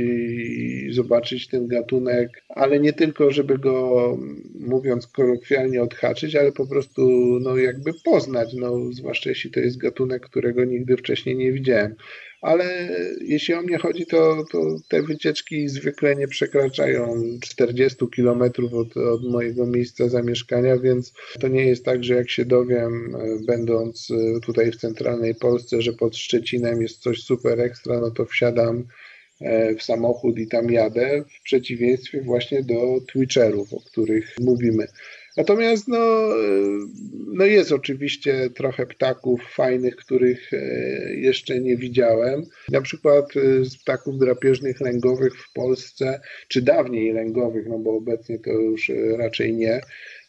zobaczyć 0.91 1.49
ten 1.49 1.67
gatunek, 1.67 2.45
ale 2.49 2.81
nie 2.81 2.93
tylko, 2.93 3.31
żeby 3.31 3.59
go, 3.59 4.19
mówiąc 4.61 5.07
kolokwialnie, 5.07 5.83
odhaczyć, 5.83 6.37
ale 6.37 6.53
po 6.53 6.67
prostu 6.67 7.03
no, 7.41 7.57
jakby 7.57 7.93
poznać, 8.05 8.55
no, 8.55 8.93
zwłaszcza 8.93 9.31
jeśli 9.31 9.51
to 9.51 9.61
jest 9.61 9.79
gatunek, 9.79 10.23
którego 10.23 10.65
nigdy 10.65 10.97
wcześniej 10.97 11.37
nie 11.37 11.53
widziałem. 11.53 11.95
Ale 12.41 12.89
jeśli 13.21 13.55
o 13.55 13.63
mnie 13.63 13.79
chodzi, 13.79 14.07
to, 14.07 14.45
to 14.53 14.77
te 14.89 15.03
wycieczki 15.03 15.69
zwykle 15.69 16.17
nie 16.17 16.29
przekraczają 16.29 17.23
40 17.43 17.97
km 18.17 18.43
od, 18.73 18.97
od 18.97 19.31
mojego 19.31 19.67
miejsca 19.67 20.09
zamieszkania, 20.09 20.79
więc 20.79 21.13
to 21.41 21.49
nie 21.49 21.67
jest 21.67 21.85
tak, 21.85 22.05
że 22.05 22.15
jak 22.15 22.31
się 22.31 22.45
dowiem, 22.45 23.17
będąc 23.47 24.09
tutaj 24.43 24.73
w 24.73 24.77
centralnej 24.77 25.35
Polsce, 25.35 25.83
że 25.89 25.93
pod 25.93 26.16
Szczecinem 26.16 26.82
jest 26.82 27.03
coś 27.03 27.22
super 27.22 27.61
ekstra, 27.61 28.01
no 28.01 28.11
to 28.11 28.24
wsiadam 28.24 28.84
w 29.78 29.82
samochód 29.82 30.39
i 30.39 30.47
tam 30.47 30.70
jadę, 30.70 31.24
w 31.39 31.43
przeciwieństwie 31.43 32.22
właśnie 32.22 32.62
do 32.62 33.01
Twitcherów, 33.12 33.74
o 33.74 33.80
których 33.80 34.36
mówimy. 34.41 34.86
Natomiast 35.39 35.89
no, 35.89 36.28
no 37.26 37.45
jest 37.45 37.72
oczywiście 37.72 38.51
trochę 38.51 38.86
ptaków 38.86 39.41
fajnych, 39.55 39.97
których 39.97 40.53
e, 40.53 40.59
jeszcze 41.14 41.61
nie 41.61 41.76
widziałem. 41.76 42.43
Na 42.68 42.80
przykład 42.80 43.36
e, 43.36 43.64
z 43.64 43.78
ptaków 43.78 44.18
drapieżnych 44.18 44.80
lęgowych 44.80 45.34
w 45.36 45.53
Polsce, 45.53 46.20
czy 46.49 46.62
dawniej 46.62 47.12
lęgowych, 47.12 47.66
no 47.68 47.78
bo 47.78 47.97
obecnie 47.97 48.39
to 48.39 48.51
już 48.51 48.91
e, 48.91 49.16
raczej 49.16 49.55
nie, 49.55 49.80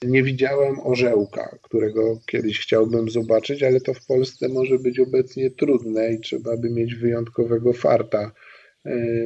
nie 0.03 0.23
widziałem 0.23 0.79
orzełka, 0.79 1.57
którego 1.61 2.19
kiedyś 2.25 2.59
chciałbym 2.59 3.09
zobaczyć, 3.09 3.63
ale 3.63 3.81
to 3.81 3.93
w 3.93 4.05
Polsce 4.05 4.49
może 4.49 4.79
być 4.79 4.99
obecnie 4.99 5.51
trudne 5.51 6.13
i 6.13 6.19
trzeba 6.19 6.57
by 6.57 6.69
mieć 6.69 6.95
wyjątkowego 6.95 7.73
farta 7.73 8.31
E, 8.31 8.48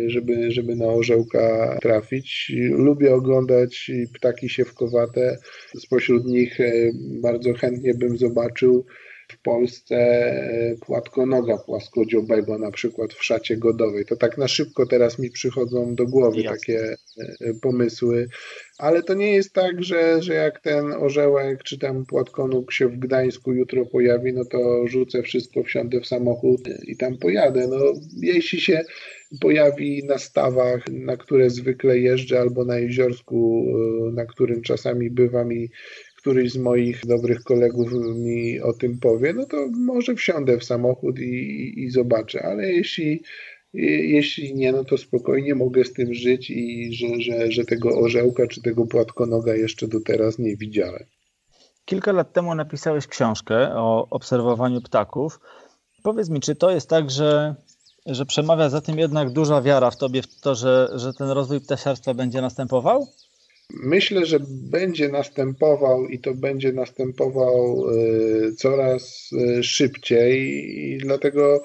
żeby, 0.08 0.52
żeby 0.52 0.76
na 0.76 0.86
orzełka 0.86 1.78
trafić. 1.82 2.52
Lubię 2.70 3.14
oglądać 3.14 3.92
ptaki 4.14 4.50
siewkowate. 4.50 5.38
Spośród 5.78 6.26
nich 6.26 6.60
e, 6.60 6.92
bardzo 7.22 7.54
chętnie 7.54 7.94
bym 7.94 8.18
zobaczył 8.18 8.86
w 9.32 9.42
Polsce 9.42 9.96
e, 9.96 10.76
płatkonoga 10.86 11.58
płaskodziobego, 11.58 12.58
na 12.58 12.72
przykład 12.72 13.14
w 13.14 13.24
szacie 13.24 13.58
godowej. 13.58 14.06
To 14.06 14.16
tak 14.16 14.38
na 14.38 14.48
szybko 14.48 14.86
teraz 14.86 15.20
mi 15.20 15.32
przychodzą 15.32 15.96
do 15.96 16.06
głowy 16.06 16.42
Jasne. 16.42 16.58
takie 16.58 16.96
pomysły, 17.62 18.28
ale 18.78 19.04
to 19.04 19.14
nie 19.14 19.34
jest 19.34 19.54
tak, 19.54 19.84
że, 19.84 20.22
że 20.22 20.34
jak 20.34 20.62
ten 20.62 20.94
orzełek 20.94 21.64
czy 21.64 21.80
ten 21.80 22.06
płatkonóg 22.06 22.72
się 22.72 22.88
w 22.88 23.00
Gdańsku 23.00 23.54
jutro 23.54 23.86
pojawi, 23.86 24.34
no 24.34 24.46
to 24.46 24.88
rzucę 24.88 25.24
wszystko, 25.24 25.64
wsiądę 25.64 26.02
w 26.02 26.08
samochód 26.08 26.62
i 26.88 26.98
tam 26.98 27.18
pojadę. 27.18 27.68
No, 27.68 27.78
jeśli 28.22 28.62
się 28.62 28.82
pojawi 29.42 30.04
na 30.06 30.18
stawach, 30.18 30.86
na 30.92 31.18
które 31.18 31.50
zwykle 31.50 32.00
jeżdżę, 32.00 32.40
albo 32.40 32.66
na 32.66 32.80
jeziorsku, 32.80 33.66
e, 33.68 34.12
na 34.12 34.26
którym 34.26 34.62
czasami 34.62 35.10
bywa 35.10 35.44
mi 35.44 35.70
któryś 36.18 36.52
z 36.52 36.58
moich 36.58 37.06
dobrych 37.06 37.44
kolegów 37.44 37.92
mi 38.16 38.62
o 38.62 38.74
tym 38.74 39.00
powie, 39.00 39.34
no 39.34 39.46
to 39.46 39.68
może 39.68 40.16
wsiądę 40.16 40.58
w 40.58 40.64
samochód 40.64 41.20
i, 41.20 41.74
i 41.78 41.90
zobaczę, 41.90 42.44
ale 42.44 42.72
jeśli, 42.72 43.24
jeśli 43.74 44.56
nie, 44.56 44.72
no 44.72 44.84
to 44.84 44.98
spokojnie 44.98 45.56
mogę 45.56 45.86
z 45.86 45.94
tym 45.94 46.14
żyć 46.14 46.50
i 46.50 46.94
że, 46.94 47.08
że, 47.22 47.52
że 47.52 47.66
tego 47.66 48.00
orzełka 48.00 48.48
czy 48.48 48.62
tego 48.62 48.86
płatkonoga 48.86 49.56
jeszcze 49.56 49.88
do 49.88 50.02
teraz 50.02 50.40
nie 50.40 50.56
widziałem. 50.56 51.04
Kilka 51.86 52.12
lat 52.12 52.34
temu 52.34 52.56
napisałeś 52.56 53.08
książkę 53.08 53.76
o 53.76 54.08
obserwowaniu 54.10 54.82
ptaków. 54.82 55.40
Powiedz 56.04 56.30
mi, 56.30 56.40
czy 56.40 56.56
to 56.56 56.72
jest 56.72 56.90
tak, 56.90 57.10
że 57.12 57.56
że 58.06 58.26
przemawia 58.26 58.70
za 58.70 58.82
tym 58.82 59.00
jednak 59.00 59.30
duża 59.30 59.62
wiara 59.62 59.92
w 59.92 59.98
tobie, 59.98 60.22
w 60.22 60.40
to, 60.42 60.56
że, 60.56 60.90
że 60.96 61.14
ten 61.14 61.30
rozwój 61.30 61.62
ptasiarstwa 61.62 62.14
będzie 62.14 62.42
następował? 62.42 63.08
Myślę, 63.70 64.26
że 64.26 64.40
będzie 64.50 65.10
następował 65.10 66.08
i 66.08 66.20
to 66.20 66.34
będzie 66.34 66.74
następował 66.74 67.86
e, 67.90 68.54
coraz 68.54 69.30
e, 69.58 69.64
szybciej 69.64 70.66
i 70.80 70.98
dlatego 70.98 71.62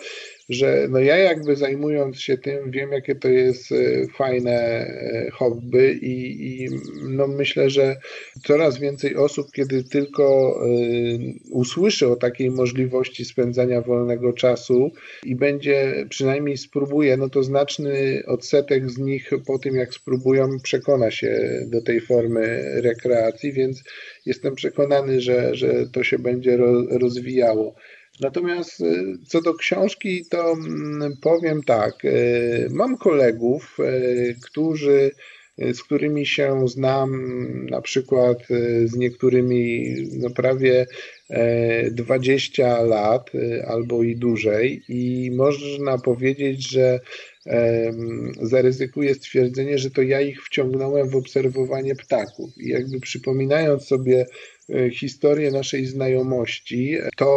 że 0.49 0.86
no 0.90 0.99
ja 0.99 1.16
jakby 1.16 1.57
zajmując 1.57 2.20
się 2.20 2.38
tym, 2.38 2.70
wiem 2.70 2.92
jakie 2.92 3.14
to 3.14 3.28
jest 3.28 3.72
e, 3.72 4.07
fajne 4.16 4.53
e, 4.53 5.30
hobby 5.30 5.99
i, 6.03 6.46
i 6.62 6.68
no 7.03 7.26
myślę, 7.26 7.70
że 7.70 7.96
coraz 8.46 8.78
więcej 8.78 9.16
osób, 9.16 9.53
kiedy 9.53 9.84
tylko 9.84 10.57
e, 10.64 10.68
usłyszy 11.51 12.09
o 12.09 12.16
takiej 12.16 12.51
możliwości 12.51 13.24
spędzania 13.24 13.80
wolnego 13.80 14.32
czasu 14.32 14.90
i 15.24 15.36
będzie, 15.36 16.07
przynajmniej 16.09 16.57
spróbuje, 16.57 17.16
no 17.16 17.28
to 17.28 17.42
znaczny 17.42 18.22
odsetek 18.26 18.90
z 18.90 18.99
nich 18.99 19.30
po 19.46 19.59
tym 19.59 19.76
jak 19.76 19.94
spróbują 19.94 20.49
przekona 20.62 21.11
się 21.11 21.62
do 21.66 21.82
tej 21.82 22.01
formy 22.01 22.62
rekreacji, 22.80 23.53
więc 23.53 23.82
jestem 24.26 24.55
przekonany, 24.55 25.20
że, 25.20 25.55
że 25.55 25.86
to 25.92 26.05
się 26.05 26.18
będzie 26.18 26.59
rozwijało. 26.90 27.74
Natomiast 28.20 28.80
y, 28.80 29.18
co 29.26 29.42
do 29.42 29.54
książki, 29.54 30.24
to 30.30 30.52
mm, 30.52 31.16
powiem 31.22 31.62
tak. 31.62 32.04
Y, 32.04 32.68
mam 32.70 32.96
kolegów, 32.96 33.76
y, 33.80 34.36
którzy 34.42 35.10
z 35.72 35.82
którymi 35.82 36.26
się 36.26 36.68
znam, 36.68 37.10
na 37.66 37.80
przykład 37.80 38.38
z 38.84 38.96
niektórymi 38.96 39.94
no 40.12 40.30
prawie 40.30 40.86
20 41.90 42.82
lat 42.82 43.30
albo 43.66 44.02
i 44.02 44.16
dłużej 44.16 44.82
i 44.88 45.30
można 45.30 45.98
powiedzieć, 45.98 46.70
że 46.70 47.00
zaryzykuję 48.42 49.14
stwierdzenie, 49.14 49.78
że 49.78 49.90
to 49.90 50.02
ja 50.02 50.20
ich 50.20 50.44
wciągnąłem 50.44 51.08
w 51.08 51.16
obserwowanie 51.16 51.94
ptaków. 51.94 52.50
I 52.58 52.68
jakby 52.68 53.00
przypominając 53.00 53.84
sobie 53.84 54.20
e, 54.20 54.26
historię 54.92 55.50
naszej 55.50 55.86
znajomości, 55.86 56.96
to 57.16 57.36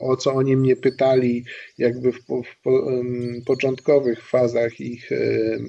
o 0.00 0.16
co 0.16 0.32
oni 0.32 0.56
mnie 0.56 0.76
pytali, 0.76 1.44
jakby 1.78 2.12
w, 2.12 2.16
w 2.18 2.62
po, 2.62 2.90
początkowych 3.46 4.28
fazach 4.28 4.80
ich 4.80 5.10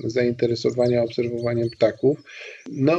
zainteresowania 0.03 1.03
obserwowaniem 1.03 1.69
ptaków, 1.69 2.17
no 2.71 2.97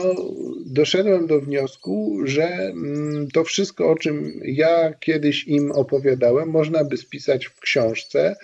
doszedłem 0.67 1.27
do 1.27 1.41
wniosku, 1.41 2.19
że 2.25 2.49
mm, 2.49 3.29
to 3.33 3.45
wszystko, 3.45 3.91
o 3.91 3.97
czym 3.97 4.41
ja 4.45 4.95
kiedyś 5.01 5.49
im 5.49 5.73
opowiadałem, 5.73 6.49
można 6.49 6.85
by 6.85 6.97
spisać 6.97 7.47
w 7.47 7.61
książce 7.61 8.19
E, 8.19 8.37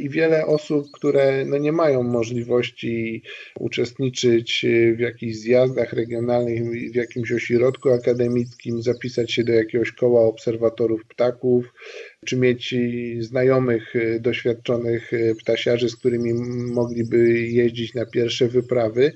i 0.00 0.08
wiele 0.08 0.46
osób, 0.46 0.86
które 0.92 1.44
no 1.44 1.58
nie 1.58 1.72
mają 1.72 2.02
możliwości 2.02 3.22
uczestniczyć 3.58 4.66
w 4.96 4.98
jakichś 4.98 5.36
zjazdach 5.36 5.92
regionalnych, 5.92 6.92
w 6.92 6.94
jakimś 6.94 7.32
ośrodku 7.32 7.90
akademickim, 7.90 8.82
zapisać 8.82 9.32
się 9.32 9.44
do 9.44 9.52
jakiegoś 9.52 9.92
koła 9.92 10.20
obserwatorów 10.20 11.04
ptaków, 11.06 11.64
czy 12.26 12.36
mieć 12.36 12.74
znajomych, 13.20 13.96
e, 13.96 14.20
doświadczonych 14.20 15.12
e, 15.12 15.34
ptasiarzy, 15.34 15.88
z 15.88 15.96
którymi 15.96 16.34
mogliby 16.72 17.40
jeździć 17.40 17.94
na 17.94 18.06
pierwsze 18.06 18.48
wyprawy. 18.48 19.12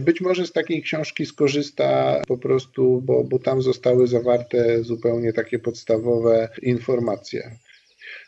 Być 0.00 0.20
może 0.20 0.46
z 0.46 0.52
takiej 0.52 0.82
książki 0.82 1.26
skorzysta 1.26 2.22
po 2.28 2.38
prostu, 2.38 3.02
bo, 3.04 3.24
bo 3.24 3.38
tam 3.38 3.62
zostały 3.62 4.06
zawarte 4.06 4.84
zupełnie 4.84 5.32
takie 5.32 5.58
podstawowe 5.58 6.48
informacje. 6.62 7.50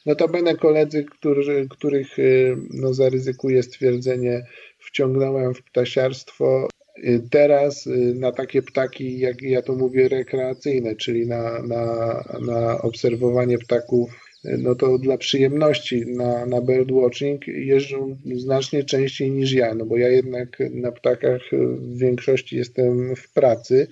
Notabene 0.09 0.57
koledzy, 0.57 1.05
którzy, 1.05 1.67
których 1.71 2.19
y, 2.19 2.57
no, 2.71 2.95
zaryzykuję 2.95 3.63
stwierdzenie, 3.63 4.47
wciągnąłem 4.79 5.55
w 5.55 5.63
ptasiarstwo, 5.63 6.69
y, 6.99 7.21
teraz 7.31 7.87
y, 7.87 8.15
na 8.15 8.33
takie 8.33 8.63
ptaki, 8.63 9.19
jak 9.19 9.43
ja 9.43 9.63
to 9.63 9.75
mówię, 9.75 10.09
rekreacyjne, 10.09 10.97
czyli 10.97 11.27
na, 11.27 11.63
na, 11.63 12.25
na 12.47 12.83
obserwowanie 12.83 13.59
ptaków 13.59 14.29
no 14.45 14.75
to 14.75 14.99
dla 14.99 15.19
przyjemności 15.19 16.07
na, 16.07 16.47
na 16.47 16.61
birdwatching 16.61 17.47
jeżdżą 17.47 18.17
znacznie 18.37 18.85
częściej 18.85 19.31
niż 19.31 19.53
ja, 19.53 19.75
no 19.75 19.87
bo 19.87 19.97
ja 19.97 20.09
jednak 20.09 20.59
na 20.71 20.93
ptakach 20.93 21.41
w 21.53 21.99
większości 21.99 22.57
jestem 22.57 23.17
w 23.17 23.33
pracy, 23.33 23.89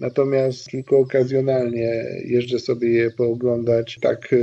Natomiast 0.00 0.70
tylko 0.70 0.98
okazjonalnie 0.98 2.04
jeżdżę 2.24 2.58
sobie 2.58 2.88
je 2.88 3.10
pooglądać 3.10 3.98
tak 4.00 4.32
e, 4.32 4.36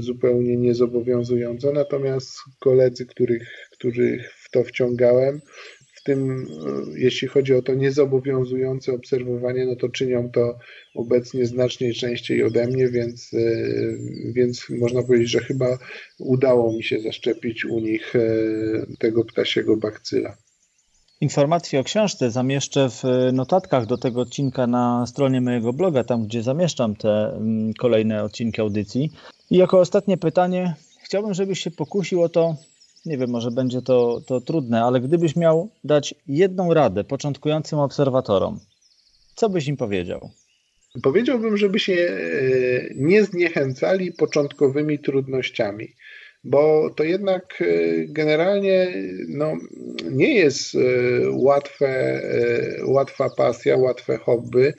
zupełnie 0.00 0.56
niezobowiązująco. 0.56 1.72
Natomiast 1.72 2.30
koledzy, 2.60 3.06
których, 3.06 3.68
których 3.70 4.32
w 4.34 4.50
to 4.50 4.64
wciągałem, 4.64 5.40
w 5.94 6.02
tym 6.02 6.30
e, 6.30 6.44
jeśli 6.98 7.28
chodzi 7.28 7.54
o 7.54 7.62
to 7.62 7.74
niezobowiązujące 7.74 8.92
obserwowanie, 8.92 9.66
no 9.66 9.76
to 9.76 9.88
czynią 9.88 10.30
to 10.30 10.58
obecnie 10.94 11.46
znacznie 11.46 11.94
częściej 11.94 12.42
ode 12.42 12.66
mnie, 12.66 12.88
więc, 12.88 13.34
e, 13.34 13.38
więc 14.32 14.70
można 14.70 15.02
powiedzieć, 15.02 15.30
że 15.30 15.40
chyba 15.40 15.78
udało 16.18 16.72
mi 16.72 16.82
się 16.82 17.00
zaszczepić 17.00 17.64
u 17.64 17.80
nich 17.80 18.12
tego 18.98 19.24
ptasiego 19.24 19.76
bakcyla. 19.76 20.36
Informacje 21.22 21.80
o 21.80 21.84
książce 21.84 22.30
zamieszczę 22.30 22.88
w 22.90 23.02
notatkach 23.32 23.86
do 23.86 23.98
tego 23.98 24.20
odcinka 24.20 24.66
na 24.66 25.06
stronie 25.06 25.40
mojego 25.40 25.72
bloga, 25.72 26.04
tam 26.04 26.26
gdzie 26.26 26.42
zamieszczam 26.42 26.96
te 26.96 27.36
mm, 27.36 27.74
kolejne 27.74 28.22
odcinki 28.22 28.60
audycji. 28.60 29.10
I 29.50 29.56
jako 29.56 29.80
ostatnie 29.80 30.16
pytanie, 30.16 30.74
chciałbym, 31.02 31.34
żebyś 31.34 31.60
się 31.60 31.70
pokusił 31.70 32.22
o 32.22 32.28
to, 32.28 32.56
nie 33.06 33.18
wiem, 33.18 33.30
może 33.30 33.50
będzie 33.50 33.82
to, 33.82 34.20
to 34.26 34.40
trudne, 34.40 34.84
ale 34.84 35.00
gdybyś 35.00 35.36
miał 35.36 35.70
dać 35.84 36.14
jedną 36.28 36.74
radę 36.74 37.04
początkującym 37.04 37.78
obserwatorom, 37.78 38.60
co 39.34 39.48
byś 39.48 39.68
im 39.68 39.76
powiedział? 39.76 40.30
Powiedziałbym, 41.02 41.56
żeby 41.56 41.78
się 41.78 41.92
e, 41.92 42.18
nie 42.94 43.24
zniechęcali 43.24 44.12
początkowymi 44.12 44.98
trudnościami 44.98 45.88
bo 46.44 46.90
to 46.90 47.04
jednak 47.04 47.62
e, 47.62 47.64
generalnie 48.06 48.92
no, 49.28 49.56
nie 50.10 50.34
jest 50.34 50.74
e, 50.74 50.78
łatwe, 51.30 51.88
e, 51.88 52.86
łatwa 52.86 53.30
pasja, 53.36 53.76
łatwe 53.76 54.16
hobby 54.16 54.72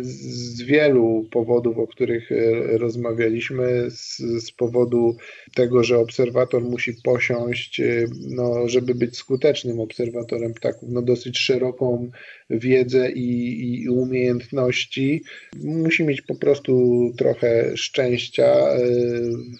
z 0.00 0.62
wielu 0.62 1.26
powodów, 1.30 1.78
o 1.78 1.86
których 1.86 2.32
e, 2.32 2.78
rozmawialiśmy, 2.78 3.90
z, 3.90 4.16
z, 4.18 4.52
powodu 4.52 5.16
tego, 5.54 5.84
że 5.84 5.98
obserwator 5.98 6.62
musi 6.62 6.92
posiąść, 7.04 7.80
e, 7.80 8.06
no, 8.28 8.68
żeby 8.68 8.94
być 8.94 9.16
skutecznym 9.16 9.80
obserwatorem 9.80 10.54
ptaków, 10.54 10.88
no, 10.92 11.02
dosyć 11.02 11.38
szeroką 11.38 12.10
wiedzę 12.50 13.10
i, 13.10 13.82
i 13.82 13.88
umiejętności. 13.88 15.22
Musi 15.64 16.04
mieć 16.04 16.22
po 16.22 16.34
prostu 16.34 17.02
trochę 17.16 17.76
szczęścia, 17.76 18.46
e, 18.46 18.80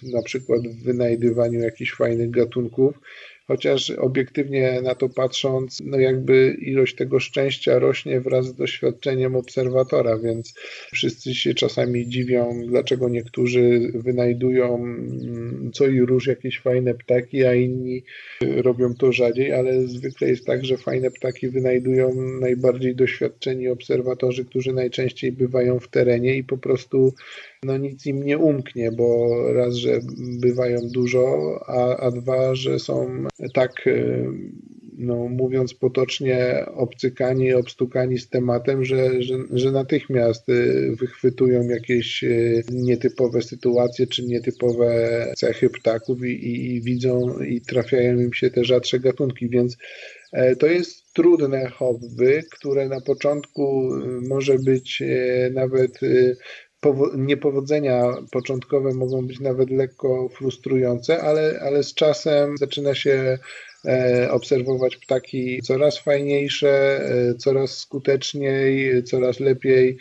na 0.02 0.22
przykład 0.22 0.68
w 0.68 0.82
wynajdywaniu 0.82 1.60
jakichś 1.60 1.94
fajnych 1.94 2.30
gatunków 2.30 3.00
chociaż 3.48 3.90
obiektywnie 3.90 4.80
na 4.82 4.94
to 4.94 5.08
patrząc, 5.08 5.82
no 5.84 5.98
jakby 5.98 6.56
ilość 6.60 6.94
tego 6.94 7.20
szczęścia 7.20 7.78
rośnie 7.78 8.20
wraz 8.20 8.46
z 8.46 8.54
doświadczeniem 8.54 9.36
obserwatora, 9.36 10.18
więc 10.18 10.54
wszyscy 10.92 11.34
się 11.34 11.54
czasami 11.54 12.08
dziwią, 12.08 12.62
dlaczego 12.66 13.08
niektórzy 13.08 13.92
wynajdują 13.94 14.74
mm, 14.76 15.70
co 15.74 15.86
i 15.86 16.00
róż 16.00 16.26
jakieś 16.26 16.60
fajne 16.60 16.94
ptaki, 16.94 17.44
a 17.44 17.54
inni 17.54 18.04
robią 18.40 18.94
to 18.94 19.12
rzadziej, 19.12 19.52
ale 19.52 19.86
zwykle 19.86 20.28
jest 20.28 20.46
tak, 20.46 20.64
że 20.64 20.76
fajne 20.76 21.10
ptaki 21.10 21.48
wynajdują 21.48 22.14
najbardziej 22.40 22.96
doświadczeni 22.96 23.68
obserwatorzy, 23.68 24.44
którzy 24.44 24.72
najczęściej 24.72 25.32
bywają 25.32 25.80
w 25.80 25.88
terenie 25.88 26.36
i 26.36 26.44
po 26.44 26.58
prostu 26.58 27.12
no 27.62 27.76
nic 27.76 28.06
im 28.06 28.22
nie 28.22 28.38
umknie, 28.38 28.92
bo 28.92 29.28
raz, 29.52 29.74
że 29.74 30.00
bywają 30.40 30.80
dużo, 30.88 31.54
a, 31.66 31.96
a 31.96 32.10
dwa, 32.10 32.54
że 32.54 32.78
są 32.78 33.24
tak, 33.54 33.86
e, 33.86 34.24
no, 34.98 35.28
mówiąc 35.28 35.74
potocznie, 35.74 36.66
obcykani, 36.74 37.54
obstukani 37.54 38.18
z 38.18 38.28
tematem, 38.28 38.84
że, 38.84 39.22
że, 39.22 39.34
że 39.50 39.72
natychmiast 39.72 40.48
e, 40.48 40.52
wychwytują 40.96 41.62
jakieś 41.62 42.24
e, 42.24 42.28
nietypowe 42.72 43.42
sytuacje 43.42 44.06
czy 44.06 44.24
nietypowe 44.24 45.24
cechy 45.36 45.70
ptaków 45.70 46.24
i, 46.24 46.74
i 46.74 46.80
widzą 46.80 47.38
i 47.40 47.60
trafiają 47.60 48.20
im 48.20 48.32
się 48.32 48.50
te 48.50 48.64
rzadsze 48.64 49.00
gatunki, 49.00 49.48
więc 49.48 49.76
to 50.58 50.66
jest 50.66 51.12
trudne 51.12 51.68
hobby, 51.68 52.42
które 52.50 52.88
na 52.88 53.00
początku 53.00 53.90
może 54.28 54.58
być 54.58 55.02
nawet 55.52 56.00
niepowodzenia 57.16 58.12
początkowe 58.32 58.94
mogą 58.94 59.26
być 59.26 59.40
nawet 59.40 59.70
lekko 59.70 60.28
frustrujące, 60.28 61.22
ale, 61.22 61.60
ale 61.62 61.82
z 61.82 61.94
czasem 61.94 62.58
zaczyna 62.58 62.94
się 62.94 63.38
e, 63.84 64.28
obserwować 64.30 64.96
ptaki 64.96 65.62
coraz 65.62 65.98
fajniejsze, 65.98 67.00
e, 67.00 67.34
coraz 67.34 67.78
skuteczniej, 67.78 69.04
coraz 69.04 69.40
lepiej 69.40 69.98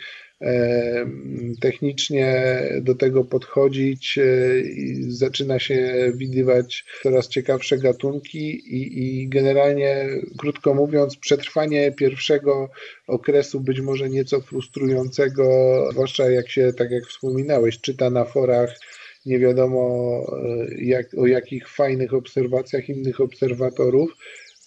technicznie 1.60 2.62
do 2.80 2.94
tego 2.94 3.24
podchodzić 3.24 4.18
e, 4.18 4.60
i 4.60 5.12
zaczyna 5.12 5.58
się 5.58 6.12
widywać 6.14 6.84
coraz 7.02 7.28
ciekawsze 7.28 7.78
gatunki 7.78 8.48
i, 8.48 9.22
i 9.22 9.28
generalnie, 9.28 10.08
krótko 10.38 10.74
mówiąc, 10.74 11.16
przetrwanie 11.16 11.92
pierwszego 11.92 12.70
okresu 13.06 13.60
być 13.60 13.80
może 13.80 14.08
nieco 14.08 14.40
frustrującego, 14.40 15.44
zwłaszcza 15.92 16.30
jak 16.30 16.50
się, 16.50 16.72
tak 16.72 16.90
jak 16.90 17.04
wspominałeś, 17.04 17.80
czyta 17.80 18.10
na 18.10 18.24
forach 18.24 18.78
nie 19.26 19.38
wiadomo 19.38 20.20
e, 20.42 20.84
jak, 20.84 21.06
o 21.16 21.26
jakich 21.26 21.68
fajnych 21.68 22.14
obserwacjach 22.14 22.88
innych 22.88 23.20
obserwatorów, 23.20 24.16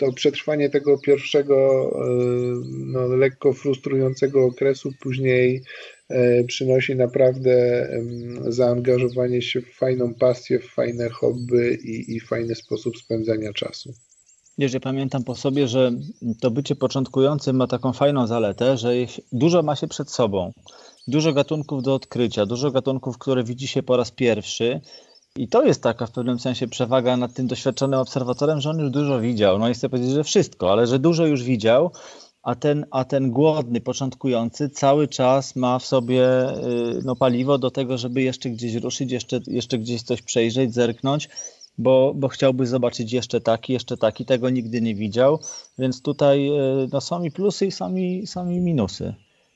to 0.02 0.12
przetrwanie 0.14 0.70
tego 0.70 0.98
pierwszego 0.98 1.56
e, 1.96 2.10
no, 2.70 3.08
lekko 3.08 3.54
frustrującego 3.54 4.46
okresu 4.46 4.92
później 5.00 5.64
e, 6.10 6.44
przynosi 6.44 6.96
naprawdę 6.96 7.88
zaangażowanie 8.48 9.42
się 9.42 9.62
w 9.62 9.74
fajną 9.76 10.14
pasję, 10.14 10.60
w 10.60 10.66
fajne 10.66 11.10
hobby 11.10 11.80
i, 11.84 12.16
i 12.16 12.20
fajny 12.20 12.56
sposób 12.56 12.98
spędzania 12.98 13.54
czasu. 13.54 13.94
Wiesz, 14.58 14.72
pamiętam 14.82 15.24
po 15.24 15.36
sobie, 15.36 15.68
że 15.68 15.92
to 16.42 16.52
bycie 16.52 16.76
początkującym 16.76 17.56
ma 17.56 17.68
taką 17.68 17.94
fajną 17.94 18.28
zaletę, 18.28 18.78
że 18.78 18.94
dużo 19.32 19.64
ma 19.64 19.76
się 19.76 19.88
przed 19.88 20.10
sobą. 20.10 20.52
Dużo 21.08 21.34
gatunków 21.34 21.84
do 21.84 21.94
odkrycia, 21.94 22.46
dużo 22.46 22.72
gatunków, 22.72 23.18
które 23.18 23.44
widzi 23.44 23.68
się 23.68 23.84
po 23.84 23.98
raz 23.98 24.12
pierwszy 24.12 24.82
i 25.36 25.48
to 25.48 25.64
jest 25.64 25.84
taka 25.84 26.06
w 26.06 26.12
pewnym 26.12 26.40
sensie 26.40 26.68
przewaga 26.68 27.18
nad 27.18 27.34
tym 27.34 27.48
doświadczonym 27.48 28.00
obserwatorem, 28.00 28.62
że 28.62 28.70
on 28.70 28.80
już 28.80 28.90
dużo 28.90 29.20
widział. 29.20 29.60
No 29.60 29.70
i 29.70 29.74
chcę 29.74 29.90
powiedzieć, 29.90 30.12
że 30.12 30.24
wszystko, 30.24 30.72
ale 30.72 30.88
że 30.88 31.00
dużo 31.00 31.26
już 31.26 31.44
widział 31.44 31.92
a 32.44 32.56
ten, 32.56 32.86
a 32.92 33.06
ten 33.06 33.32
głodny, 33.32 33.82
początkujący 33.82 34.70
cały 34.70 35.08
czas 35.08 35.56
ma 35.56 35.80
w 35.80 35.86
sobie 35.86 36.50
y, 36.50 37.02
no, 37.04 37.16
paliwo 37.16 37.58
do 37.58 37.72
tego, 37.72 37.98
żeby 37.98 38.22
jeszcze 38.22 38.50
gdzieś 38.50 38.74
ruszyć, 38.76 39.12
jeszcze, 39.12 39.40
jeszcze 39.48 39.78
gdzieś 39.78 40.02
coś 40.02 40.22
przejrzeć, 40.22 40.74
zerknąć, 40.74 41.30
bo, 41.78 42.14
bo 42.16 42.28
chciałby 42.28 42.68
zobaczyć 42.68 43.14
jeszcze 43.14 43.42
taki, 43.42 43.74
jeszcze 43.74 43.98
taki, 43.98 44.26
tego 44.26 44.50
nigdy 44.50 44.82
nie 44.82 44.96
widział, 44.96 45.40
więc 45.78 46.02
tutaj 46.02 46.50
y, 46.50 46.88
no, 46.94 47.02
są 47.02 47.24
i 47.24 47.32
plusy 47.32 47.66
i 47.66 47.72
sami, 47.72 48.28
sami 48.28 48.62
minusy. 48.62 49.14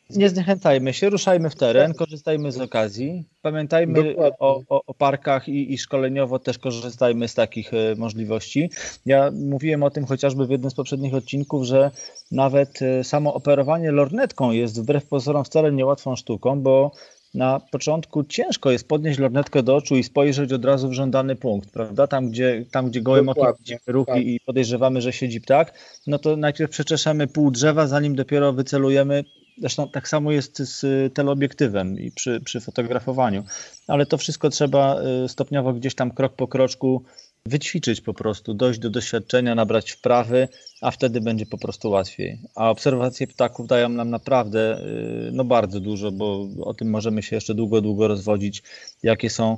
Nie 0.10 0.30
zniechęcajmy 0.30 0.94
się, 0.94 1.10
ruszajmy 1.10 1.50
w 1.50 1.56
teren, 1.56 1.94
korzystajmy 1.94 2.52
z 2.52 2.62
okazji. 2.62 3.24
Pamiętajmy 3.42 4.16
o, 4.18 4.64
o, 4.70 4.82
o, 4.88 4.94
parkach 4.94 5.50
i, 5.50 5.74
i, 5.74 5.78
szkoleniowo 5.78 6.40
też 6.40 6.58
korzystajmy 6.58 7.28
z 7.28 7.34
takich 7.34 7.74
e, 7.74 7.96
możliwości. 7.98 8.70
Ja 9.06 9.32
mówiłem 9.32 9.84
o 9.84 9.90
tym 9.90 10.06
chociażby 10.06 10.48
w 10.48 10.50
jednym 10.50 10.72
z 10.72 10.74
poprzednich 10.74 11.14
odcinków, 11.14 11.64
że 11.64 11.92
nawet 12.32 12.82
e, 12.82 13.04
samo 13.04 13.34
operowanie 13.34 13.92
lornetką 13.92 14.52
jest 14.52 14.82
wbrew 14.82 15.08
pozorom 15.08 15.44
wcale 15.44 15.72
niełatwą 15.72 16.16
sztuką, 16.16 16.62
bo 16.62 16.92
na 17.34 17.62
początku 17.72 18.24
ciężko 18.24 18.72
jest 18.72 18.88
podnieść 18.88 19.20
lornetkę 19.20 19.64
do 19.64 19.76
oczu 19.76 19.96
i 19.96 20.04
spojrzeć 20.04 20.54
od 20.54 20.66
razu 20.66 20.90
w 20.90 20.94
żądany 20.94 21.36
punkt, 21.36 21.72
prawda? 21.72 22.08
Tam, 22.08 22.30
gdzie, 22.30 22.66
tam, 22.72 22.90
gdzie 22.90 23.02
gołym 23.02 23.30
okiem 23.30 23.54
widzimy 23.60 23.80
ruchy 23.88 24.12
tak. 24.12 24.22
i 24.22 24.40
podejrzewamy, 24.46 25.02
że 25.02 25.14
siedzi 25.14 25.42
ptak, 25.42 25.74
no 26.08 26.20
to 26.20 26.38
najpierw 26.38 26.72
przeczeszamy 26.72 27.28
pół 27.28 27.52
drzewa, 27.52 27.88
zanim 27.88 28.16
dopiero 28.16 28.54
wycelujemy 28.54 29.24
Zresztą 29.58 29.90
tak 29.90 30.08
samo 30.08 30.32
jest 30.32 30.58
z 30.58 31.14
teleobiektywem 31.14 32.00
i 32.00 32.12
przy, 32.12 32.42
przy 32.42 32.60
fotografowaniu, 32.60 33.44
ale 33.88 34.06
to 34.06 34.18
wszystko 34.18 34.50
trzeba 34.50 35.02
y, 35.26 35.30
stopniowo 35.30 35.74
gdzieś 35.74 35.96
tam 35.96 36.12
krok 36.12 36.36
po 36.36 36.48
kroczku 36.48 37.04
wyćwiczyć 37.46 38.02
po 38.02 38.14
prostu, 38.14 38.54
dojść 38.54 38.80
do 38.80 38.90
doświadczenia, 38.90 39.56
nabrać 39.56 39.92
wprawy, 39.92 40.48
a 40.82 40.92
wtedy 40.92 41.22
będzie 41.22 41.46
po 41.46 41.58
prostu 41.58 41.90
łatwiej. 41.90 42.40
A 42.56 42.70
obserwacje 42.70 43.28
ptaków 43.28 43.68
dają 43.68 43.90
nam 43.90 44.10
naprawdę 44.10 44.80
y, 45.28 45.32
no 45.32 45.44
bardzo 45.44 45.80
dużo, 45.80 46.12
bo 46.12 46.48
o 46.62 46.74
tym 46.74 46.90
możemy 46.90 47.24
się 47.24 47.36
jeszcze 47.36 47.54
długo, 47.54 47.82
długo 47.82 48.08
rozwodzić, 48.08 48.64
jakie 49.04 49.30
są 49.30 49.58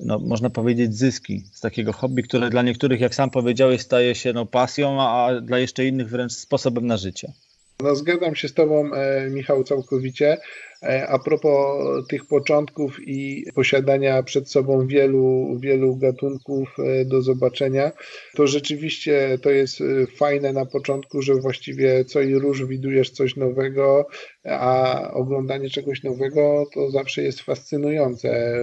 no, 0.00 0.18
można 0.18 0.50
powiedzieć, 0.50 0.96
zyski 0.96 1.44
z 1.52 1.60
takiego 1.60 1.92
hobby, 1.92 2.22
które 2.22 2.50
dla 2.50 2.62
niektórych, 2.62 3.00
jak 3.00 3.14
sam 3.14 3.30
powiedziałeś, 3.30 3.80
staje 3.80 4.14
się 4.14 4.32
no, 4.32 4.46
pasją, 4.46 5.02
a 5.02 5.40
dla 5.40 5.58
jeszcze 5.58 5.86
innych 5.86 6.08
wręcz 6.08 6.32
sposobem 6.32 6.86
na 6.86 6.96
życie. 6.96 7.32
No 7.80 7.96
zgadzam 7.96 8.34
się 8.34 8.48
z 8.48 8.54
Tobą, 8.54 8.94
e, 8.94 9.30
Michał, 9.30 9.64
całkowicie. 9.64 10.38
E, 10.84 11.08
a 11.08 11.18
propos 11.18 12.06
tych 12.08 12.26
początków 12.26 12.96
i 13.06 13.46
posiadania 13.54 14.22
przed 14.22 14.50
sobą 14.50 14.86
wielu, 14.86 15.56
wielu 15.60 15.96
gatunków 15.96 16.76
e, 16.78 17.04
do 17.04 17.22
zobaczenia, 17.22 17.92
to 18.34 18.46
rzeczywiście 18.46 19.38
to 19.42 19.50
jest 19.50 19.78
fajne 20.16 20.52
na 20.52 20.66
początku, 20.66 21.22
że 21.22 21.34
właściwie 21.34 22.04
co 22.04 22.20
i 22.20 22.34
róż 22.34 22.64
widujesz 22.66 23.10
coś 23.10 23.36
nowego, 23.36 24.06
a 24.44 25.00
oglądanie 25.12 25.70
czegoś 25.70 26.02
nowego 26.02 26.66
to 26.74 26.90
zawsze 26.90 27.22
jest 27.22 27.40
fascynujące. 27.40 28.58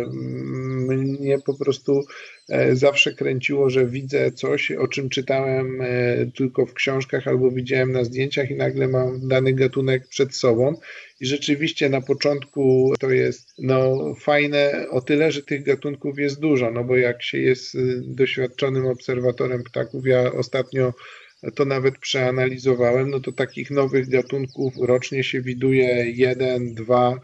Mnie 0.87 1.39
po 1.39 1.53
prostu 1.53 2.03
E, 2.51 2.75
zawsze 2.75 3.13
kręciło, 3.13 3.69
że 3.69 3.85
widzę 3.85 4.31
coś, 4.31 4.71
o 4.71 4.87
czym 4.87 5.09
czytałem 5.09 5.81
e, 5.81 6.25
tylko 6.35 6.65
w 6.65 6.73
książkach 6.73 7.27
albo 7.27 7.51
widziałem 7.51 7.91
na 7.91 8.03
zdjęciach 8.03 8.51
i 8.51 8.55
nagle 8.55 8.87
mam 8.87 9.27
dany 9.27 9.53
gatunek 9.53 10.07
przed 10.07 10.35
sobą. 10.35 10.75
I 11.21 11.25
rzeczywiście 11.25 11.89
na 11.89 12.01
początku 12.01 12.93
to 12.99 13.09
jest 13.09 13.53
no, 13.59 13.97
fajne 14.19 14.85
o 14.89 15.01
tyle, 15.01 15.31
że 15.31 15.43
tych 15.43 15.63
gatunków 15.63 16.19
jest 16.19 16.39
dużo, 16.39 16.71
no 16.71 16.83
bo 16.83 16.95
jak 16.95 17.23
się 17.23 17.37
jest 17.37 17.75
y, 17.75 18.01
doświadczonym 18.05 18.85
obserwatorem 18.85 19.63
ptaków, 19.63 20.05
ja 20.05 20.33
ostatnio 20.33 20.93
to 21.55 21.65
nawet 21.65 21.97
przeanalizowałem, 21.97 23.09
no 23.09 23.19
to 23.19 23.31
takich 23.31 23.71
nowych 23.71 24.09
gatunków 24.09 24.73
rocznie 24.81 25.23
się 25.23 25.41
widuje 25.41 26.11
jeden, 26.11 26.73
dwa, 26.73 27.19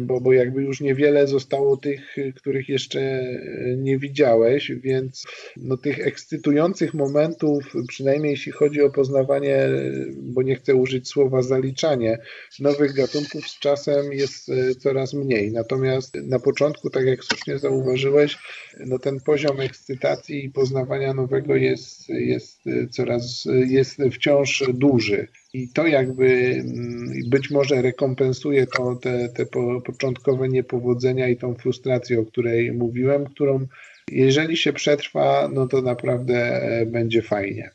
bo, 0.00 0.20
bo 0.20 0.32
jakby 0.32 0.62
już 0.62 0.80
niewiele 0.80 1.26
zostało 1.26 1.76
tych, 1.76 2.16
których 2.36 2.68
jeszcze 2.68 3.00
e, 3.00 3.76
nie 3.76 3.98
widziałeś, 3.98 4.72
więc 4.72 5.24
no, 5.56 5.76
tych 5.76 6.06
ekscytujących 6.06 6.94
momentów, 6.94 7.74
przynajmniej 7.88 8.30
jeśli 8.30 8.52
chodzi 8.52 8.82
o 8.82 8.90
poznawanie, 8.90 9.68
bo 10.16 10.42
nie 10.42 10.56
chcę 10.56 10.74
użyć 10.74 11.08
słowa 11.08 11.42
zaliczanie, 11.42 12.18
nowych 12.60 12.92
gatunków 12.92 13.48
z 13.48 13.58
czasem 13.58 14.12
jest 14.12 14.48
e, 14.48 14.74
coraz 14.74 15.14
mniej. 15.14 15.52
Natomiast 15.52 16.14
na 16.14 16.38
początku, 16.38 16.90
tak 16.90 17.06
jak 17.06 17.24
słusznie 17.24 17.58
zauważyłeś, 17.58 18.38
no, 18.86 18.98
ten 18.98 19.20
poziom 19.20 19.60
ekscytacji 19.60 20.44
i 20.44 20.50
poznawania 20.50 21.14
nowego 21.14 21.56
jest, 21.56 22.08
jest 22.08 22.60
coraz, 22.90 23.44
jest 23.66 23.98
wciąż 24.12 24.64
duży. 24.74 25.28
I 25.54 25.68
to 25.68 25.86
jakby 25.86 26.26
mm, 26.26 27.12
być 27.26 27.50
może 27.50 27.82
rekompensuje 27.82 28.66
to, 28.66 28.96
te, 28.96 29.28
te 29.28 29.46
początkowe 29.84 30.48
niepowodzenia 30.48 31.28
i 31.28 31.36
tą 31.36 31.54
frustrację, 31.54 32.20
o 32.20 32.24
której 32.24 32.72
mówiłem, 32.72 33.26
którą 33.26 33.66
jeżeli 34.12 34.56
się 34.56 34.72
przetrwa, 34.72 35.48
no 35.52 35.66
to 35.66 35.82
naprawdę 35.82 36.34
e, 36.34 36.86
będzie 36.86 37.22
fajnie. 37.22 37.70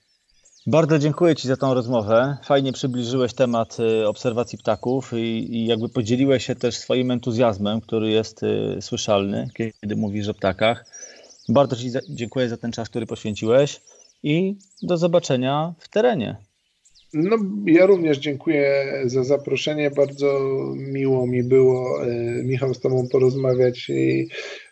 Bardzo 0.68 1.00
dziękuję 1.00 1.36
Ci 1.36 1.48
za 1.48 1.58
tą 1.58 1.74
rozmowę. 1.74 2.38
Fajnie 2.44 2.74
przybliżyłeś 2.74 3.34
temat 3.34 3.78
e, 3.80 4.08
obserwacji 4.08 4.58
ptaków 4.58 5.14
i, 5.14 5.56
i, 5.56 5.66
jakby 5.66 5.90
podzieliłeś 5.90 6.46
się 6.46 6.56
też 6.56 6.78
swoim 6.78 7.12
entuzjazmem, 7.12 7.82
który 7.82 8.10
jest 8.10 8.44
e, 8.44 8.82
słyszalny, 8.82 9.48
kiedy 9.82 9.96
mówisz 9.96 10.28
o 10.28 10.34
ptakach. 10.34 10.86
Bardzo 11.50 11.76
Ci 11.76 11.92
dziękuję 12.10 12.50
za 12.50 12.58
ten 12.58 12.72
czas, 12.72 12.90
który 12.90 13.06
poświęciłeś 13.06 13.82
i 14.24 14.56
do 14.82 14.98
zobaczenia 14.98 15.74
w 15.80 15.90
terenie. 15.90 16.49
No, 17.14 17.38
ja 17.66 17.86
również 17.86 18.18
dziękuję 18.18 18.86
za 19.06 19.24
zaproszenie. 19.24 19.92
Bardzo 19.92 20.40
miło 20.76 21.28
mi 21.28 21.44
było, 21.44 22.06
e, 22.06 22.44
Michał, 22.44 22.74
z 22.74 22.80
Tobą 22.80 23.08
porozmawiać 23.12 23.92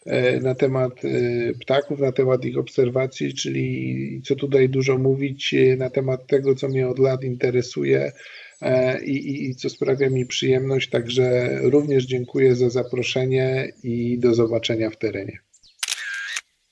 e, 0.05 0.39
na 0.39 0.55
temat 0.55 1.05
e, 1.05 1.09
ptaków, 1.53 1.99
na 1.99 2.11
temat 2.11 2.45
ich 2.45 2.57
obserwacji, 2.57 3.33
czyli 3.33 4.21
co 4.25 4.35
tutaj 4.35 4.69
dużo 4.69 4.97
mówić, 4.97 5.55
na 5.77 5.89
temat 5.89 6.27
tego, 6.27 6.55
co 6.55 6.67
mnie 6.67 6.87
od 6.87 6.99
lat 6.99 7.23
interesuje. 7.23 8.11
I, 9.05 9.11
i, 9.11 9.49
i 9.49 9.55
co 9.55 9.69
sprawia 9.69 10.09
mi 10.09 10.25
przyjemność. 10.25 10.89
Także 10.89 11.59
również 11.61 12.05
dziękuję 12.05 12.55
za 12.55 12.69
zaproszenie 12.69 13.73
i 13.83 14.19
do 14.19 14.33
zobaczenia 14.33 14.89
w 14.89 14.97
terenie. 14.97 15.39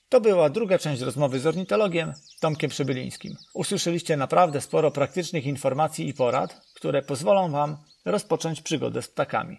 To 0.08 0.20
była 0.20 0.50
druga 0.50 0.78
część 0.78 1.02
rozmowy 1.02 1.40
z 1.40 1.46
ornitologiem 1.46 2.12
Tomkiem 2.40 2.70
Przybylińskim. 2.70 3.36
Usłyszeliście 3.54 4.16
naprawdę 4.16 4.60
sporo 4.60 4.90
praktycznych 4.90 5.46
informacji 5.46 6.08
i 6.08 6.14
porad, 6.14 6.60
które 6.74 7.02
pozwolą 7.02 7.50
Wam 7.50 7.76
rozpocząć 8.04 8.62
przygodę 8.62 9.02
z 9.02 9.08
ptakami. 9.08 9.58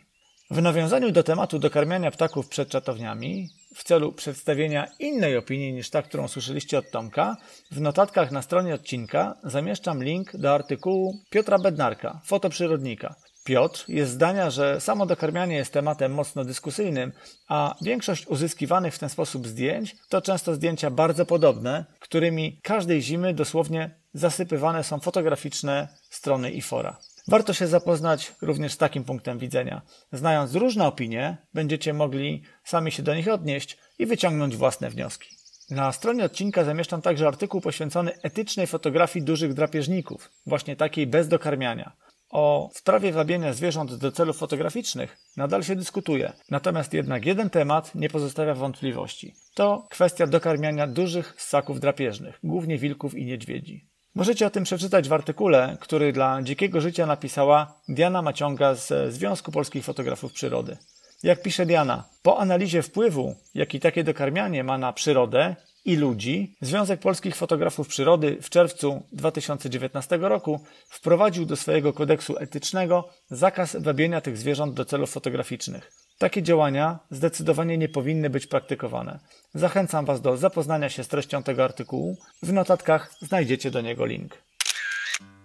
W 0.51 0.61
nawiązaniu 0.61 1.11
do 1.11 1.23
tematu 1.23 1.59
dokarmiania 1.59 2.11
ptaków 2.11 2.47
przed 2.47 2.69
czatowniami, 2.69 3.49
w 3.75 3.83
celu 3.83 4.13
przedstawienia 4.13 4.87
innej 4.99 5.37
opinii 5.37 5.73
niż 5.73 5.89
ta, 5.89 6.01
którą 6.01 6.27
słyszeliście 6.27 6.77
od 6.77 6.91
Tomka, 6.91 7.37
w 7.71 7.81
notatkach 7.81 8.31
na 8.31 8.41
stronie 8.41 8.73
odcinka 8.73 9.37
zamieszczam 9.43 10.03
link 10.03 10.37
do 10.37 10.53
artykułu 10.53 11.13
Piotra 11.29 11.59
Bednarka, 11.59 12.21
fotoprzyrodnika, 12.25 13.15
Piotr 13.47 13.85
jest 13.87 14.11
zdania, 14.11 14.49
że 14.49 14.81
samo 14.81 15.05
dokarmianie 15.05 15.55
jest 15.55 15.73
tematem 15.73 16.13
mocno 16.13 16.45
dyskusyjnym, 16.45 17.11
a 17.47 17.75
większość 17.81 18.27
uzyskiwanych 18.27 18.95
w 18.95 18.99
ten 18.99 19.09
sposób 19.09 19.47
zdjęć 19.47 19.95
to 20.09 20.21
często 20.21 20.55
zdjęcia 20.55 20.89
bardzo 20.91 21.25
podobne, 21.25 21.85
którymi 21.99 22.59
każdej 22.63 23.01
zimy 23.01 23.33
dosłownie 23.33 23.91
zasypywane 24.13 24.83
są 24.83 24.99
fotograficzne 24.99 25.87
strony 26.09 26.51
i 26.51 26.61
fora. 26.61 26.97
Warto 27.27 27.53
się 27.53 27.67
zapoznać 27.67 28.33
również 28.41 28.73
z 28.73 28.77
takim 28.77 29.03
punktem 29.03 29.39
widzenia. 29.39 29.81
Znając 30.11 30.55
różne 30.55 30.87
opinie, 30.87 31.37
będziecie 31.53 31.93
mogli 31.93 32.43
sami 32.63 32.91
się 32.91 33.03
do 33.03 33.15
nich 33.15 33.27
odnieść 33.27 33.77
i 33.99 34.05
wyciągnąć 34.05 34.55
własne 34.55 34.89
wnioski. 34.89 35.29
Na 35.69 35.91
stronie 35.91 36.25
odcinka 36.25 36.63
zamieszczam 36.63 37.01
także 37.01 37.27
artykuł 37.27 37.61
poświęcony 37.61 38.21
etycznej 38.21 38.67
fotografii 38.67 39.25
dużych 39.25 39.53
drapieżników, 39.53 40.31
właśnie 40.45 40.75
takiej 40.75 41.07
bez 41.07 41.27
dokarmiania. 41.27 42.06
O 42.37 42.69
sprawie 42.73 43.11
wabienia 43.11 43.53
zwierząt 43.53 43.95
do 43.95 44.11
celów 44.11 44.37
fotograficznych 44.37 45.17
nadal 45.37 45.63
się 45.63 45.75
dyskutuje, 45.75 46.33
natomiast 46.51 46.93
jednak 46.93 47.25
jeden 47.25 47.49
temat 47.49 47.95
nie 47.95 48.09
pozostawia 48.09 48.53
wątpliwości. 48.53 49.33
To 49.53 49.87
kwestia 49.89 50.27
dokarmiania 50.27 50.87
dużych 50.87 51.35
ssaków 51.41 51.79
drapieżnych, 51.79 52.39
głównie 52.43 52.77
wilków 52.77 53.15
i 53.15 53.25
niedźwiedzi. 53.25 53.87
Możecie 54.15 54.47
o 54.47 54.49
tym 54.49 54.63
przeczytać 54.63 55.09
w 55.09 55.13
artykule, 55.13 55.77
który 55.79 56.13
dla 56.13 56.41
Dzikiego 56.41 56.81
Życia 56.81 57.05
napisała 57.05 57.73
Diana 57.89 58.21
Maciąga 58.21 58.75
z 58.75 59.13
Związku 59.13 59.51
Polskich 59.51 59.85
Fotografów 59.85 60.33
Przyrody. 60.33 60.77
Jak 61.23 61.41
pisze 61.41 61.65
Diana, 61.65 62.03
po 62.23 62.39
analizie 62.39 62.81
wpływu, 62.81 63.35
jaki 63.55 63.79
takie 63.79 64.03
dokarmianie 64.03 64.63
ma 64.63 64.77
na 64.77 64.93
przyrodę 64.93 65.55
i 65.87 65.95
ludzi, 65.95 66.55
Związek 66.61 66.99
Polskich 66.99 67.35
Fotografów 67.35 67.87
Przyrody 67.87 68.37
w 68.41 68.49
czerwcu 68.49 69.03
2019 69.11 70.17
roku 70.17 70.59
wprowadził 70.89 71.45
do 71.45 71.55
swojego 71.55 71.93
kodeksu 71.93 72.37
etycznego 72.37 73.09
zakaz 73.29 73.75
wabienia 73.79 74.21
tych 74.21 74.37
zwierząt 74.37 74.73
do 74.73 74.85
celów 74.85 75.11
fotograficznych. 75.11 75.91
Takie 76.17 76.43
działania 76.43 76.99
zdecydowanie 77.11 77.77
nie 77.77 77.89
powinny 77.89 78.29
być 78.29 78.47
praktykowane. 78.47 79.19
Zachęcam 79.53 80.05
Was 80.05 80.21
do 80.21 80.37
zapoznania 80.37 80.89
się 80.89 81.03
z 81.03 81.07
treścią 81.07 81.43
tego 81.43 81.63
artykułu. 81.63 82.17
W 82.43 82.53
notatkach 82.53 83.13
znajdziecie 83.21 83.71
do 83.71 83.81
niego 83.81 84.05
link. 84.05 84.37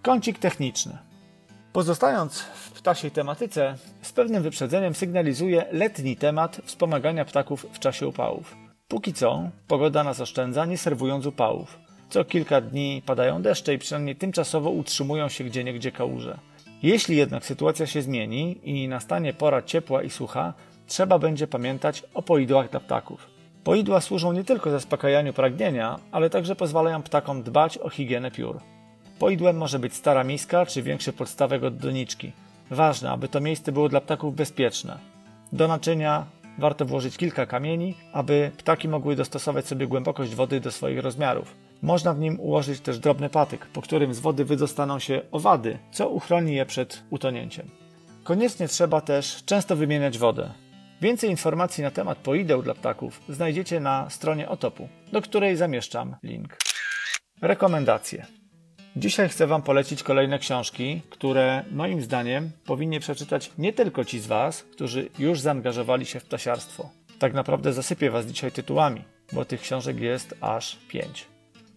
Kącik 0.01 0.39
techniczny. 0.39 0.97
Pozostając 1.73 2.39
w 2.39 2.71
ptasiej 2.71 3.11
tematyce, 3.11 3.77
z 4.01 4.11
pewnym 4.11 4.43
wyprzedzeniem 4.43 4.95
sygnalizuję 4.95 5.65
letni 5.71 6.17
temat 6.17 6.61
wspomagania 6.65 7.25
ptaków 7.25 7.65
w 7.73 7.79
czasie 7.79 8.07
upałów. 8.07 8.62
Póki 8.93 9.13
co, 9.13 9.49
pogoda 9.67 10.03
nas 10.03 10.19
oszczędza, 10.19 10.65
nie 10.65 10.77
serwując 10.77 11.25
upałów. 11.25 11.79
Co 12.09 12.25
kilka 12.25 12.61
dni 12.61 13.01
padają 13.05 13.41
deszcze 13.41 13.73
i 13.73 13.77
przynajmniej 13.77 14.15
tymczasowo 14.15 14.69
utrzymują 14.69 15.29
się 15.29 15.43
gdzieniegdzie 15.43 15.91
kałuże. 15.91 16.37
Jeśli 16.83 17.17
jednak 17.17 17.45
sytuacja 17.45 17.87
się 17.87 18.01
zmieni 18.01 18.57
i 18.63 18.87
nastanie 18.87 19.33
pora 19.33 19.61
ciepła 19.61 20.03
i 20.03 20.09
sucha, 20.09 20.53
trzeba 20.87 21.19
będzie 21.19 21.47
pamiętać 21.47 22.03
o 22.13 22.21
poidłach 22.21 22.69
dla 22.69 22.79
ptaków. 22.79 23.27
Poidła 23.63 24.01
służą 24.01 24.33
nie 24.33 24.43
tylko 24.43 24.71
zaspokajaniu 24.71 25.33
pragnienia, 25.33 25.99
ale 26.11 26.29
także 26.29 26.55
pozwalają 26.55 27.03
ptakom 27.03 27.43
dbać 27.43 27.77
o 27.77 27.89
higienę 27.89 28.31
piór. 28.31 28.59
Poidłem 29.19 29.57
może 29.57 29.79
być 29.79 29.93
stara 29.93 30.23
miska 30.23 30.65
czy 30.65 30.81
większy 30.81 31.13
podstawek 31.13 31.63
od 31.63 31.77
doniczki. 31.77 32.31
Ważne, 32.71 33.11
aby 33.11 33.27
to 33.27 33.41
miejsce 33.41 33.71
było 33.71 33.89
dla 33.89 34.01
ptaków 34.01 34.35
bezpieczne. 34.35 34.97
Do 35.53 35.67
naczynia 35.67 36.25
warto 36.57 36.85
włożyć 36.85 37.17
kilka 37.17 37.45
kamieni, 37.45 37.95
aby 38.13 38.51
ptaki 38.57 38.87
mogły 38.87 39.15
dostosować 39.15 39.67
sobie 39.67 39.87
głębokość 39.87 40.35
wody 40.35 40.59
do 40.59 40.71
swoich 40.71 40.99
rozmiarów. 40.99 41.55
Można 41.81 42.13
w 42.13 42.19
nim 42.19 42.39
ułożyć 42.39 42.79
też 42.79 42.99
drobny 42.99 43.29
patyk, 43.29 43.65
po 43.65 43.81
którym 43.81 44.13
z 44.13 44.19
wody 44.19 44.45
wydostaną 44.45 44.99
się 44.99 45.21
owady, 45.31 45.79
co 45.91 46.09
uchroni 46.09 46.55
je 46.55 46.65
przed 46.65 47.03
utonięciem. 47.09 47.69
Koniecznie 48.23 48.67
trzeba 48.67 49.01
też 49.01 49.43
często 49.45 49.75
wymieniać 49.75 50.17
wodę. 50.17 50.51
Więcej 51.01 51.29
informacji 51.29 51.83
na 51.83 51.91
temat 51.91 52.17
poideł 52.17 52.61
dla 52.61 52.73
ptaków 52.73 53.21
znajdziecie 53.29 53.79
na 53.79 54.09
stronie 54.09 54.49
Otopu, 54.49 54.89
do 55.11 55.21
której 55.21 55.55
zamieszczam 55.55 56.15
link. 56.23 56.57
Rekomendacje. 57.41 58.25
Dzisiaj 58.95 59.29
chcę 59.29 59.47
Wam 59.47 59.61
polecić 59.61 60.03
kolejne 60.03 60.39
książki, 60.39 61.01
które 61.09 61.63
moim 61.71 62.01
zdaniem 62.01 62.51
powinni 62.65 62.99
przeczytać 62.99 63.51
nie 63.57 63.73
tylko 63.73 64.05
ci 64.05 64.19
z 64.19 64.27
Was, 64.27 64.63
którzy 64.63 65.09
już 65.19 65.39
zaangażowali 65.39 66.05
się 66.05 66.19
w 66.19 66.25
ptasiarstwo. 66.25 66.89
Tak 67.19 67.33
naprawdę 67.33 67.73
zasypię 67.73 68.11
Was 68.11 68.25
dzisiaj 68.25 68.51
tytułami, 68.51 69.03
bo 69.31 69.45
tych 69.45 69.61
książek 69.61 69.99
jest 69.99 70.35
aż 70.41 70.77
pięć. 70.87 71.27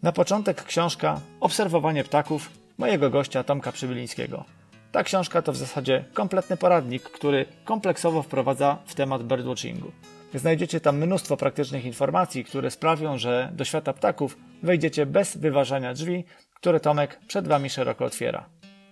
Na 0.02 0.12
początek 0.12 0.64
książka 0.64 1.20
Obserwowanie 1.40 2.04
ptaków 2.04 2.50
mojego 2.78 3.10
gościa 3.10 3.44
Tomka 3.44 3.72
Przybylińskiego. 3.72 4.44
Ta 4.92 5.04
książka 5.04 5.42
to 5.42 5.52
w 5.52 5.56
zasadzie 5.56 6.04
kompletny 6.14 6.56
poradnik, 6.56 7.02
który 7.02 7.46
kompleksowo 7.64 8.22
wprowadza 8.22 8.78
w 8.86 8.94
temat 8.94 9.22
birdwatchingu. 9.22 9.92
Znajdziecie 10.34 10.80
tam 10.80 10.98
mnóstwo 10.98 11.36
praktycznych 11.36 11.84
informacji, 11.84 12.44
które 12.44 12.70
sprawią, 12.70 13.18
że 13.18 13.50
do 13.52 13.64
świata 13.64 13.92
ptaków 13.92 14.38
wejdziecie 14.62 15.06
bez 15.06 15.36
wyważania 15.36 15.94
drzwi, 15.94 16.24
które 16.56 16.80
Tomek 16.80 17.20
przed 17.28 17.48
Wami 17.48 17.70
szeroko 17.70 18.04
otwiera. 18.04 18.48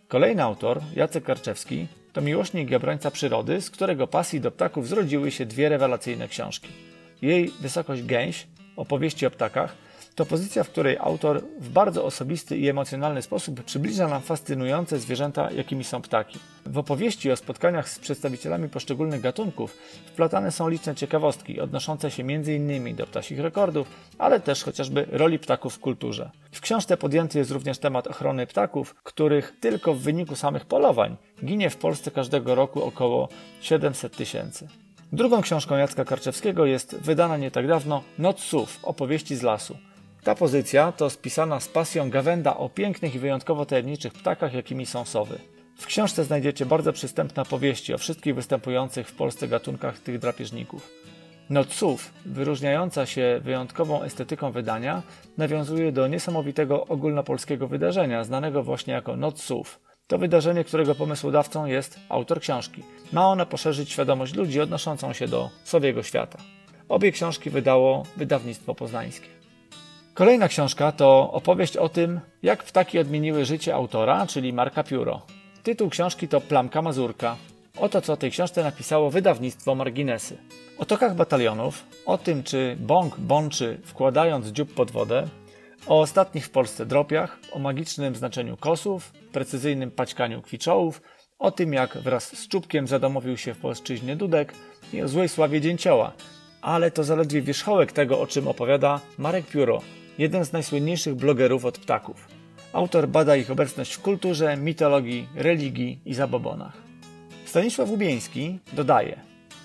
Kolejny 0.09 0.43
autor, 0.43 0.81
Jacek 0.97 1.25
Karczewski, 1.25 1.87
to 2.13 2.21
miłośnik 2.21 2.71
i 2.71 2.75
obrońca 2.75 3.11
przyrody, 3.11 3.61
z 3.61 3.71
którego 3.71 4.07
pasji 4.07 4.41
do 4.41 4.51
ptaków 4.51 4.89
zrodziły 4.89 5.31
się 5.31 5.47
dwie 5.47 5.69
rewelacyjne 5.69 6.29
książki. 6.29 6.69
Jej 7.23 7.53
Wysokość 7.61 8.03
Gęś, 8.03 8.47
opowieści 8.77 9.27
o 9.27 9.31
ptakach 9.31 9.75
to 10.15 10.27
pozycja, 10.27 10.65
w 10.65 10.69
której 10.69 10.97
autor 11.01 11.43
w 11.61 11.69
bardzo 11.69 12.05
osobisty 12.05 12.59
i 12.59 12.69
emocjonalny 12.69 13.23
sposób 13.23 13.65
przybliża 13.65 14.09
nam 14.09 14.23
fascynujące 14.23 14.99
zwierzęta, 14.99 15.51
jakimi 15.51 15.85
są 15.85 16.03
ptaki. 16.03 16.39
W 16.67 16.79
opowieści 16.79 17.31
o 17.31 17.37
spotkaniach 17.37 17.89
z 17.89 17.99
przedstawicielami 17.99 18.69
poszczególnych 18.69 19.21
gatunków 19.21 19.77
wplatane 20.07 20.53
są 20.53 20.69
liczne 20.69 20.95
ciekawostki 20.95 21.61
odnoszące 21.61 22.11
się 22.11 22.23
m.in. 22.23 22.97
do 22.97 23.07
ptasich 23.07 23.41
rekordów, 23.41 23.89
ale 24.19 24.41
też 24.41 24.65
chociażby 24.65 25.07
roli 25.11 25.39
ptaków 25.39 25.75
w 25.75 25.81
kulturze. 25.81 26.31
W 26.53 26.61
książce 26.61 26.97
podjęty 26.97 27.39
jest 27.39 27.51
również 27.51 27.79
temat 27.79 28.07
ochrony 28.07 28.47
ptaków, 28.47 28.95
których 28.95 29.57
tylko 29.61 29.95
w 29.95 29.99
wyniku 29.99 30.37
samych 30.37 30.67
polowań 30.67 31.17
ginie 31.45 31.71
w 31.71 31.77
Polsce 31.77 32.11
każdego 32.11 32.55
roku 32.55 32.83
około 32.83 33.29
700 33.61 34.17
tysięcy. 34.17 34.69
Drugą 35.13 35.43
książką 35.43 35.77
Jacka 35.77 36.05
Karczewskiego 36.05 36.67
jest 36.67 36.97
wydana 36.97 37.37
nie 37.37 37.51
tak 37.51 37.69
dawno 37.69 38.03
Noc 38.19 38.41
Sów, 38.41 38.79
opowieści 38.83 39.37
z 39.37 39.43
lasu. 39.43 39.77
Ta 40.25 40.35
pozycja 40.35 40.93
to 40.93 41.11
spisana 41.11 41.61
z 41.61 41.69
pasją 41.69 42.11
gawenda 42.11 42.57
o 42.57 42.69
pięknych 42.69 43.15
i 43.15 43.19
wyjątkowo 43.19 43.67
tajemniczych 43.67 44.13
ptakach, 44.13 44.55
jakimi 44.55 44.87
są 44.87 45.05
sowy. 45.05 45.39
W 45.77 45.87
książce 45.87 46.25
znajdziecie 46.25 46.67
bardzo 46.67 46.93
przystępne 46.93 47.43
opowieści 47.43 47.95
o 47.95 47.99
wszystkich 47.99 48.35
występujących 48.35 49.09
w 49.09 49.15
Polsce 49.15 49.49
gatunkach 49.49 49.99
tych 49.99 50.19
drapieżników. 50.19 50.91
Noców, 51.51 52.13
wyróżniająca 52.27 53.07
się 53.07 53.41
wyjątkową 53.43 54.03
estetyką 54.03 54.53
wydania, 54.53 55.03
nawiązuje 55.39 55.93
do 55.93 56.09
niesamowitego 56.09 56.87
ogólnopolskiego 56.87 57.69
wydarzenia, 57.69 58.25
znanego 58.25 58.63
właśnie 58.63 58.95
jako 58.95 59.17
Noców. 59.17 59.81
To 60.07 60.19
wydarzenie, 60.19 60.65
którego 60.65 60.95
pomysłodawcą 60.95 61.67
jest 61.67 62.01
autor 62.09 62.41
książki. 62.41 62.83
Ma 63.13 63.29
ono 63.29 63.47
poszerzyć 63.47 63.91
świadomość 63.91 64.35
ludzi 64.35 64.61
odnoszącą 64.61 65.13
się 65.13 65.29
do 65.29 65.51
sowiego 65.65 66.03
świata. 66.03 66.39
Obie 66.89 67.13
książki 67.13 67.51
wydało 67.51 68.03
wydawnictwo 68.17 68.75
poznańskie. 68.75 69.34
Kolejna 70.15 70.49
książka 70.49 70.93
to 70.93 71.33
opowieść 71.33 71.77
o 71.77 71.89
tym, 71.89 72.21
jak 72.43 72.63
ptaki 72.63 72.99
odmieniły 72.99 73.45
życie 73.45 73.75
autora, 73.75 74.27
czyli 74.27 74.53
Marka 74.53 74.85
Pióro. 74.85 75.23
Tytuł 75.63 75.91
książki 75.91 76.29
to 76.29 76.41
Plamka 76.41 76.83
Mazurka. 76.83 77.37
Oto 77.79 78.01
co 78.01 78.13
o 78.13 78.17
tej 78.17 78.31
książce 78.31 78.63
napisało 78.63 79.11
wydawnictwo 79.11 79.75
Marginesy. 79.75 80.39
O 80.79 80.85
tokach 80.85 81.17
batalionów, 81.17 81.85
o 82.07 82.19
tym 82.19 82.43
czy 82.43 82.77
bąk 82.81 83.19
bączy 83.19 83.81
wkładając 83.85 84.47
dziób 84.47 84.75
pod 84.75 84.91
wodę, 84.91 85.29
o 85.87 86.01
ostatnich 86.01 86.47
w 86.47 86.51
Polsce 86.51 86.87
dropiach, 86.87 87.39
o 87.53 87.59
magicznym 87.59 88.17
znaczeniu 88.17 88.57
kosów, 88.57 89.13
precyzyjnym 89.33 89.91
paćkaniu 89.91 90.43
kwiczołów, 90.43 91.03
o 91.39 91.51
tym 91.51 91.73
jak 91.73 91.99
wraz 91.99 92.37
z 92.37 92.49
czubkiem 92.49 92.87
zadomowił 92.87 93.37
się 93.37 93.55
w 93.55 93.59
polszczyźnie 93.59 94.17
Dudek 94.17 94.55
i 94.93 95.03
o 95.03 95.09
złej 95.09 95.29
sławie 95.29 95.61
dzięcioła. 95.61 96.13
Ale 96.63 96.91
to 96.91 97.05
zaledwie 97.05 97.43
wierzchołek 97.43 97.93
tego, 97.93 98.21
o 98.21 98.27
czym 98.27 98.49
opowiada 98.49 99.01
Marek 99.19 99.47
Pióro, 99.47 99.81
jeden 100.19 100.45
z 100.45 100.53
najsłynniejszych 100.53 101.15
blogerów 101.15 101.65
od 101.65 101.79
ptaków. 101.79 102.29
Autor 102.73 103.09
bada 103.09 103.37
ich 103.37 103.51
obecność 103.51 103.95
w 103.95 104.03
kulturze, 104.03 104.57
mitologii, 104.57 105.29
religii 105.35 105.99
i 106.07 106.15
zabobonach. 106.15 106.73
Stanisław 107.45 107.91
Ubieński 107.91 108.59
dodaje: 108.73 109.21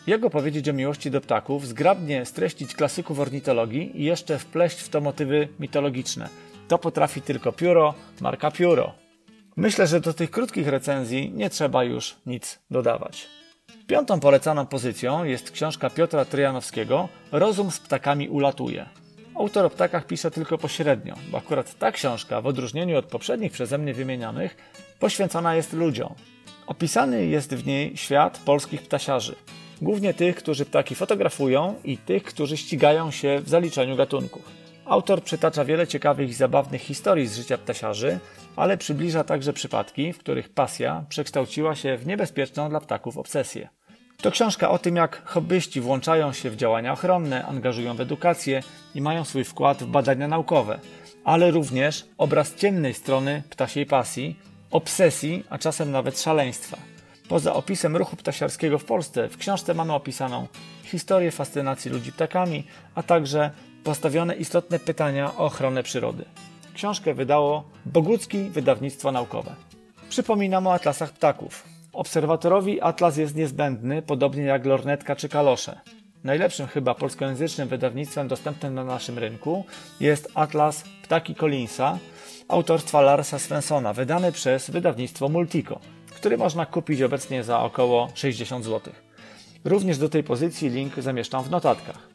Jak 0.08 0.26
opowiedzieć 0.26 0.70
o 0.70 0.74
miłości 0.74 1.12
do 1.12 1.22
ptaków, 1.22 1.68
zgrabnie 1.68 2.26
streścić 2.26 2.76
klasyków 2.76 3.20
ornitologii 3.20 4.02
i 4.02 4.04
jeszcze 4.04 4.40
wpleść 4.40 4.80
w 4.80 4.90
to 4.90 5.02
motywy 5.02 5.48
mitologiczne. 5.60 6.30
To 6.68 6.78
potrafi 6.78 7.22
tylko 7.22 7.52
pióro, 7.52 7.94
marka 8.22 8.52
pióro. 8.52 8.94
Myślę, 9.56 9.88
że 9.88 10.00
do 10.00 10.14
tych 10.14 10.32
krótkich 10.32 10.68
recenzji 10.68 11.32
nie 11.32 11.50
trzeba 11.50 11.84
już 11.84 12.16
nic 12.26 12.60
dodawać. 12.72 13.28
Piątą 13.88 14.20
polecaną 14.20 14.66
pozycją 14.66 15.24
jest 15.24 15.52
książka 15.52 15.90
Piotra 15.90 16.26
Tryjanowskiego 16.26 17.10
Rozum 17.32 17.72
z 17.72 17.80
ptakami 17.80 18.30
ulatuje. 18.30 18.90
Autor 19.40 19.66
o 19.66 19.70
ptakach 19.70 20.08
pisze 20.08 20.32
tylko 20.32 20.58
pośrednio, 20.58 21.16
bo 21.32 21.38
akurat 21.38 21.78
ta 21.78 21.92
książka, 21.92 22.42
w 22.42 22.48
odróżnieniu 22.48 22.98
od 22.98 23.06
poprzednich 23.06 23.52
przeze 23.52 23.78
mnie 23.78 23.94
wymienianych, 23.94 24.58
poświęcona 25.00 25.56
jest 25.56 25.74
ludziom. 25.74 26.16
Opisany 26.68 27.26
jest 27.26 27.56
w 27.56 27.66
niej 27.66 27.98
świat 27.98 28.42
polskich 28.46 28.82
ptasiarzy, 28.82 29.36
głównie 29.82 30.14
tych, 30.14 30.36
którzy 30.36 30.66
ptaki 30.66 30.96
fotografują 30.96 31.76
i 31.84 31.98
tych, 31.98 32.24
którzy 32.24 32.58
ścigają 32.58 33.12
się 33.12 33.40
w 33.44 33.50
zaliczeniu 33.50 33.96
gatunków. 33.96 34.52
Autor 34.86 35.24
przytacza 35.24 35.66
wiele 35.66 35.88
ciekawych 35.88 36.30
i 36.30 36.34
zabawnych 36.34 36.82
historii 36.82 37.28
z 37.28 37.38
życia 37.38 37.58
ptasiarzy, 37.58 38.20
ale 38.56 38.78
przybliża 38.78 39.24
także 39.24 39.54
przypadki, 39.54 40.14
w 40.14 40.18
których 40.18 40.50
pasja 40.50 41.06
przekształciła 41.10 41.76
się 41.76 41.98
w 41.98 42.08
niebezpieczną 42.08 42.70
dla 42.70 42.80
ptaków 42.80 43.18
obsesję. 43.18 43.70
To 44.22 44.32
książka 44.32 44.70
o 44.70 44.80
tym, 44.80 44.96
jak 44.96 45.26
hobbyści 45.26 45.82
włączają 45.82 46.34
się 46.34 46.50
w 46.50 46.56
działania 46.56 46.94
ochronne, 46.94 47.46
angażują 47.46 47.96
w 47.96 48.02
edukację 48.02 48.64
i 48.96 49.02
mają 49.02 49.26
swój 49.26 49.44
wkład 49.44 49.84
w 49.84 49.88
badania 49.88 50.28
naukowe, 50.28 50.80
ale 51.24 51.52
również 51.52 52.06
obraz 52.18 52.56
ciemnej 52.56 52.94
strony 52.94 53.44
ptasiej 53.50 53.86
pasji, 53.86 54.40
obsesji, 54.72 55.44
a 55.50 55.58
czasem 55.58 55.92
nawet 55.92 56.20
szaleństwa. 56.22 56.78
Poza 57.30 57.54
opisem 57.54 57.98
ruchu 57.98 58.16
ptasiarskiego 58.16 58.80
w 58.80 58.86
Polsce, 58.86 59.30
w 59.30 59.38
książce 59.38 59.74
mamy 59.74 59.94
opisaną 59.94 60.48
historię 60.84 61.32
fascynacji 61.32 61.92
ludzi 61.92 62.12
ptakami, 62.12 62.64
a 62.96 63.04
także 63.04 63.52
postawione 63.84 64.36
istotne 64.36 64.80
pytania 64.80 65.36
o 65.36 65.46
ochronę 65.46 65.84
przyrody. 65.84 66.26
Książkę 66.74 67.14
wydało 67.14 67.64
Bogucki 67.86 68.50
Wydawnictwo 68.50 69.12
Naukowe. 69.12 69.56
Przypominam 70.10 70.68
o 70.68 70.74
atlasach 70.74 71.12
ptaków. 71.12 71.79
Obserwatorowi 71.94 72.82
atlas 72.82 73.18
jest 73.18 73.36
niezbędny, 73.36 74.02
podobnie 74.02 74.44
jak 74.44 74.66
lornetka 74.66 75.16
czy 75.16 75.30
kalosze. 75.30 75.80
Najlepszym 76.24 76.68
chyba 76.68 76.96
polskojęzycznym 76.96 77.68
wydawnictwem 77.68 78.28
dostępnym 78.28 78.74
na 78.74 78.84
naszym 78.84 79.20
rynku 79.20 79.66
jest 80.00 80.32
atlas 80.36 80.84
Ptaki 81.04 81.36
Collinsa 81.36 81.98
autorstwa 82.48 83.02
Larsa 83.02 83.40
Svensona, 83.40 83.94
wydany 83.94 84.32
przez 84.32 84.70
wydawnictwo 84.70 85.30
Multico, 85.30 85.80
który 86.16 86.38
można 86.38 86.66
kupić 86.66 87.02
obecnie 87.02 87.44
za 87.44 87.60
około 87.60 88.10
60 88.14 88.66
zł. 88.66 88.94
Również 89.66 89.98
do 89.98 90.10
tej 90.10 90.24
pozycji 90.24 90.70
link 90.70 90.94
zamieszczam 90.98 91.44
w 91.44 91.50
notatkach. 91.50 92.09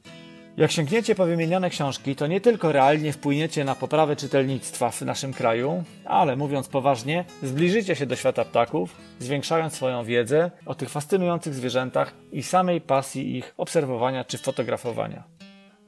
Jak 0.57 0.71
sięgniecie 0.71 1.15
po 1.15 1.25
wymienione 1.25 1.71
książki, 1.71 2.17
to 2.17 2.27
nie 2.27 2.41
tylko 2.41 2.73
realnie 2.73 3.13
wpłyniecie 3.13 3.65
na 3.65 3.75
poprawę 3.75 4.17
czytelnictwa 4.17 4.91
w 4.91 5.03
naszym 5.03 5.33
kraju, 5.33 5.85
ale 6.05 6.37
mówiąc 6.37 6.69
poważnie, 6.69 7.25
zbliżycie 7.43 7.97
się 7.97 8.07
do 8.07 8.17
świata 8.17 8.45
ptaków, 8.45 8.97
zwiększając 9.19 9.73
swoją 9.75 10.05
wiedzę 10.05 10.51
o 10.67 10.75
tych 10.75 10.91
fascynujących 10.91 11.55
zwierzętach 11.55 12.13
i 12.33 12.43
samej 12.43 12.81
pasji 12.81 13.37
ich 13.37 13.55
obserwowania 13.57 14.25
czy 14.25 14.39
fotografowania. 14.39 15.23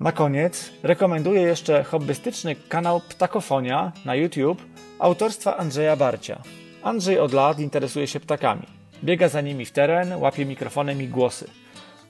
Na 0.00 0.12
koniec 0.12 0.72
rekomenduję 0.82 1.42
jeszcze 1.42 1.84
hobbystyczny 1.84 2.56
kanał 2.68 3.00
Ptakofonia 3.00 3.92
na 4.04 4.14
YouTube 4.14 4.62
autorstwa 4.98 5.56
Andrzeja 5.56 5.96
Barcia. 5.96 6.42
Andrzej 6.82 7.18
od 7.18 7.32
lat 7.32 7.58
interesuje 7.58 8.06
się 8.06 8.20
ptakami. 8.20 8.66
Biega 9.04 9.28
za 9.28 9.40
nimi 9.40 9.64
w 9.64 9.72
teren, 9.72 10.12
łapie 10.12 10.46
mikrofonem 10.46 11.02
i 11.02 11.08
głosy. 11.08 11.50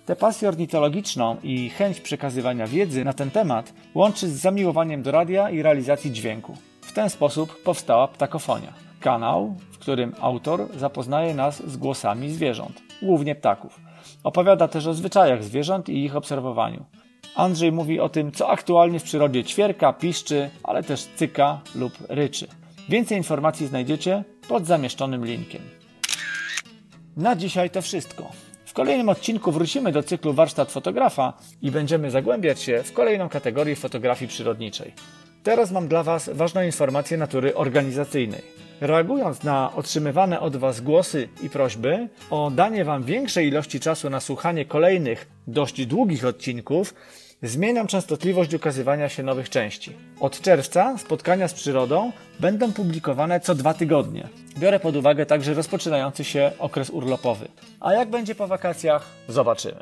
Tę 0.06 0.16
pasję 0.16 0.48
ornitologiczną 0.48 1.36
i 1.42 1.70
chęć 1.70 2.00
przekazywania 2.00 2.66
wiedzy 2.66 3.04
na 3.04 3.12
ten 3.12 3.30
temat 3.30 3.72
łączy 3.94 4.28
z 4.28 4.40
zamiłowaniem 4.40 5.02
do 5.02 5.10
radia 5.10 5.50
i 5.50 5.62
realizacji 5.62 6.12
dźwięku. 6.12 6.56
W 6.80 6.92
ten 6.92 7.10
sposób 7.10 7.62
powstała 7.62 8.08
Ptakofonia. 8.08 8.72
Kanał, 9.00 9.54
w 9.72 9.78
którym 9.78 10.14
autor 10.20 10.68
zapoznaje 10.76 11.34
nas 11.34 11.62
z 11.66 11.76
głosami 11.76 12.30
zwierząt, 12.30 12.82
głównie 13.02 13.34
ptaków. 13.34 13.80
Opowiada 14.24 14.68
też 14.68 14.86
o 14.86 14.94
zwyczajach 14.94 15.44
zwierząt 15.44 15.88
i 15.88 16.04
ich 16.04 16.16
obserwowaniu. 16.16 16.84
Andrzej 17.36 17.72
mówi 17.72 18.00
o 18.00 18.08
tym, 18.08 18.32
co 18.32 18.50
aktualnie 18.50 19.00
w 19.00 19.02
przyrodzie 19.02 19.44
ćwierka, 19.44 19.92
piszczy, 19.92 20.50
ale 20.62 20.82
też 20.82 21.08
cyka 21.16 21.60
lub 21.74 21.92
ryczy. 22.08 22.46
Więcej 22.88 23.18
informacji 23.18 23.66
znajdziecie 23.66 24.24
pod 24.48 24.66
zamieszczonym 24.66 25.24
linkiem. 25.24 25.62
Na 27.16 27.36
dzisiaj 27.36 27.70
to 27.70 27.82
wszystko. 27.82 28.45
Kolejnym 28.76 29.08
odcinku 29.08 29.52
wrócimy 29.52 29.92
do 29.92 30.02
cyklu 30.02 30.32
Warsztat 30.32 30.72
Fotografa 30.72 31.32
i 31.62 31.70
będziemy 31.70 32.10
zagłębiać 32.10 32.60
się 32.60 32.82
w 32.82 32.92
kolejną 32.92 33.28
kategorię 33.28 33.76
fotografii 33.76 34.28
przyrodniczej. 34.28 34.92
Teraz 35.42 35.70
mam 35.70 35.88
dla 35.88 36.02
Was 36.02 36.30
ważną 36.32 36.62
informację 36.62 37.16
natury 37.16 37.54
organizacyjnej. 37.54 38.42
Reagując 38.80 39.42
na 39.42 39.72
otrzymywane 39.74 40.40
od 40.40 40.56
Was 40.56 40.80
głosy 40.80 41.28
i 41.42 41.50
prośby 41.50 42.08
o 42.30 42.50
danie 42.50 42.84
Wam 42.84 43.02
większej 43.02 43.48
ilości 43.48 43.80
czasu 43.80 44.10
na 44.10 44.20
słuchanie 44.20 44.64
kolejnych, 44.64 45.28
dość 45.46 45.86
długich 45.86 46.24
odcinków, 46.24 46.94
Zmieniam 47.42 47.86
częstotliwość 47.86 48.54
ukazywania 48.54 49.08
się 49.08 49.22
nowych 49.22 49.50
części. 49.50 49.92
Od 50.20 50.40
czerwca 50.40 50.98
spotkania 50.98 51.48
z 51.48 51.54
przyrodą 51.54 52.12
będą 52.40 52.72
publikowane 52.72 53.40
co 53.40 53.54
dwa 53.54 53.74
tygodnie. 53.74 54.28
Biorę 54.58 54.80
pod 54.80 54.96
uwagę 54.96 55.26
także 55.26 55.54
rozpoczynający 55.54 56.24
się 56.24 56.50
okres 56.58 56.90
urlopowy. 56.90 57.48
A 57.80 57.92
jak 57.92 58.10
będzie 58.10 58.34
po 58.34 58.46
wakacjach, 58.46 59.06
zobaczymy. 59.28 59.76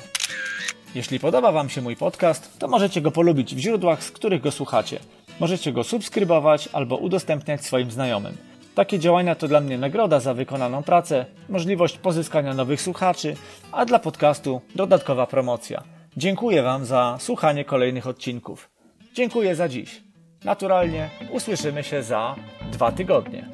Jeśli 0.95 1.21
podoba 1.21 1.53
Wam 1.53 1.69
się 1.69 1.81
mój 1.81 1.97
podcast, 1.97 2.59
to 2.59 2.69
możecie 2.69 3.01
go 3.01 3.11
polubić 3.11 3.55
w 3.55 3.59
źródłach, 3.59 4.05
z 4.05 4.11
których 4.11 4.41
go 4.41 4.51
słuchacie. 4.51 4.99
Możecie 5.41 5.73
go 5.73 5.85
subskrybować 5.85 6.69
albo 6.73 6.97
udostępniać 6.97 7.65
swoim 7.65 7.91
znajomym. 7.91 8.37
Takie 8.75 8.99
działania 8.99 9.35
to 9.35 9.49
dla 9.49 9.61
mnie 9.61 9.79
nagroda 9.79 10.21
za 10.21 10.35
wykonaną 10.35 10.83
pracę, 10.83 11.27
możliwość 11.49 11.99
pozyskania 11.99 12.55
nowych 12.55 12.83
słuchaczy, 12.83 13.37
a 13.73 13.85
dla 13.85 13.99
podcastu 13.99 14.61
dodatkowa 14.75 15.27
promocja. 15.27 15.94
Dziękuję 16.17 16.63
Wam 16.63 16.85
za 16.85 17.17
słuchanie 17.21 17.65
kolejnych 17.65 18.07
odcinków. 18.07 18.71
Dziękuję 19.15 19.55
za 19.55 19.69
dziś. 19.69 20.03
Naturalnie 20.45 21.11
usłyszymy 21.31 21.83
się 21.83 22.03
za 22.03 22.37
dwa 22.73 22.93
tygodnie. 22.93 23.49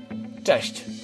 Cześć! 0.45 1.00